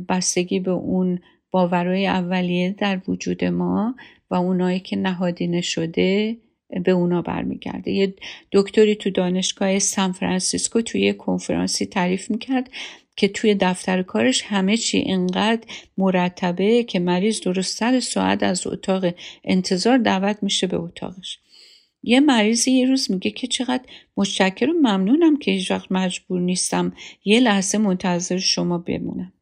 بستگی 0.09 0.61
به 0.61 0.71
اون 0.71 1.19
باورهای 1.51 2.07
اولیه 2.07 2.75
در 2.79 3.01
وجود 3.09 3.45
ما 3.45 3.95
و 4.31 4.35
اونایی 4.35 4.81
که 4.81 4.97
نهادینه 4.97 5.61
شده 5.61 6.37
به 6.85 6.93
اونا 6.93 7.23
برمیگرده. 7.23 7.91
یه 7.91 8.15
دکتری 8.53 8.95
تو 8.95 9.11
دانشگاه 9.11 9.79
سان 9.79 10.13
فرانسیسکو 10.13 10.83
توی 10.83 11.01
یه 11.01 11.13
کنفرانسی 11.13 11.87
تعریف 11.87 12.31
می‌کرد 12.31 12.71
که 13.17 13.29
توی 13.29 13.55
دفتر 13.55 14.03
کارش 14.03 14.43
همه 14.43 14.77
چی 14.77 14.99
اینقدر 14.99 15.69
مرتبه 15.99 16.83
که 16.85 16.99
مریض 16.99 17.41
درست 17.41 17.77
سر 17.77 18.01
ساعت 18.01 18.43
از 18.43 18.67
اتاق 18.67 19.15
انتظار 19.45 19.99
دعوت 19.99 20.43
میشه 20.43 20.67
به 20.67 20.77
اتاقش. 20.77 21.39
یه 22.03 22.21
مریضی 22.21 22.71
یه 22.71 22.87
روز 22.87 23.11
میگه 23.11 23.31
که 23.31 23.47
چقدر 23.47 23.85
متشکر 24.17 24.71
و 24.71 24.73
ممنونم 24.73 25.37
که 25.39 25.51
هیچ 25.51 25.71
وقت 25.71 25.93
مجبور 25.93 26.41
نیستم 26.41 26.93
یه 27.25 27.41
لحظه 27.41 27.79
منتظر 27.79 28.39
شما 28.39 28.79
بمونم. 28.79 29.33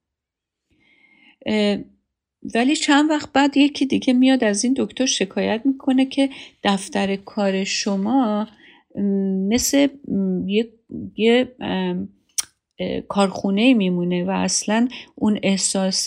ولی 2.54 2.76
چند 2.76 3.10
وقت 3.10 3.32
بعد 3.32 3.56
یکی 3.56 3.86
دیگه 3.86 4.12
میاد 4.12 4.44
از 4.44 4.64
این 4.64 4.74
دکتر 4.76 5.06
شکایت 5.06 5.62
می‌کنه 5.64 6.06
که 6.06 6.30
دفتر 6.64 7.16
کار 7.16 7.64
شما 7.64 8.46
مثل 9.48 9.88
یه, 10.46 10.68
یه 11.16 11.54
کارخونه 13.08 13.74
میمونه 13.74 14.24
و 14.24 14.30
اصلا 14.30 14.88
اون 15.14 15.40
احساس 15.42 16.06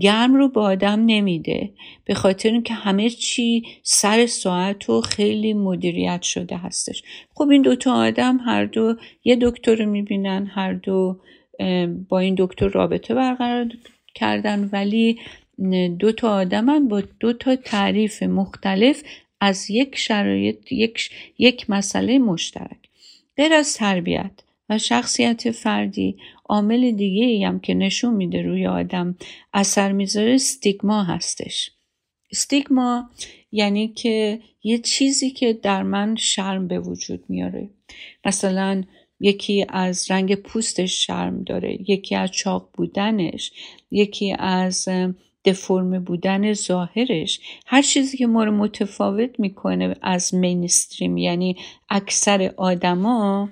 گرم 0.00 0.34
رو 0.34 0.48
به 0.48 0.60
آدم 0.60 1.04
نمیده 1.06 1.70
به 2.04 2.14
خاطر 2.14 2.48
اینکه 2.48 2.74
همه 2.74 3.10
چی 3.10 3.62
سر 3.82 4.26
ساعت 4.26 4.90
و 4.90 5.00
خیلی 5.00 5.54
مدیریت 5.54 6.22
شده 6.22 6.56
هستش. 6.56 7.02
خب 7.34 7.48
این 7.48 7.62
دوتا 7.62 7.94
آدم 7.94 8.38
هر 8.38 8.64
دو 8.64 8.94
یه 9.24 9.36
دکتر 9.40 9.74
رو 9.74 9.86
می‌بینن 9.86 10.46
هر 10.46 10.72
دو 10.72 11.20
با 12.08 12.18
این 12.18 12.34
دکتر 12.38 12.68
رابطه 12.68 13.14
برقرار 13.14 13.66
کردن 14.14 14.68
ولی 14.72 15.18
دو 15.98 16.12
تا 16.12 16.34
آدمن 16.34 16.88
با 16.88 17.02
دو 17.20 17.32
تا 17.32 17.56
تعریف 17.56 18.22
مختلف 18.22 19.02
از 19.40 19.70
یک 19.70 19.96
شرایط 19.96 20.72
یک, 20.72 21.10
یک 21.38 21.70
مسئله 21.70 22.18
مشترک. 22.18 22.78
غیر 23.36 23.52
از 23.52 23.74
تربیت 23.74 24.30
و 24.68 24.78
شخصیت 24.78 25.50
فردی 25.50 26.16
عامل 26.48 26.90
دیگه 26.90 27.24
ای 27.24 27.44
هم 27.44 27.60
که 27.60 27.74
نشون 27.74 28.14
میده 28.14 28.42
روی 28.42 28.66
آدم 28.66 29.16
اثر 29.52 29.92
می‌ذاره 29.92 30.38
ستیگما 30.38 31.02
هستش. 31.02 31.70
ستیگما 32.32 33.10
یعنی 33.52 33.88
که 33.88 34.40
یه 34.62 34.78
چیزی 34.78 35.30
که 35.30 35.52
در 35.52 35.82
من 35.82 36.16
شرم 36.16 36.68
به 36.68 36.78
وجود 36.78 37.24
میاره. 37.28 37.68
مثلا 38.24 38.84
یکی 39.20 39.66
از 39.68 40.10
رنگ 40.10 40.34
پوستش 40.34 41.06
شرم 41.06 41.42
داره 41.42 41.90
یکی 41.90 42.14
از 42.14 42.30
چاق 42.30 42.68
بودنش 42.72 43.52
یکی 43.90 44.36
از 44.38 44.88
دفرم 45.44 46.04
بودن 46.04 46.52
ظاهرش. 46.52 47.40
هر 47.66 47.82
چیزی 47.82 48.16
که 48.16 48.26
ما 48.26 48.44
رو 48.44 48.52
متفاوت 48.52 49.40
می‌کنه 49.40 49.94
از 50.02 50.34
مینستریم 50.34 51.16
یعنی 51.16 51.56
اکثر 51.88 52.54
آدما 52.56 53.48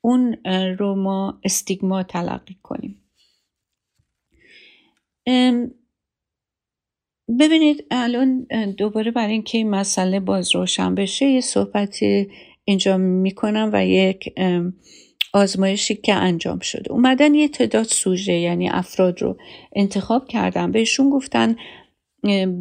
اون 0.00 0.36
رو 0.78 0.94
ما 0.94 1.40
استیگما 1.44 2.02
تلقی 2.02 2.56
کنیم. 2.62 3.02
ببینید 7.40 7.86
الان 7.90 8.46
دوباره 8.78 9.10
برای 9.10 9.32
اینکه 9.32 9.58
این 9.58 9.70
مسئله 9.70 10.20
باز 10.20 10.54
روشن 10.54 10.94
بشه 10.94 11.26
یه 11.26 11.40
صحبت 11.40 11.98
اینجا 12.64 12.96
می‌کنم 12.96 13.70
و 13.72 13.86
یک 13.86 14.34
آزمایشی 15.32 15.94
که 15.94 16.14
انجام 16.14 16.58
شده. 16.58 16.92
اومدن 16.92 17.34
یه 17.34 17.48
تعداد 17.48 17.86
سوژه 17.86 18.32
یعنی 18.32 18.68
افراد 18.70 19.22
رو 19.22 19.36
انتخاب 19.76 20.28
کردن. 20.28 20.72
بهشون 20.72 21.10
گفتن 21.10 21.56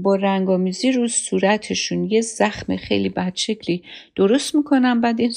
با 0.03 0.15
رنگامیزی 0.15 0.91
رو 0.91 1.07
صورتشون 1.07 2.03
یه 2.03 2.21
زخم 2.21 2.75
خیلی 2.75 3.09
بدشکلی 3.09 3.83
درست 4.15 4.55
می‌کنن. 4.55 5.01
بعد 5.01 5.21
این 5.21 5.31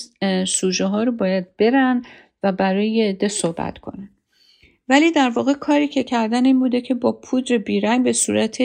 سوژه 0.44 0.84
ها 0.84 1.02
رو 1.02 1.12
باید 1.12 1.56
برن 1.56 2.02
و 2.42 2.52
برای 2.52 3.08
عده 3.08 3.28
صحبت 3.28 3.78
کنن. 3.78 4.10
ولی 4.88 5.10
در 5.10 5.28
واقع 5.28 5.52
کاری 5.52 5.88
که 5.88 6.02
کردن 6.02 6.44
این 6.44 6.58
بوده 6.58 6.80
که 6.80 6.94
با 6.94 7.12
پودر 7.12 7.58
بیرنگ 7.58 8.04
به 8.04 8.12
صورت 8.12 8.58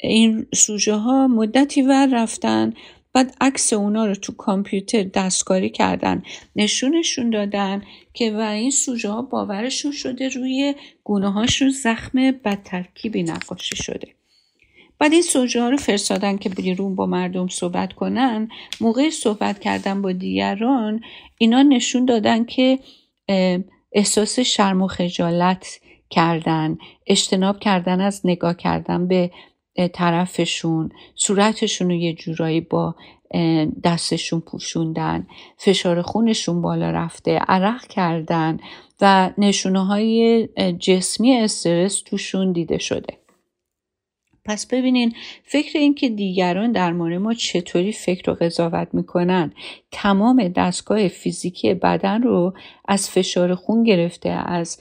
این 0.00 0.46
سوژه 0.54 0.94
ها 0.94 1.28
مدتی 1.28 1.82
ور 1.82 2.08
رفتن 2.12 2.72
بعد 3.12 3.36
عکس 3.40 3.72
اونا 3.72 4.06
رو 4.06 4.14
تو 4.14 4.32
کامپیوتر 4.32 5.02
دستکاری 5.02 5.70
کردن 5.70 6.22
نشونشون 6.56 7.30
دادن 7.30 7.82
که 8.14 8.32
و 8.32 8.40
این 8.40 8.70
سوژه 8.70 9.10
ها 9.10 9.22
باورشون 9.22 9.92
شده 9.92 10.28
روی 10.28 10.74
گونه 11.04 11.32
هاشون 11.32 11.70
زخم 11.70 12.30
بدترکیبی 12.30 13.22
نقاشی 13.22 13.76
شده. 13.76 14.08
بعد 14.98 15.12
این 15.12 15.22
سوژه 15.22 15.62
ها 15.62 15.70
رو 15.70 15.76
فرستادن 15.76 16.36
که 16.36 16.48
بیرون 16.48 16.94
با 16.94 17.06
مردم 17.06 17.48
صحبت 17.48 17.92
کنن. 17.92 18.48
موقع 18.80 19.10
صحبت 19.10 19.58
کردن 19.58 20.02
با 20.02 20.12
دیگران 20.12 21.00
اینا 21.38 21.62
نشون 21.62 22.04
دادن 22.04 22.44
که 22.44 22.78
احساس 23.92 24.38
شرم 24.38 24.82
و 24.82 24.86
خجالت 24.86 25.80
کردن 26.10 26.78
اجتناب 27.06 27.60
کردن 27.60 28.00
از 28.00 28.20
نگاه 28.24 28.56
کردن 28.56 29.08
به 29.08 29.30
طرفشون 29.86 30.90
صورتشون 31.14 31.88
رو 31.88 31.94
یه 31.94 32.12
جورایی 32.12 32.60
با 32.60 32.94
دستشون 33.84 34.40
پوشوندن 34.40 35.26
فشار 35.56 36.02
خونشون 36.02 36.62
بالا 36.62 36.90
رفته 36.90 37.38
عرق 37.38 37.86
کردن 37.86 38.58
و 39.00 39.30
نشونه 39.38 39.86
های 39.86 40.48
جسمی 40.78 41.36
استرس 41.36 42.00
توشون 42.00 42.52
دیده 42.52 42.78
شده. 42.78 43.27
پس 44.48 44.66
ببینین 44.66 45.12
فکر 45.44 45.78
اینکه 45.78 46.08
دیگران 46.08 46.72
در 46.72 46.92
مورد 46.92 47.18
ما 47.20 47.34
چطوری 47.34 47.92
فکر 47.92 48.30
و 48.30 48.34
قضاوت 48.34 48.88
می‌کنن. 48.92 49.52
تمام 49.92 50.48
دستگاه 50.48 51.08
فیزیکی 51.08 51.74
بدن 51.74 52.22
رو 52.22 52.54
از 52.88 53.10
فشار 53.10 53.54
خون 53.54 53.84
گرفته 53.84 54.28
از 54.28 54.78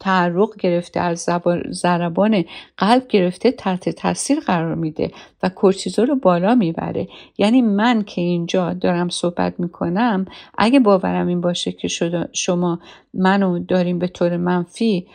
تعرق 0.00 0.56
گرفته 0.58 1.00
از 1.00 1.26
ضربان 1.70 2.44
قلب 2.76 3.08
گرفته 3.08 3.50
تحت 3.50 3.88
تاثیر 3.88 4.40
قرار 4.40 4.74
میده 4.74 5.10
و 5.42 5.48
کورتیزول 5.48 6.06
رو 6.06 6.16
بالا 6.16 6.54
می‌بره. 6.54 7.08
یعنی 7.38 7.62
من 7.62 8.02
که 8.02 8.20
اینجا 8.20 8.72
دارم 8.72 9.08
صحبت 9.08 9.60
می‌کنم 9.60 10.26
اگه 10.58 10.80
باورم 10.80 11.26
این 11.26 11.40
باشه 11.40 11.72
که 11.72 11.88
شما 12.32 12.80
منو 13.14 13.58
داریم 13.58 13.98
به 13.98 14.08
طور 14.08 14.36
منفی 14.36 15.06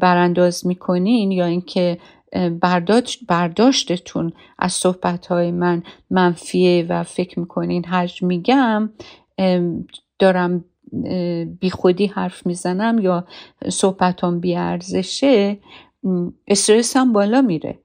برانداز 0.00 0.66
می‌کنین 0.66 1.32
یا 1.32 1.46
اینکه 1.46 1.98
برداشتتون 3.28 4.32
از 4.58 4.72
صحبت 4.72 5.26
های 5.26 5.50
من 5.50 5.82
منفیه 6.10 6.86
و 6.88 7.02
فکر 7.02 7.40
می‌کنین 7.40 7.84
هرچی 7.86 8.22
میگم. 8.22 8.90
دارم 10.18 10.64
بی 11.60 11.70
خودی 11.70 12.06
حرف 12.06 12.46
می‌زنم 12.46 12.98
یا 12.98 13.26
صحبتام 13.68 14.40
بی 14.40 14.56
ارزشه 14.56 15.58
استرس 16.48 16.96
هم 16.96 17.12
بالا 17.12 17.40
میره. 17.40 17.78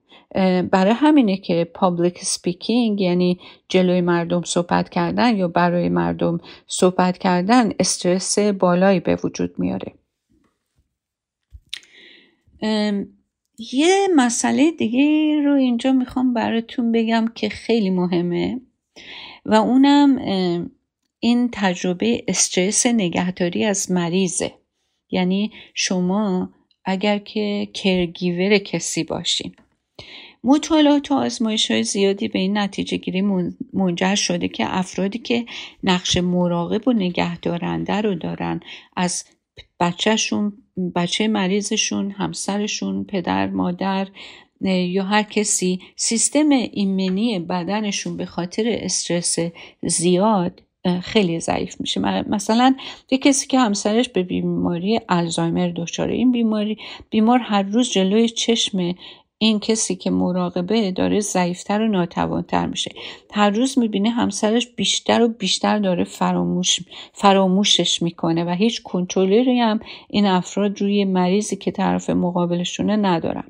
برای 0.70 0.92
همینه 0.92 1.36
که 1.36 1.70
public 1.74 2.18
speaking 2.24 3.00
یعنی 3.00 3.40
جلوی 3.68 4.00
مردم 4.00 4.42
صحبت 4.42 4.88
کردن 4.88 5.36
یا 5.36 5.48
برای 5.48 5.88
مردم 5.88 6.40
صحبت 6.66 7.18
کردن 7.18 7.72
استرس 7.80 8.38
بالایی 8.38 9.00
به 9.00 9.18
وجود 9.24 9.54
میاره. 9.58 9.92
یه 13.58 14.08
مسئله 14.16 14.70
دیگه 14.70 15.40
رو 15.44 15.54
اینجا 15.54 15.92
می‌خوام 15.92 16.34
براتون 16.34 16.92
بگم 16.92 17.24
که 17.34 17.48
خیلی 17.48 17.90
مهمه 17.90 18.60
و 19.44 19.54
اونم 19.54 20.18
این 21.18 21.48
تجربه 21.52 22.24
استرس 22.28 22.86
نگهداری 22.86 23.64
از 23.64 23.90
مریضه. 23.90 24.54
یعنی 25.10 25.52
شما 25.74 26.52
اگر 26.84 27.18
که 27.18 27.68
کرگیور 27.74 28.58
کسی 28.58 29.04
باشین. 29.04 29.54
مطالعات 30.44 31.10
و 31.10 31.14
آزمایش 31.14 31.70
های 31.70 31.84
زیادی 31.84 32.28
به 32.28 32.38
این 32.38 32.58
نتیجه 32.58 32.96
گیری 32.96 33.22
منجر 33.72 34.14
شده 34.14 34.48
که 34.48 34.64
افرادی 34.78 35.18
که 35.18 35.46
نقش 35.82 36.16
مراقب 36.16 36.88
و 36.88 36.92
نگهدارنده 36.92 38.00
رو 38.00 38.14
دارن 38.14 38.60
از 38.96 39.24
بچهشون 39.80 40.61
بچه 40.94 41.28
مریضشون 41.28 42.10
همسرشون 42.10 43.04
پدر 43.04 43.46
مادر 43.46 44.08
یا 44.64 45.04
هر 45.04 45.22
کسی 45.22 45.80
سیستم 45.96 46.48
ایمنی 46.50 47.38
بدنشون 47.38 48.16
به 48.16 48.26
خاطر 48.26 48.78
استرس 48.82 49.36
زیاد 49.82 50.62
خیلی 51.02 51.40
ضعیف 51.40 51.80
میشه. 51.80 52.00
مثلا 52.28 52.74
یه 53.10 53.18
کسی 53.18 53.46
که 53.46 53.58
همسرش 53.58 54.08
به 54.08 54.22
بیماری 54.22 55.00
الزایمر 55.08 55.72
دچاره 55.76 56.14
این 56.14 56.32
بیماری 56.32 56.78
بیمار 57.10 57.38
هر 57.38 57.62
روز 57.62 57.90
جلوی 57.90 58.28
چشم 58.28 58.94
این 59.42 59.60
کسی 59.60 59.96
که 59.96 60.10
مراقبه 60.10 60.92
داره 60.92 61.20
ضعیفتر 61.20 61.80
و 61.80 61.88
ناتوانتر 61.88 62.66
میشه. 62.66 62.90
هر 63.32 63.50
روز 63.50 63.78
می‌بینه 63.78 64.10
همسرش 64.10 64.66
بیشتر 64.66 65.22
و 65.22 65.28
بیشتر 65.28 65.78
داره 65.78 66.04
فراموش 66.04 66.80
فراموشش 67.12 68.02
می‌کنه 68.02 68.44
و 68.44 68.50
هیچ 68.50 68.82
کنترلی 68.82 69.60
هم 69.60 69.80
این 70.08 70.26
افراد 70.26 70.80
روی 70.80 71.04
مریضی 71.04 71.56
که 71.56 71.70
طرف 71.70 72.10
مقابلشونه 72.10 72.96
ندارن. 72.96 73.44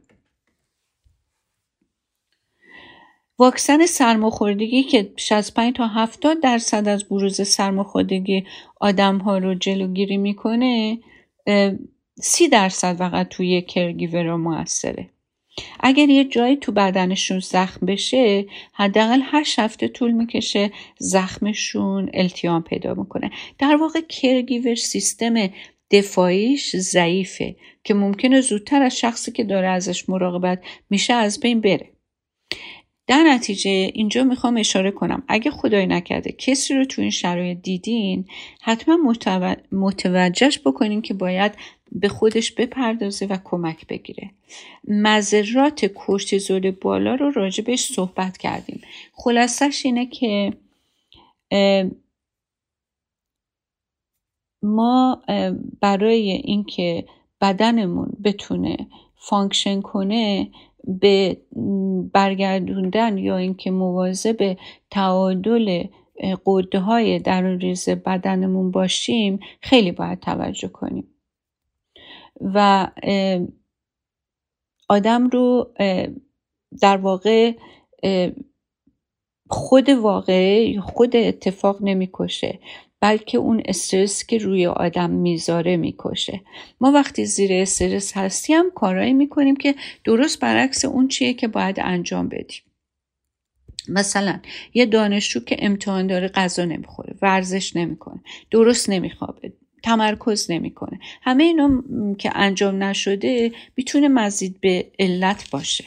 واکسن 3.38 3.86
سرماخوردگی 3.86 4.82
که 4.82 5.12
65 5.16 5.74
تا 5.74 5.86
70 5.86 6.40
درصد 6.40 6.88
از 6.88 7.09
بروز 7.09 7.49
سرماخوردگی 7.49 8.45
آدم 8.80 9.18
ها 9.18 9.38
رو 9.38 9.55
جلوگیری 9.55 10.16
می‌کنه 10.16 10.99
30 12.16 12.49
درصد 12.49 12.97
فقط 12.97 13.28
توی 13.28 13.62
کرگیور 13.62 14.22
رو 14.22 14.36
موثره 14.36 15.11
اگر 15.80 16.09
یه 16.09 16.24
جایی 16.24 16.57
تو 16.57 16.72
بدنشون 16.72 17.38
زخم 17.38 17.86
بشه 17.86 18.46
حداقل 18.72 19.20
هشت 19.24 19.59
هفته 19.59 19.88
طول 19.88 20.11
می‌کشه 20.11 20.70
زخمشون 20.98 22.11
التیام 22.14 22.62
پیدا 22.62 22.94
می‌کنه 22.94 23.30
در 23.59 23.76
واقع 23.76 24.00
کرگیور 24.00 24.74
سیستم 24.74 25.34
دفاعیش 25.90 26.76
ضعیفه 26.76 27.57
که 27.84 27.94
ممکنه 27.94 28.40
زودتر 28.40 28.82
از 28.82 28.98
شخصی 28.98 29.32
که 29.32 29.44
داره 29.44 29.68
ازش 29.68 30.09
مراقبت 30.09 30.62
میشه 30.90 31.14
از 31.14 31.40
بین 31.40 31.61
بره. 31.61 31.91
در 33.07 33.22
نتیجه 33.22 33.70
اینجا 33.70 34.24
می‌خوام 34.24 34.57
اشاره 34.57 34.90
کنم. 34.90 35.22
اگه 35.28 35.50
خدای 35.50 35.86
نکرده 35.86 36.32
کسی 36.32 36.74
رو 36.74 36.84
تو 36.84 37.03
این 37.03 37.11
شرایط 37.11 37.59
دیدین 37.62 38.24
حتما 38.61 38.98
متوجهش 39.72 40.59
بکنین 40.59 41.03
که 41.03 41.14
باید 41.14 41.53
به 41.92 42.09
خودش 42.09 42.53
بپردازه 42.53 43.26
و 43.26 43.38
کمک 43.44 43.86
بگیره. 43.86 44.30
مضرات 44.88 45.84
کورتیزول 45.84 46.70
بالا 46.70 47.14
رو 47.14 47.30
راجبش 47.30 47.80
صحبت 47.80 48.38
کردیم. 48.38 48.82
خلاصش 49.12 49.82
اینه 49.84 50.07
که 50.07 50.53
ما 54.62 55.22
برای 55.80 56.30
اینکه 56.30 57.05
بدنمون 57.40 58.16
بتونه 58.24 58.76
function 59.16 59.80
کنه 59.80 60.50
به 60.85 61.37
برگردوندن 62.12 63.18
یا 63.18 63.37
اینکه 63.37 63.70
مواظب 63.70 64.57
تعادل 64.91 65.85
قده 66.47 66.78
های 66.78 67.18
درون 67.18 67.61
ریز 67.61 67.89
بدنمون 67.89 68.70
باشیم 68.70 69.41
خیلی 69.61 69.93
باید 69.93 70.20
توجه 70.20 70.68
کنیم. 70.68 71.14
و 72.41 72.89
آدم 74.89 75.28
رو 75.28 75.74
در 76.80 76.97
واقع 76.97 77.53
خود 79.49 79.89
واقعه 79.89 80.80
خود 80.80 81.16
اتفاق 81.16 81.76
نمی‌کشه. 81.80 82.59
بلکه 83.03 83.38
اون 83.38 83.62
استرس 83.64 84.26
که 84.26 84.38
روی 84.38 84.66
آدم 84.66 85.11
می‌ذاره 85.11 85.76
می‌کشه. 85.76 86.40
ما 86.80 86.92
وقتی 86.92 87.24
زیر 87.24 87.53
استرس 87.53 88.16
هستیم 88.16 88.70
کارایی 88.74 89.12
می‌کنیم 89.12 89.57
که 89.57 89.74
درست 90.05 90.40
برعکس 90.40 90.84
اون 90.84 91.09
چیه 91.09 91.34
که 91.34 91.48
باید 91.48 91.80
انجام 91.80 92.28
بدیم. 92.28 92.62
مثلا 93.88 94.40
یه 94.74 94.86
دانشجو 94.86 95.40
که 95.40 95.57
امتحان 95.59 96.07
داره 96.07 96.28
غذا 96.28 96.64
نمی‌خوره 96.64 97.14
ورزش 97.22 97.76
نمی‌کنه 97.76 98.20
درست 98.50 98.90
نمیخوابه 98.90 99.53
تمرکز 99.82 100.50
نمی‌کنه. 100.50 101.00
همه 101.22 101.44
اینا 101.44 101.82
که 102.18 102.30
انجام 102.34 102.82
نشده 102.82 103.53
می‌تونه 103.76 104.09
مزید 104.09 104.61
به 104.61 104.90
علت 104.98 105.50
باشه. 105.50 105.84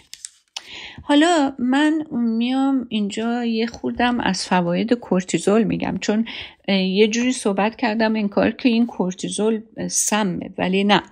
حالا 1.03 1.53
من 1.59 2.05
میام 2.11 2.85
اینجا 2.89 3.45
یه 3.45 3.67
خوردم 3.67 4.19
از 4.19 4.45
فواید 4.45 4.93
کورتیزول 4.93 5.63
میگم 5.63 5.97
چون 6.01 6.25
یه 6.67 7.07
جوری 7.07 7.31
صحبت 7.31 7.75
کردم 7.75 8.13
این 8.13 8.29
کار 8.29 8.51
که 8.51 8.69
این 8.69 8.85
کورتیزول 8.85 9.61
سمه 9.87 10.49
ولی 10.57 10.83
نه 10.83 11.03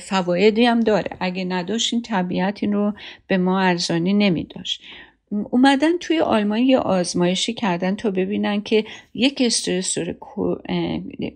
فوایدی 0.00 0.64
هم 0.64 0.80
داره. 0.80 1.10
اگه 1.20 1.44
نداشت 1.44 1.92
این 1.92 2.02
طبیعت 2.02 2.62
این 2.62 2.72
رو 2.72 2.92
به 3.26 3.38
ما 3.38 3.60
ارزانی 3.60 4.12
نمیداشت. 4.12 4.82
اومدن 5.50 5.98
توی 5.98 6.20
آلمان 6.20 6.58
یه 6.58 6.78
آزمایشی 6.78 7.54
کردن 7.54 7.96
تا 7.96 8.10
ببینن 8.10 8.60
که 8.60 8.84
یک 9.14 9.42
استرسور 9.44 10.16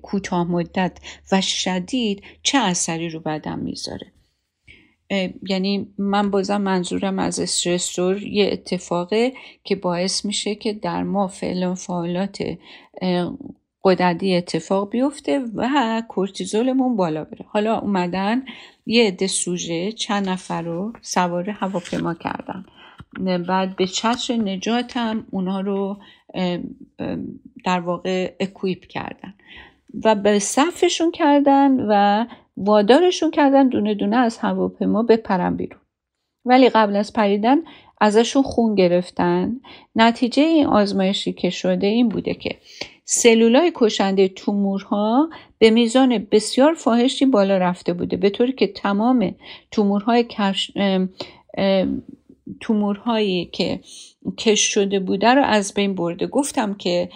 کوتاه 0.02 0.50
مدت 0.50 0.92
و 1.32 1.40
شدید 1.40 2.22
چه 2.42 2.58
اثری 2.58 3.08
رو 3.08 3.20
بدن 3.20 3.58
می‌ذاره. 3.58 4.06
یعنی 5.42 5.94
من 5.98 6.30
بازم 6.30 6.60
منظورم 6.60 7.18
از 7.18 7.40
استرسور 7.40 8.22
یه 8.22 8.50
اتفاقه 8.52 9.32
که 9.64 9.76
باعث 9.76 10.24
میشه 10.24 10.54
که 10.54 10.72
در 10.72 11.02
ما 11.02 11.26
فعل 11.26 11.74
فعالات 11.74 12.42
قدردی 13.84 14.36
اتفاق 14.36 14.90
بیفته 14.90 15.40
و 15.54 16.02
کورتیزولمون 16.08 16.96
بالا 16.96 17.24
بره. 17.24 17.44
حالا 17.48 17.78
اومدن 17.78 18.42
یه 18.86 19.06
عده 19.06 19.26
سوژه 19.26 19.92
چند 19.92 20.28
نفر 20.28 20.62
رو 20.62 20.92
سوار 21.02 21.50
هواپیما 21.50 22.14
کردن. 22.14 22.64
بعد 23.48 23.76
به 23.76 23.86
چتر 23.86 24.34
نجات 24.36 24.96
هم 24.96 25.26
اونا 25.30 25.60
رو 25.60 25.98
در 27.64 27.80
واقع 27.80 28.32
اکویپ 28.40 28.86
کردن. 28.86 29.34
و 30.04 30.14
به 30.14 30.38
صفشون 30.38 31.10
کردن 31.10 31.80
و 31.88 32.24
وادارشون 32.57 33.30
کردن 33.30 33.68
دونه 33.68 33.94
دونه 33.94 34.16
از 34.16 34.38
هواپیما 34.38 35.03
بپرن 35.03 35.57
بیرون. 35.57 35.80
ولی 36.44 36.68
قبل 36.68 36.96
از 36.96 37.12
پریدن 37.12 37.57
ازشون 38.00 38.42
خون 38.42 38.74
گرفتن. 38.74 39.61
نتیجه 39.96 40.42
این 40.42 40.66
آزمایشی 40.66 41.32
که 41.32 41.50
شده 41.50 41.86
این 41.86 42.09
بوده 42.09 42.34
که 42.34 42.57
سلولای 43.05 43.72
کشنده 43.74 44.28
تومورها 44.28 45.30
به 45.59 45.70
میزان 45.70 46.26
بسیار 46.30 46.74
فاحشی 46.74 47.26
بالا 47.26 47.59
رفته 47.59 47.92
بوده. 47.92 48.16
به 48.16 48.30
طوری 48.30 48.53
که 48.53 48.66
تمام 48.66 49.34
تومورهای 49.70 50.26
تومورهایی 52.61 53.44
که 53.44 53.80
کش 54.38 54.61
شده 54.61 55.00
بوده 55.00 55.28
رو 55.28 55.44
از 55.44 55.74
بین 55.74 55.94
برده. 55.94 56.26
گفتم 56.26 56.74
که 56.74 57.09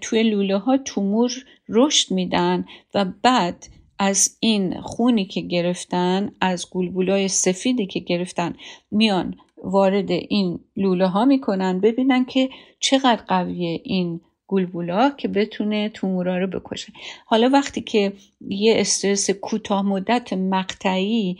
توی 0.00 0.22
لوله 0.22 0.58
ها 0.58 0.76
تومور 0.76 1.32
رشد 1.68 2.10
میدن 2.14 2.64
و 2.94 3.06
بعد 3.22 3.66
از 4.02 4.36
این 4.40 4.80
خونی 4.80 5.24
که 5.24 5.40
گرفتن 5.40 6.32
از 6.40 6.66
گلبولای 6.70 7.28
سفیدی 7.28 7.86
که 7.86 8.00
گرفتن 8.00 8.54
میان 8.90 9.34
وارد 9.64 10.10
این 10.10 10.58
لوله 10.76 11.06
ها 11.06 11.24
می‌کنن 11.24 11.80
ببینن 11.80 12.24
که 12.24 12.48
چقدر 12.80 13.22
قویه 13.28 13.80
این 13.84 14.20
گلبولا 14.48 15.10
که 15.10 15.28
بتونه 15.28 15.88
تومورا 15.88 16.38
رو 16.38 16.46
بکشه. 16.46 16.92
حالا 17.26 17.50
وقتی 17.52 17.80
که 17.80 18.12
یه 18.48 18.74
استرس 18.80 19.30
کوتاه 19.30 19.82
مدت 19.82 20.32
مقطعی 20.32 21.36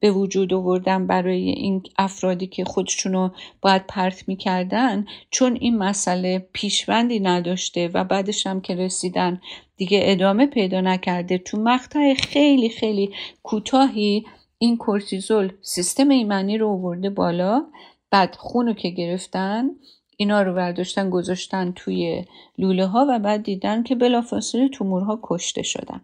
به 0.00 0.10
وجود 0.10 0.54
آوردن 0.54 1.06
برای 1.06 1.48
این 1.48 1.82
افرادی 1.98 2.46
که 2.46 2.64
خودشونو 2.64 3.30
باید 3.62 3.86
پرت 3.86 4.28
می‌کردن 4.28 5.06
چون 5.30 5.58
این 5.60 5.78
مسئله 5.78 6.48
پیشوندی 6.52 7.20
نداشته 7.20 7.90
و 7.94 8.04
بعدش 8.04 8.46
هم 8.46 8.60
که 8.60 8.74
رسیدن 8.74 9.40
دیگه 9.76 10.00
ادامه 10.02 10.46
پیدا 10.46 10.80
نکرده. 10.80 11.38
تو 11.38 11.58
مقطع 11.58 12.14
خیلی 12.14 12.68
خیلی 12.68 13.10
کوتاهی 13.42 14.24
این 14.58 14.76
کورتیزول 14.76 15.52
سیستم 15.62 16.08
ایمنی 16.08 16.58
رو 16.58 16.68
آورده 16.68 17.10
بالا. 17.10 17.66
بعد 18.10 18.36
خونو 18.38 18.72
که 18.72 18.88
گرفتن 18.88 19.70
اینا 20.16 20.42
رو 20.42 20.54
برداشتن 20.54 21.10
گذاشتن 21.10 21.72
توی 21.76 22.24
لوله 22.58 22.86
ها 22.86 23.06
و 23.08 23.18
بعد 23.18 23.42
دیدن 23.42 23.82
که 23.82 23.94
بلافاصله 23.94 24.68
تومورها 24.68 25.20
کشته 25.22 25.62
شدن. 25.62 26.00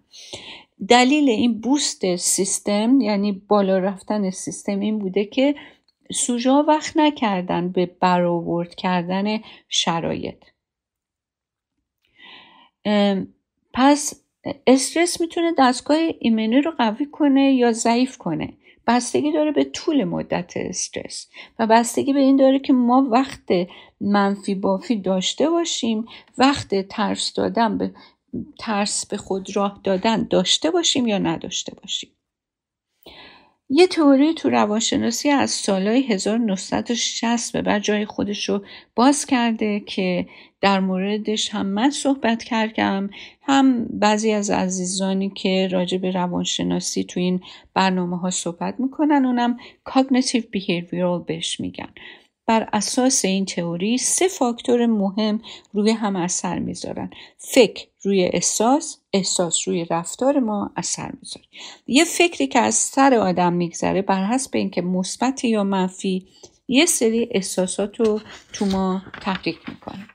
دلیل 0.88 1.28
این 1.28 1.60
بوست 1.60 2.16
سیستم 2.16 3.00
یعنی 3.00 3.32
بالا 3.32 3.78
رفتن 3.78 4.30
سیستم 4.30 4.80
این 4.80 4.98
بوده 4.98 5.24
که 5.24 5.54
سوژا 6.12 6.64
وقت 6.68 6.96
نکردن 6.96 7.68
به 7.68 7.86
برآورد 7.86 8.74
کردن 8.74 9.40
شرایط. 9.68 10.44
پس 13.72 14.22
استرس 14.66 15.20
می‌تونه 15.20 15.54
دستگاه 15.58 15.98
ایمنی 16.18 16.60
رو 16.60 16.70
قوی 16.70 17.06
کنه 17.06 17.52
یا 17.52 17.72
ضعیف 17.72 18.18
کنه؟ 18.18 18.52
بستگی 18.86 19.32
داره 19.32 19.52
به 19.52 19.64
طول 19.64 20.04
مدت 20.04 20.52
استرس 20.56 21.28
و 21.58 21.66
بستگی 21.66 22.12
به 22.12 22.20
این 22.20 22.36
داره 22.36 22.58
که 22.58 22.72
ما 22.72 23.08
وقت 23.10 23.52
منفی 24.00 24.54
بافی 24.54 24.96
داشته 24.96 25.50
باشیم 25.50 26.04
وقت 26.38 26.88
ترس 26.88 27.32
دادن 27.34 27.78
به 27.78 27.90
ترس 28.58 29.06
به 29.06 29.16
خود 29.16 29.56
راه 29.56 29.80
دادن 29.84 30.26
داشته 30.30 30.70
باشیم 30.70 31.06
یا 31.06 31.18
نداشته 31.18 31.74
باشیم. 31.74 32.10
یه 33.70 33.86
تئوری 33.86 34.34
تو 34.34 34.50
روانشناسی 34.50 35.30
از 35.30 35.50
سالهای 35.50 36.02
1960 36.02 37.52
به 37.52 37.62
بعد 37.62 37.82
جای 37.82 38.06
خودش 38.06 38.48
رو 38.48 38.64
باز 38.94 39.26
کرده 39.26 39.80
که 39.80 40.26
در 40.60 40.80
موردش 40.80 41.50
هم 41.50 41.66
من 41.66 41.90
صحبت 41.90 42.42
کردم 42.42 43.10
هم 43.42 43.84
بعضی 43.84 44.32
از 44.32 44.50
عزیزانی 44.50 45.30
که 45.30 45.68
راجع 45.72 45.98
به 45.98 46.10
روانشناسی 46.10 47.04
تو 47.04 47.20
این 47.20 47.40
برنامه 47.74 48.18
ها 48.18 48.30
صحبت 48.30 48.80
می‌کنن 48.80 49.24
اونم 49.24 49.56
cognitive 49.88 50.44
behavioral 50.56 51.26
بهش 51.26 51.60
میگن. 51.60 51.88
بر 52.48 52.68
اساس 52.72 53.24
این 53.24 53.44
تئوری 53.44 53.98
سه 53.98 54.28
فاکتور 54.28 54.86
مهم 54.86 55.42
روی 55.72 55.90
هم 55.90 56.16
اثر 56.16 56.58
می‌ذارن. 56.58 57.10
فکر 57.38 57.86
روی 58.02 58.24
احساس 58.24 58.98
احساس 59.12 59.68
روی 59.68 59.84
رفتار 59.90 60.38
ما 60.38 60.70
اثر 60.76 61.12
می‌ذاره. 61.20 61.46
یه 61.86 62.04
فکری 62.04 62.46
که 62.46 62.58
از 62.58 62.74
سر 62.74 63.14
آدم 63.14 63.52
میگذره 63.52 64.02
بر 64.02 64.24
حسب 64.24 64.50
اینکه 64.56 64.82
مثبت 64.82 65.44
یا 65.44 65.64
منفی 65.64 66.26
یه 66.68 66.86
سری 66.86 67.28
احساسات 67.30 68.00
رو 68.00 68.20
تو 68.52 68.66
ما 68.66 69.02
تحریک 69.20 69.58
می‌کنه. 69.68 70.06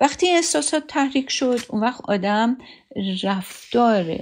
وقتی 0.00 0.30
احساسات 0.30 0.86
تحریک 0.88 1.30
شد 1.30 1.60
اون 1.68 1.82
وقت 1.82 2.00
آدم 2.04 2.58
رفتار 3.22 4.16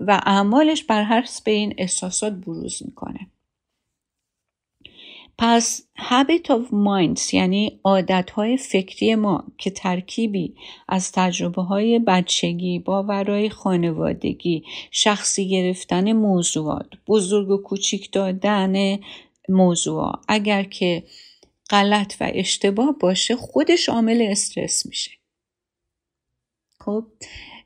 و 0.00 0.20
اعمالش 0.26 0.84
بر 0.84 1.04
حسب 1.04 1.42
این 1.46 1.74
احساسات 1.78 2.32
بروز 2.32 2.82
می‌کنه. 2.84 3.26
پس 5.42 5.82
habit 5.98 6.46
of 6.48 6.70
minds 6.70 7.34
یعنی 7.34 7.80
عادتهای 7.84 8.56
فکری 8.56 9.14
ما 9.14 9.44
که 9.58 9.70
ترکیبی 9.70 10.54
از 10.88 11.12
تجربه 11.12 11.62
های 11.62 11.98
بچگی، 11.98 12.78
باورهای 12.78 13.50
خانوادگی، 13.50 14.64
شخصی 14.90 15.48
گرفتن 15.48 16.12
موضوعات، 16.12 16.86
بزرگ 17.06 17.50
و 17.50 17.56
کوچیک 17.56 18.12
دادن 18.12 18.98
موضوع 19.48 20.12
اگر 20.28 20.62
که 20.62 21.04
غلط 21.70 22.14
و 22.20 22.30
اشتباه 22.34 22.96
باشه 23.00 23.36
خودش 23.36 23.88
عامل 23.88 24.26
استرس 24.30 24.86
میشه. 24.86 25.10
خب 26.80 27.06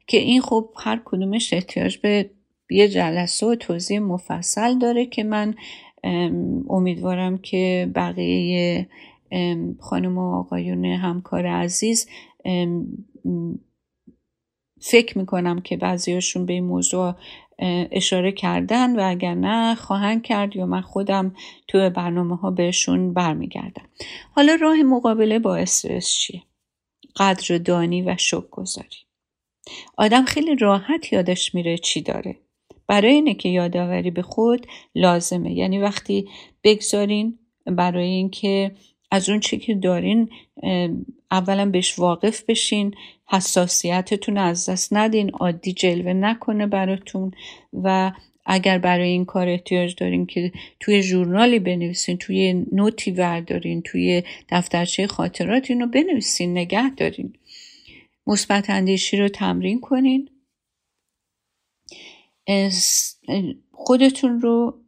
که 0.07 0.19
این 0.19 0.41
خب 0.41 0.71
هر 0.77 1.03
کدومش 1.05 1.53
احتیاج 1.53 1.97
به 1.97 2.31
یه 2.71 2.89
جلسه 2.89 3.47
و 3.47 3.55
توضیح 3.55 3.99
مفصل 3.99 4.79
داره 4.79 5.07
که 5.07 5.25
من 5.25 5.55
امیدوارم 6.69 7.39
که 7.39 7.91
بقیه 7.95 8.89
خانم 9.81 10.19
و 10.19 10.35
آقایون 10.39 10.85
همکار 10.85 11.47
عزیز 11.47 12.09
فکر 14.81 15.19
می‌کنم 15.19 15.61
که 15.61 15.77
بعضیاشون 15.77 16.47
به 16.47 16.53
این 16.53 16.65
موضوع 16.65 17.15
اشاره 17.93 18.33
کردن 18.33 19.01
و 19.01 19.11
اگر 19.11 19.35
نه 19.35 19.75
خواهند 19.75 20.23
کرد 20.23 20.57
یا 20.57 20.67
من 20.67 20.81
خودم 20.81 21.35
تو 21.69 21.91
برنامه 21.91 22.37
ها 22.37 22.51
بهشون 22.51 23.13
برمیگردم. 23.13 23.85
حالا 24.33 24.55
راه 24.55 24.83
مقابله 24.83 25.39
با 25.39 25.57
استرس 25.57 26.09
چیه؟ 26.09 26.43
قدردانی 27.17 28.03
و 28.03 28.17
شک 28.17 28.51
گذاری 28.51 28.97
آدم 29.97 30.25
خیلی 30.25 30.57
راحت 30.57 31.13
یادش 31.13 31.55
میره 31.55 31.79
چی 31.79 32.01
داره. 32.01 32.37
برای 32.87 33.13
اینه 33.13 33.35
که 33.35 33.49
یادآوری 33.49 34.11
به 34.11 34.23
خود 34.23 34.67
لازمه. 34.95 35.53
یعنی 35.53 35.79
وقتی 35.79 36.29
بگذارین 36.65 37.39
برای 37.67 38.09
اینکه 38.09 38.71
از 39.11 39.29
اون 39.29 39.41
چی 39.41 39.59
که 39.59 39.75
دارین 39.75 40.31
اولا 41.31 41.71
بهش 41.71 41.99
واقف 41.99 42.45
بشین 42.45 42.95
حساسیتتون 43.27 44.39
از 44.39 44.69
دست 44.69 44.93
ندین 44.93 45.31
عادی 45.31 45.73
جلوه 45.73 46.13
نکنه 46.13 46.67
براتون 46.67 47.31
و 47.73 48.13
اگر 48.47 48.79
برای 48.79 49.09
این 49.09 49.25
کار 49.25 49.49
احتیاج 49.49 49.95
دارین 49.95 50.27
که 50.27 50.53
توی 50.81 51.03
ژورنالی 51.03 51.59
بنویسین 51.59 52.17
توی 52.17 52.65
نوتی 52.73 53.11
وردارین 53.11 53.83
توی 53.83 54.23
دفترچه 54.49 55.07
خاطرات 55.07 55.71
اینو 55.71 55.87
بنویسین 55.87 56.59
نگه 56.59 56.95
دارین. 56.95 57.33
مثبت 58.27 58.71
اندیشی 58.71 59.17
رو 59.17 59.29
تمرین 59.29 59.81
کنین. 59.81 60.29
خودتون 63.73 64.41
رو 64.41 64.81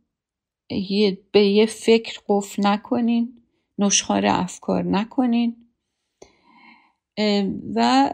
به 1.33 1.47
یه 1.47 1.67
فکر 1.67 2.21
قفل 2.29 2.67
نکنین 2.67 3.43
نشخار 3.79 4.27
افکار 4.27 4.83
نکنین. 4.83 5.57
و 7.75 8.11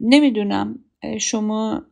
نمی‌دونم 0.00 0.84
شما 1.20 1.82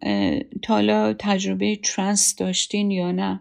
تالا 0.62 1.14
تجربه 1.18 1.76
ترانس 1.76 2.36
داشتین 2.36 2.90
یا 2.90 3.12
نه. 3.12 3.40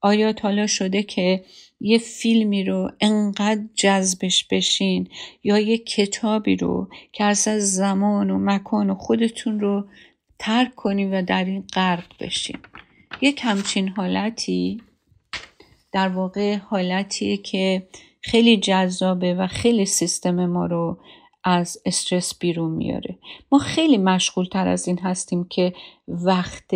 آیا 0.00 0.32
تالا 0.32 0.66
شده 0.66 1.02
که 1.02 1.44
یه 1.80 1.98
فیلمی 1.98 2.64
رو 2.64 2.90
انقدر 3.00 3.64
جذبش 3.74 4.44
بشین 4.44 5.08
یا 5.44 5.58
یه 5.58 5.78
کتابی 5.78 6.56
رو 6.56 6.88
که 7.12 7.24
از 7.24 7.38
زمان 7.74 8.30
و 8.30 8.38
مکان 8.38 8.90
و 8.90 8.94
خودتون 8.94 9.60
رو 9.60 9.88
ترک 10.38 10.74
کنیم 10.74 11.12
و 11.12 11.22
در 11.22 11.44
این 11.44 11.64
غرق 11.74 12.12
بشیم 12.20 12.58
یک 13.20 13.40
همچین 13.42 13.88
حالتی 13.88 14.82
در 15.92 16.08
واقع 16.08 16.56
حالتیه 16.56 17.36
که 17.36 17.88
خیلی 18.20 18.56
جذابه 18.56 19.34
و 19.34 19.46
خیلی 19.46 19.86
سیستم 19.86 20.46
ما 20.46 20.66
رو 20.66 20.98
از 21.44 21.78
استرس 21.84 22.38
بیرون 22.38 22.70
میاره. 22.70 23.18
ما 23.52 23.58
خیلی 23.58 23.98
مشغول 23.98 24.44
تر 24.44 24.68
از 24.68 24.88
این 24.88 24.98
هستیم 24.98 25.44
که 25.44 25.72
وقت 26.08 26.74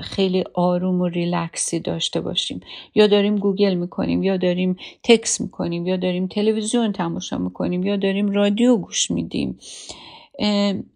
خیلی 0.00 0.44
آروم 0.54 1.00
و 1.00 1.06
ریلکسی 1.06 1.80
داشته 1.80 2.20
باشیم. 2.20 2.60
یا 2.94 3.06
داریم 3.06 3.36
گوگل 3.36 3.74
می‌کنیم 3.74 4.22
یا 4.22 4.36
داریم 4.36 4.76
تکس 5.02 5.40
می‌کنیم 5.40 5.86
یا 5.86 5.96
داریم 5.96 6.26
تلویزیون 6.26 6.92
تماشا 6.92 7.38
می‌کنیم 7.38 7.82
یا 7.82 7.96
داریم 7.96 8.30
رادیو 8.30 8.76
گوش 8.76 9.10
میدیم. 9.10 9.58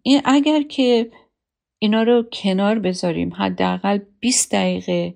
این 0.03 0.21
اگر 0.25 0.63
که 0.63 1.11
اینا 1.79 2.03
رو 2.03 2.25
کنار 2.33 2.79
بذاریم 2.79 3.35
حداقل 3.35 3.99
20 4.21 4.53
دقیقه 4.55 5.15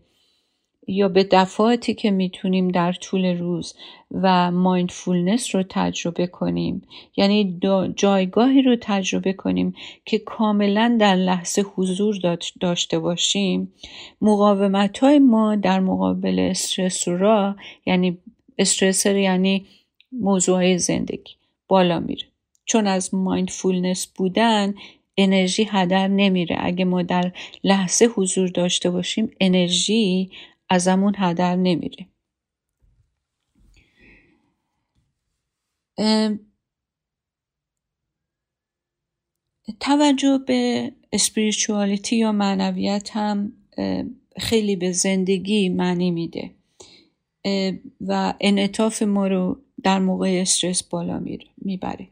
یا 0.86 1.08
به 1.08 1.24
دفعاتی 1.24 1.94
که 1.94 2.10
می‌تونیم 2.10 2.68
در 2.68 2.92
طول 2.92 3.24
روز 3.38 3.74
و 4.10 4.50
مایندفولنس 4.50 5.54
رو 5.54 5.62
تجربه 5.68 6.26
کنیم 6.26 6.82
یعنی 7.16 7.60
جایگاهی 7.96 8.62
رو 8.62 8.76
تجربه 8.80 9.32
کنیم 9.32 9.74
که 10.04 10.18
کاملا 10.18 10.96
در 11.00 11.14
لحظه 11.14 11.62
حضور 11.62 12.38
داشته 12.60 12.98
باشیم 12.98 13.72
مقاومت 14.20 14.98
های 14.98 15.18
ما 15.18 15.56
در 15.56 15.80
مقابل 15.80 16.38
استرس 16.38 17.08
را 17.08 17.56
یعنی 17.86 18.18
استرسر 18.58 19.16
یعنی 19.16 19.66
موضوع 20.12 20.76
زندگی 20.76 21.34
بالا 21.68 22.00
میره. 22.00 22.31
چون 22.64 22.86
از 22.86 23.14
مایندفولنس 23.14 24.06
بودن 24.06 24.74
انرژی 25.16 25.64
هدر 25.70 26.08
نمیره. 26.08 26.56
اگه 26.60 26.84
ما 26.84 27.02
در 27.02 27.32
لحظه 27.64 28.04
حضور 28.04 28.48
داشته 28.48 28.90
باشیم 28.90 29.30
انرژی 29.40 30.30
ازمون 30.68 31.14
هدر 31.18 31.56
نمیره. 31.56 32.06
توجه 39.80 40.38
به 40.46 40.92
اسپریچوالیتی 41.12 42.16
یا 42.16 42.32
معنویت 42.32 43.10
هم 43.12 43.52
خیلی 44.36 44.76
به 44.76 44.92
زندگی 44.92 45.68
معنی 45.68 46.10
میده. 46.10 46.50
و 48.00 48.34
انعطاف 48.40 49.02
ما 49.02 49.26
رو 49.26 49.60
در 49.82 49.98
موقع 49.98 50.38
استرس 50.42 50.82
بالا 50.82 51.24
می‌بره. 51.58 52.08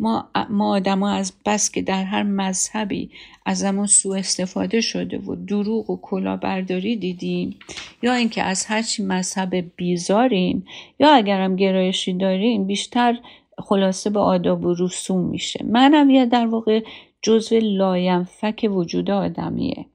ما 0.00 0.28
ما 0.50 0.70
آدما 0.70 1.10
از 1.10 1.32
بس 1.46 1.70
که 1.70 1.82
در 1.82 2.04
هر 2.04 2.22
مذهبی 2.22 3.10
از 3.46 3.62
ازمون 3.64 3.86
سوء 3.86 4.18
استفاده 4.18 4.80
شده 4.80 5.18
و 5.18 5.34
دروغ 5.34 5.90
و 5.90 6.00
کلاهبرداری 6.02 6.96
دیدیم 6.96 7.58
یا 8.02 8.14
اینکه 8.14 8.42
از 8.42 8.66
هرچی 8.66 9.02
مذهب 9.02 9.64
بیزاریم 9.76 10.66
یا 11.00 11.14
اگرم 11.14 11.56
گرایشی 11.56 12.12
داریم 12.12 12.66
بیشتر 12.66 13.18
خلاصه 13.58 14.10
به 14.10 14.20
آداب 14.20 14.64
و 14.64 14.74
رسوم 14.78 15.24
میشه. 15.30 15.64
معنویت 15.64 16.28
در 16.28 16.46
واقع 16.46 16.82
جزو 17.22 17.60
لاینفک 17.60 18.68
وجود 18.70 19.10
آدمیه. 19.10 19.86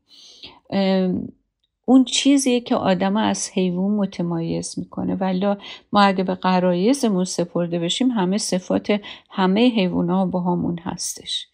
اون 1.85 2.03
چیزیه 2.03 2.59
که 2.59 2.75
آدم 2.75 3.17
از 3.17 3.49
حیوان 3.53 3.91
متمایز 3.91 4.75
می‌کنه. 4.77 5.15
ولی 5.15 5.45
ما 5.93 6.01
اگه 6.01 6.23
به 6.23 6.35
قرایزمون 6.35 7.25
سپرده 7.25 7.79
بشیم 7.79 8.11
همه 8.11 8.37
صفات 8.37 9.01
همه 9.29 9.69
حیوان 9.69 10.09
ها 10.09 10.25
با 10.25 10.39
همون 10.39 10.79
هستش. 10.79 11.47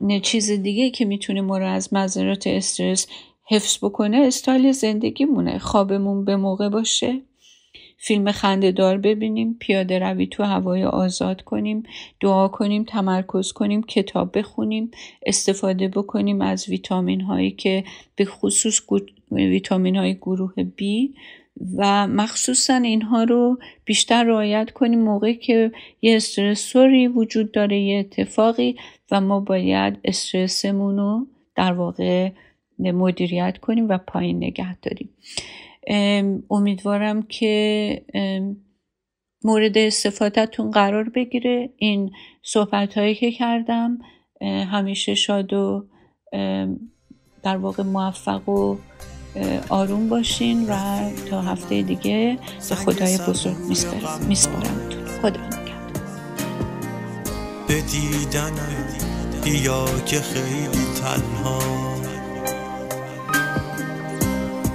نه 0.00 0.20
چیز 0.20 0.50
دیگه 0.50 0.90
که 0.90 1.04
می‌تونه 1.04 1.40
ما 1.40 1.58
رو 1.58 1.66
از 1.66 1.94
مذرات 1.94 2.46
استرس 2.46 3.06
حفظ 3.44 3.78
بکنه 3.84 4.16
استایل 4.16 4.72
زندگیمونه. 4.72 5.58
خوابمون 5.58 6.24
به 6.24 6.36
موقع 6.36 6.68
باشه. 6.68 7.20
فیلم 8.00 8.32
خندهدار 8.32 8.98
ببینیم 8.98 9.56
پیاده 9.60 9.98
روی 9.98 10.26
تو 10.26 10.42
هوای 10.42 10.84
آزاد 10.84 11.42
کنیم 11.42 11.82
دعا 12.20 12.48
کنیم 12.48 12.84
تمرکز 12.84 13.52
کنیم 13.52 13.82
کتاب 13.82 14.38
بخونیم 14.38 14.90
استفاده 15.26 15.88
بکنیم 15.88 16.40
از 16.40 16.68
ویتامین 16.68 17.20
هایی 17.20 17.50
که 17.50 17.84
به 18.16 18.24
خصوص 18.24 18.80
ویتامین 19.30 19.96
های 19.96 20.14
گروه 20.14 20.52
B 20.56 20.82
و 21.76 22.06
مخصوصا 22.06 22.74
اینها 22.74 23.24
رو 23.24 23.58
بیشتر 23.84 24.24
رعایت 24.24 24.70
کنیم. 24.70 25.00
موقعی 25.00 25.34
که 25.34 25.72
یه 26.02 26.16
استرسوری 26.16 27.08
وجود 27.08 27.52
داره 27.52 27.78
یه 27.78 27.98
اتفاقی 27.98 28.76
و 29.10 29.20
ما 29.20 29.40
باید 29.40 29.98
استرسمون 30.04 30.96
رو 30.96 31.26
در 31.56 31.72
واقع 31.72 32.30
مدیریت 32.78 33.58
کنیم 33.58 33.88
و 33.88 33.98
پایین 33.98 34.36
نگه 34.36 34.76
داریم. 34.80 35.10
امیدوارم 36.50 37.22
که 37.22 38.04
مورد 39.44 39.78
استفادهتون 39.78 40.70
قرار 40.70 41.08
بگیره. 41.08 41.70
این 41.76 42.10
صحبت 42.42 42.98
هایی 42.98 43.14
که 43.14 43.32
کردم 43.32 43.98
همیشه 44.42 45.14
شاد 45.14 45.52
و 45.52 45.86
در 47.42 47.56
واقع 47.56 47.82
موفق 47.82 48.48
و 48.48 48.76
آروم 49.68 50.08
باشین 50.08 50.70
و 50.70 50.74
تا 51.30 51.42
هفته 51.42 51.82
دیگه 51.82 52.38
به 52.68 52.74
خدای 52.74 53.18
بزرگ 53.18 53.56
میسپارم. 54.28 54.80
خدا 55.22 55.40
نگهدار 55.40 55.68
به 57.68 57.80
دیدن 57.80 58.52
بیا 59.44 59.84
که 60.06 60.20
خیلی 60.20 60.84
تنها. 61.00 61.58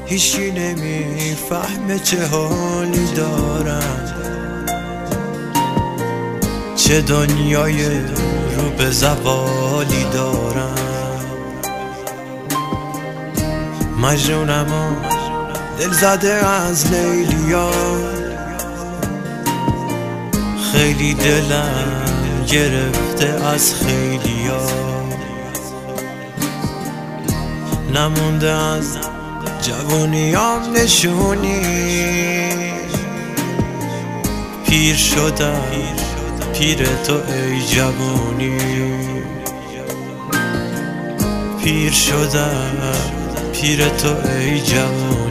هیچی 0.06 0.52
نمی‌فهمه 0.52 2.00
چه 2.00 2.28
حالی 2.28 3.06
دارم. 3.16 4.10
چه 6.76 7.02
دنیای 7.02 8.00
رو 8.58 8.70
به 8.78 8.92
زوالی 8.92 10.04
دارم. 10.14 10.53
مجنونم 14.04 14.68
دل 15.80 15.92
زده 15.92 16.34
از 16.34 16.92
لیلیا 16.92 17.72
خیلی 20.72 21.14
دلم 21.14 22.46
گرفته 22.48 23.46
از 23.46 23.74
خیلیا 23.76 24.68
نمونده 27.94 28.52
از 28.52 28.98
جوانیام 29.62 30.62
نشونی. 30.78 31.62
پیر 34.68 34.96
شدم 34.96 35.62
پیر 36.54 36.86
تو 36.86 37.14
ای 37.14 37.62
جوانی. 37.68 38.58
پیر 41.64 41.92
شدم. 41.92 43.23
پیر 43.54 43.90
تو 43.90 44.30
ای 44.30 44.62
جوانی 44.62 45.23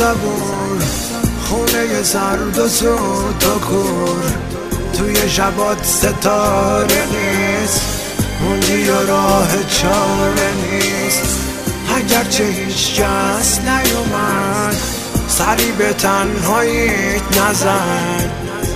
صبور 0.00 0.82
خونه 1.48 2.02
سرد 2.02 2.58
و 2.58 2.68
سود 2.68 3.44
و 3.44 3.58
کور. 3.58 4.22
توی 4.98 5.28
شبات 5.28 5.84
ستاره 5.84 7.04
نیست 7.12 7.82
موندی 8.42 8.90
و 8.90 9.06
راه 9.06 9.48
چاره 9.68 10.50
نیست. 10.62 11.38
اگرچه 11.96 12.44
هیچ 12.44 12.94
کس 12.94 13.58
نیومد 13.58 14.76
سری 15.28 15.72
به 15.72 15.92
تنهاییت 15.92 17.38
نزن 17.40 18.30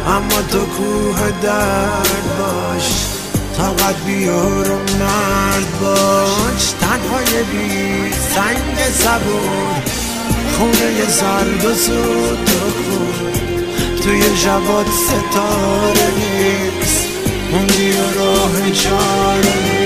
اما 0.06 0.42
تو 0.50 0.66
کوه 0.66 1.30
درد 1.42 2.38
باش 2.38 2.90
طاقت 3.56 3.96
بیار 4.06 4.70
و 4.70 4.78
مرد 4.78 5.80
باش. 5.80 6.72
تنهای 6.80 7.42
بی 7.42 8.12
سنگ 8.34 8.78
صبور 8.94 10.03
خونه 10.58 11.04
زرد 11.08 11.64
و 11.64 11.74
زود 11.74 12.50
و 12.50 12.70
کن 12.70 13.32
توی 14.02 14.22
جواد 14.44 14.86
ستاره 14.86 16.10
نیست. 16.16 17.08
موندی 17.52 17.92
و 17.92 18.20
راه 18.20 18.70
چاره 18.70 19.84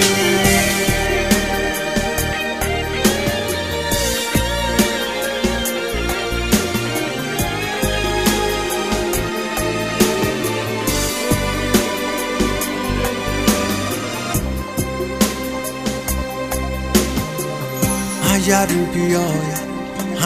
اگر 18.34 18.66
بیای 18.66 19.57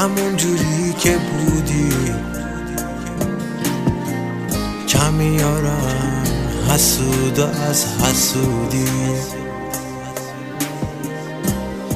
همون 0.02 0.36
جوری 0.36 0.92
که 0.98 1.16
بودی. 1.18 1.92
کمیارم 4.88 6.22
حسود 6.68 7.40
از 7.40 7.86
حسودی. 7.86 8.86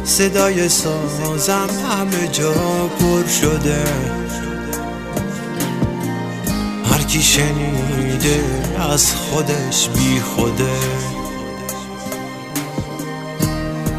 صدای 0.04 0.68
سازم 0.68 1.68
همه 1.90 2.28
جا 2.28 2.52
پر 3.00 3.26
شده. 3.40 3.84
هر 6.90 7.02
کی 7.02 7.22
شنیده 7.22 8.44
از 8.92 9.14
خودش 9.14 9.88
بی 9.88 10.20
خوده. 10.20 10.78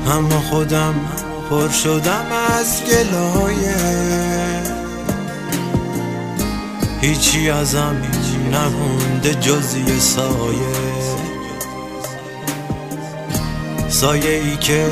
اما 0.07 0.39
خودم 0.39 0.95
پر 1.49 1.69
شدم 1.69 2.25
از 2.49 2.81
گلایه 2.83 4.77
هیچی 7.01 7.49
ازم 7.49 7.95
نمونده 8.51 9.33
جز 9.35 9.75
یه 9.75 9.99
سایه. 9.99 11.17
سایه 13.89 14.29
ای 14.29 14.57
که 14.57 14.85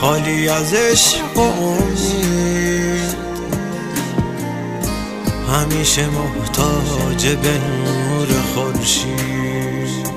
خالی 0.00 0.48
از 0.48 0.74
عشق 0.74 1.36
و 1.36 1.40
امید. 1.40 3.16
همیشه 5.52 6.06
محتاج 6.06 7.26
به 7.26 7.58
نور 7.58 8.28
خورشید. 8.54 10.10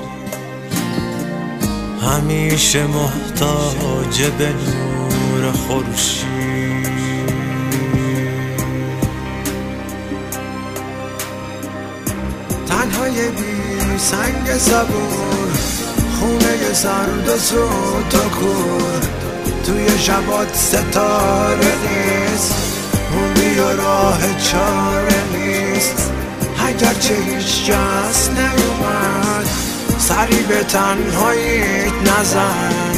همیشه 2.02 2.86
محتاج 2.86 4.22
به 4.38 4.48
نور 4.48 4.93
خورشید. 5.52 6.34
تنهای 12.68 13.28
بی 13.28 13.98
سنگ 13.98 14.58
صبور 14.58 15.50
خونه 16.20 16.72
سرد 16.72 17.28
و 17.28 17.38
سوت 17.38 18.14
و 18.14 18.28
کور. 18.28 19.00
توی 19.66 19.98
شبات 19.98 20.56
ستاره 20.56 21.72
نیست 21.82 22.54
موندی 23.12 23.58
و 23.58 23.76
راه 23.76 24.18
چاره 24.38 25.22
نیست. 25.32 26.12
اگر 26.66 26.94
چه 26.94 27.14
هیچ 27.14 27.70
کس 27.70 28.30
نیومد 28.30 29.48
سری 29.98 30.42
به 30.42 30.64
تنهاییت 30.64 31.92
نزن. 32.02 32.93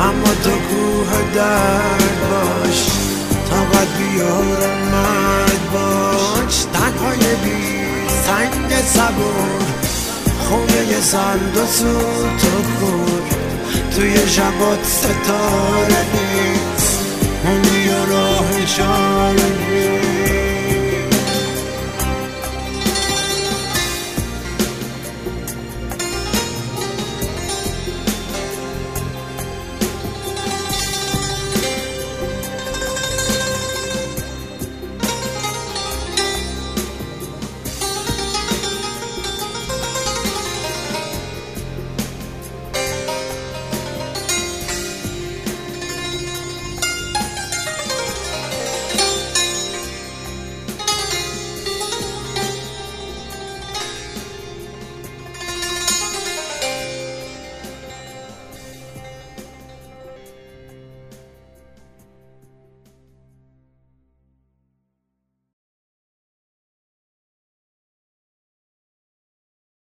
اما 0.00 0.34
تو 0.44 0.50
کوه 0.50 1.32
درد 1.34 2.20
باش 2.30 2.86
طاقت 3.50 3.88
بیار 3.98 4.74
مرد 4.92 5.72
باش. 5.72 6.64
تنهای 6.72 7.34
بی 7.44 8.08
سنگ 8.08 8.82
صبور 8.86 9.60
خونه 10.38 11.00
سرد 11.00 11.56
و 11.56 11.66
سوت 11.66 12.44
و 12.44 12.80
کور. 12.80 13.22
توی 13.96 14.28
شبات 14.28 14.84
ستاره 14.84 16.04
نیست 16.12 17.00
اونی 17.44 17.88
راه 18.10 18.62
اشاره 18.62 19.48
نیست. 19.70 20.09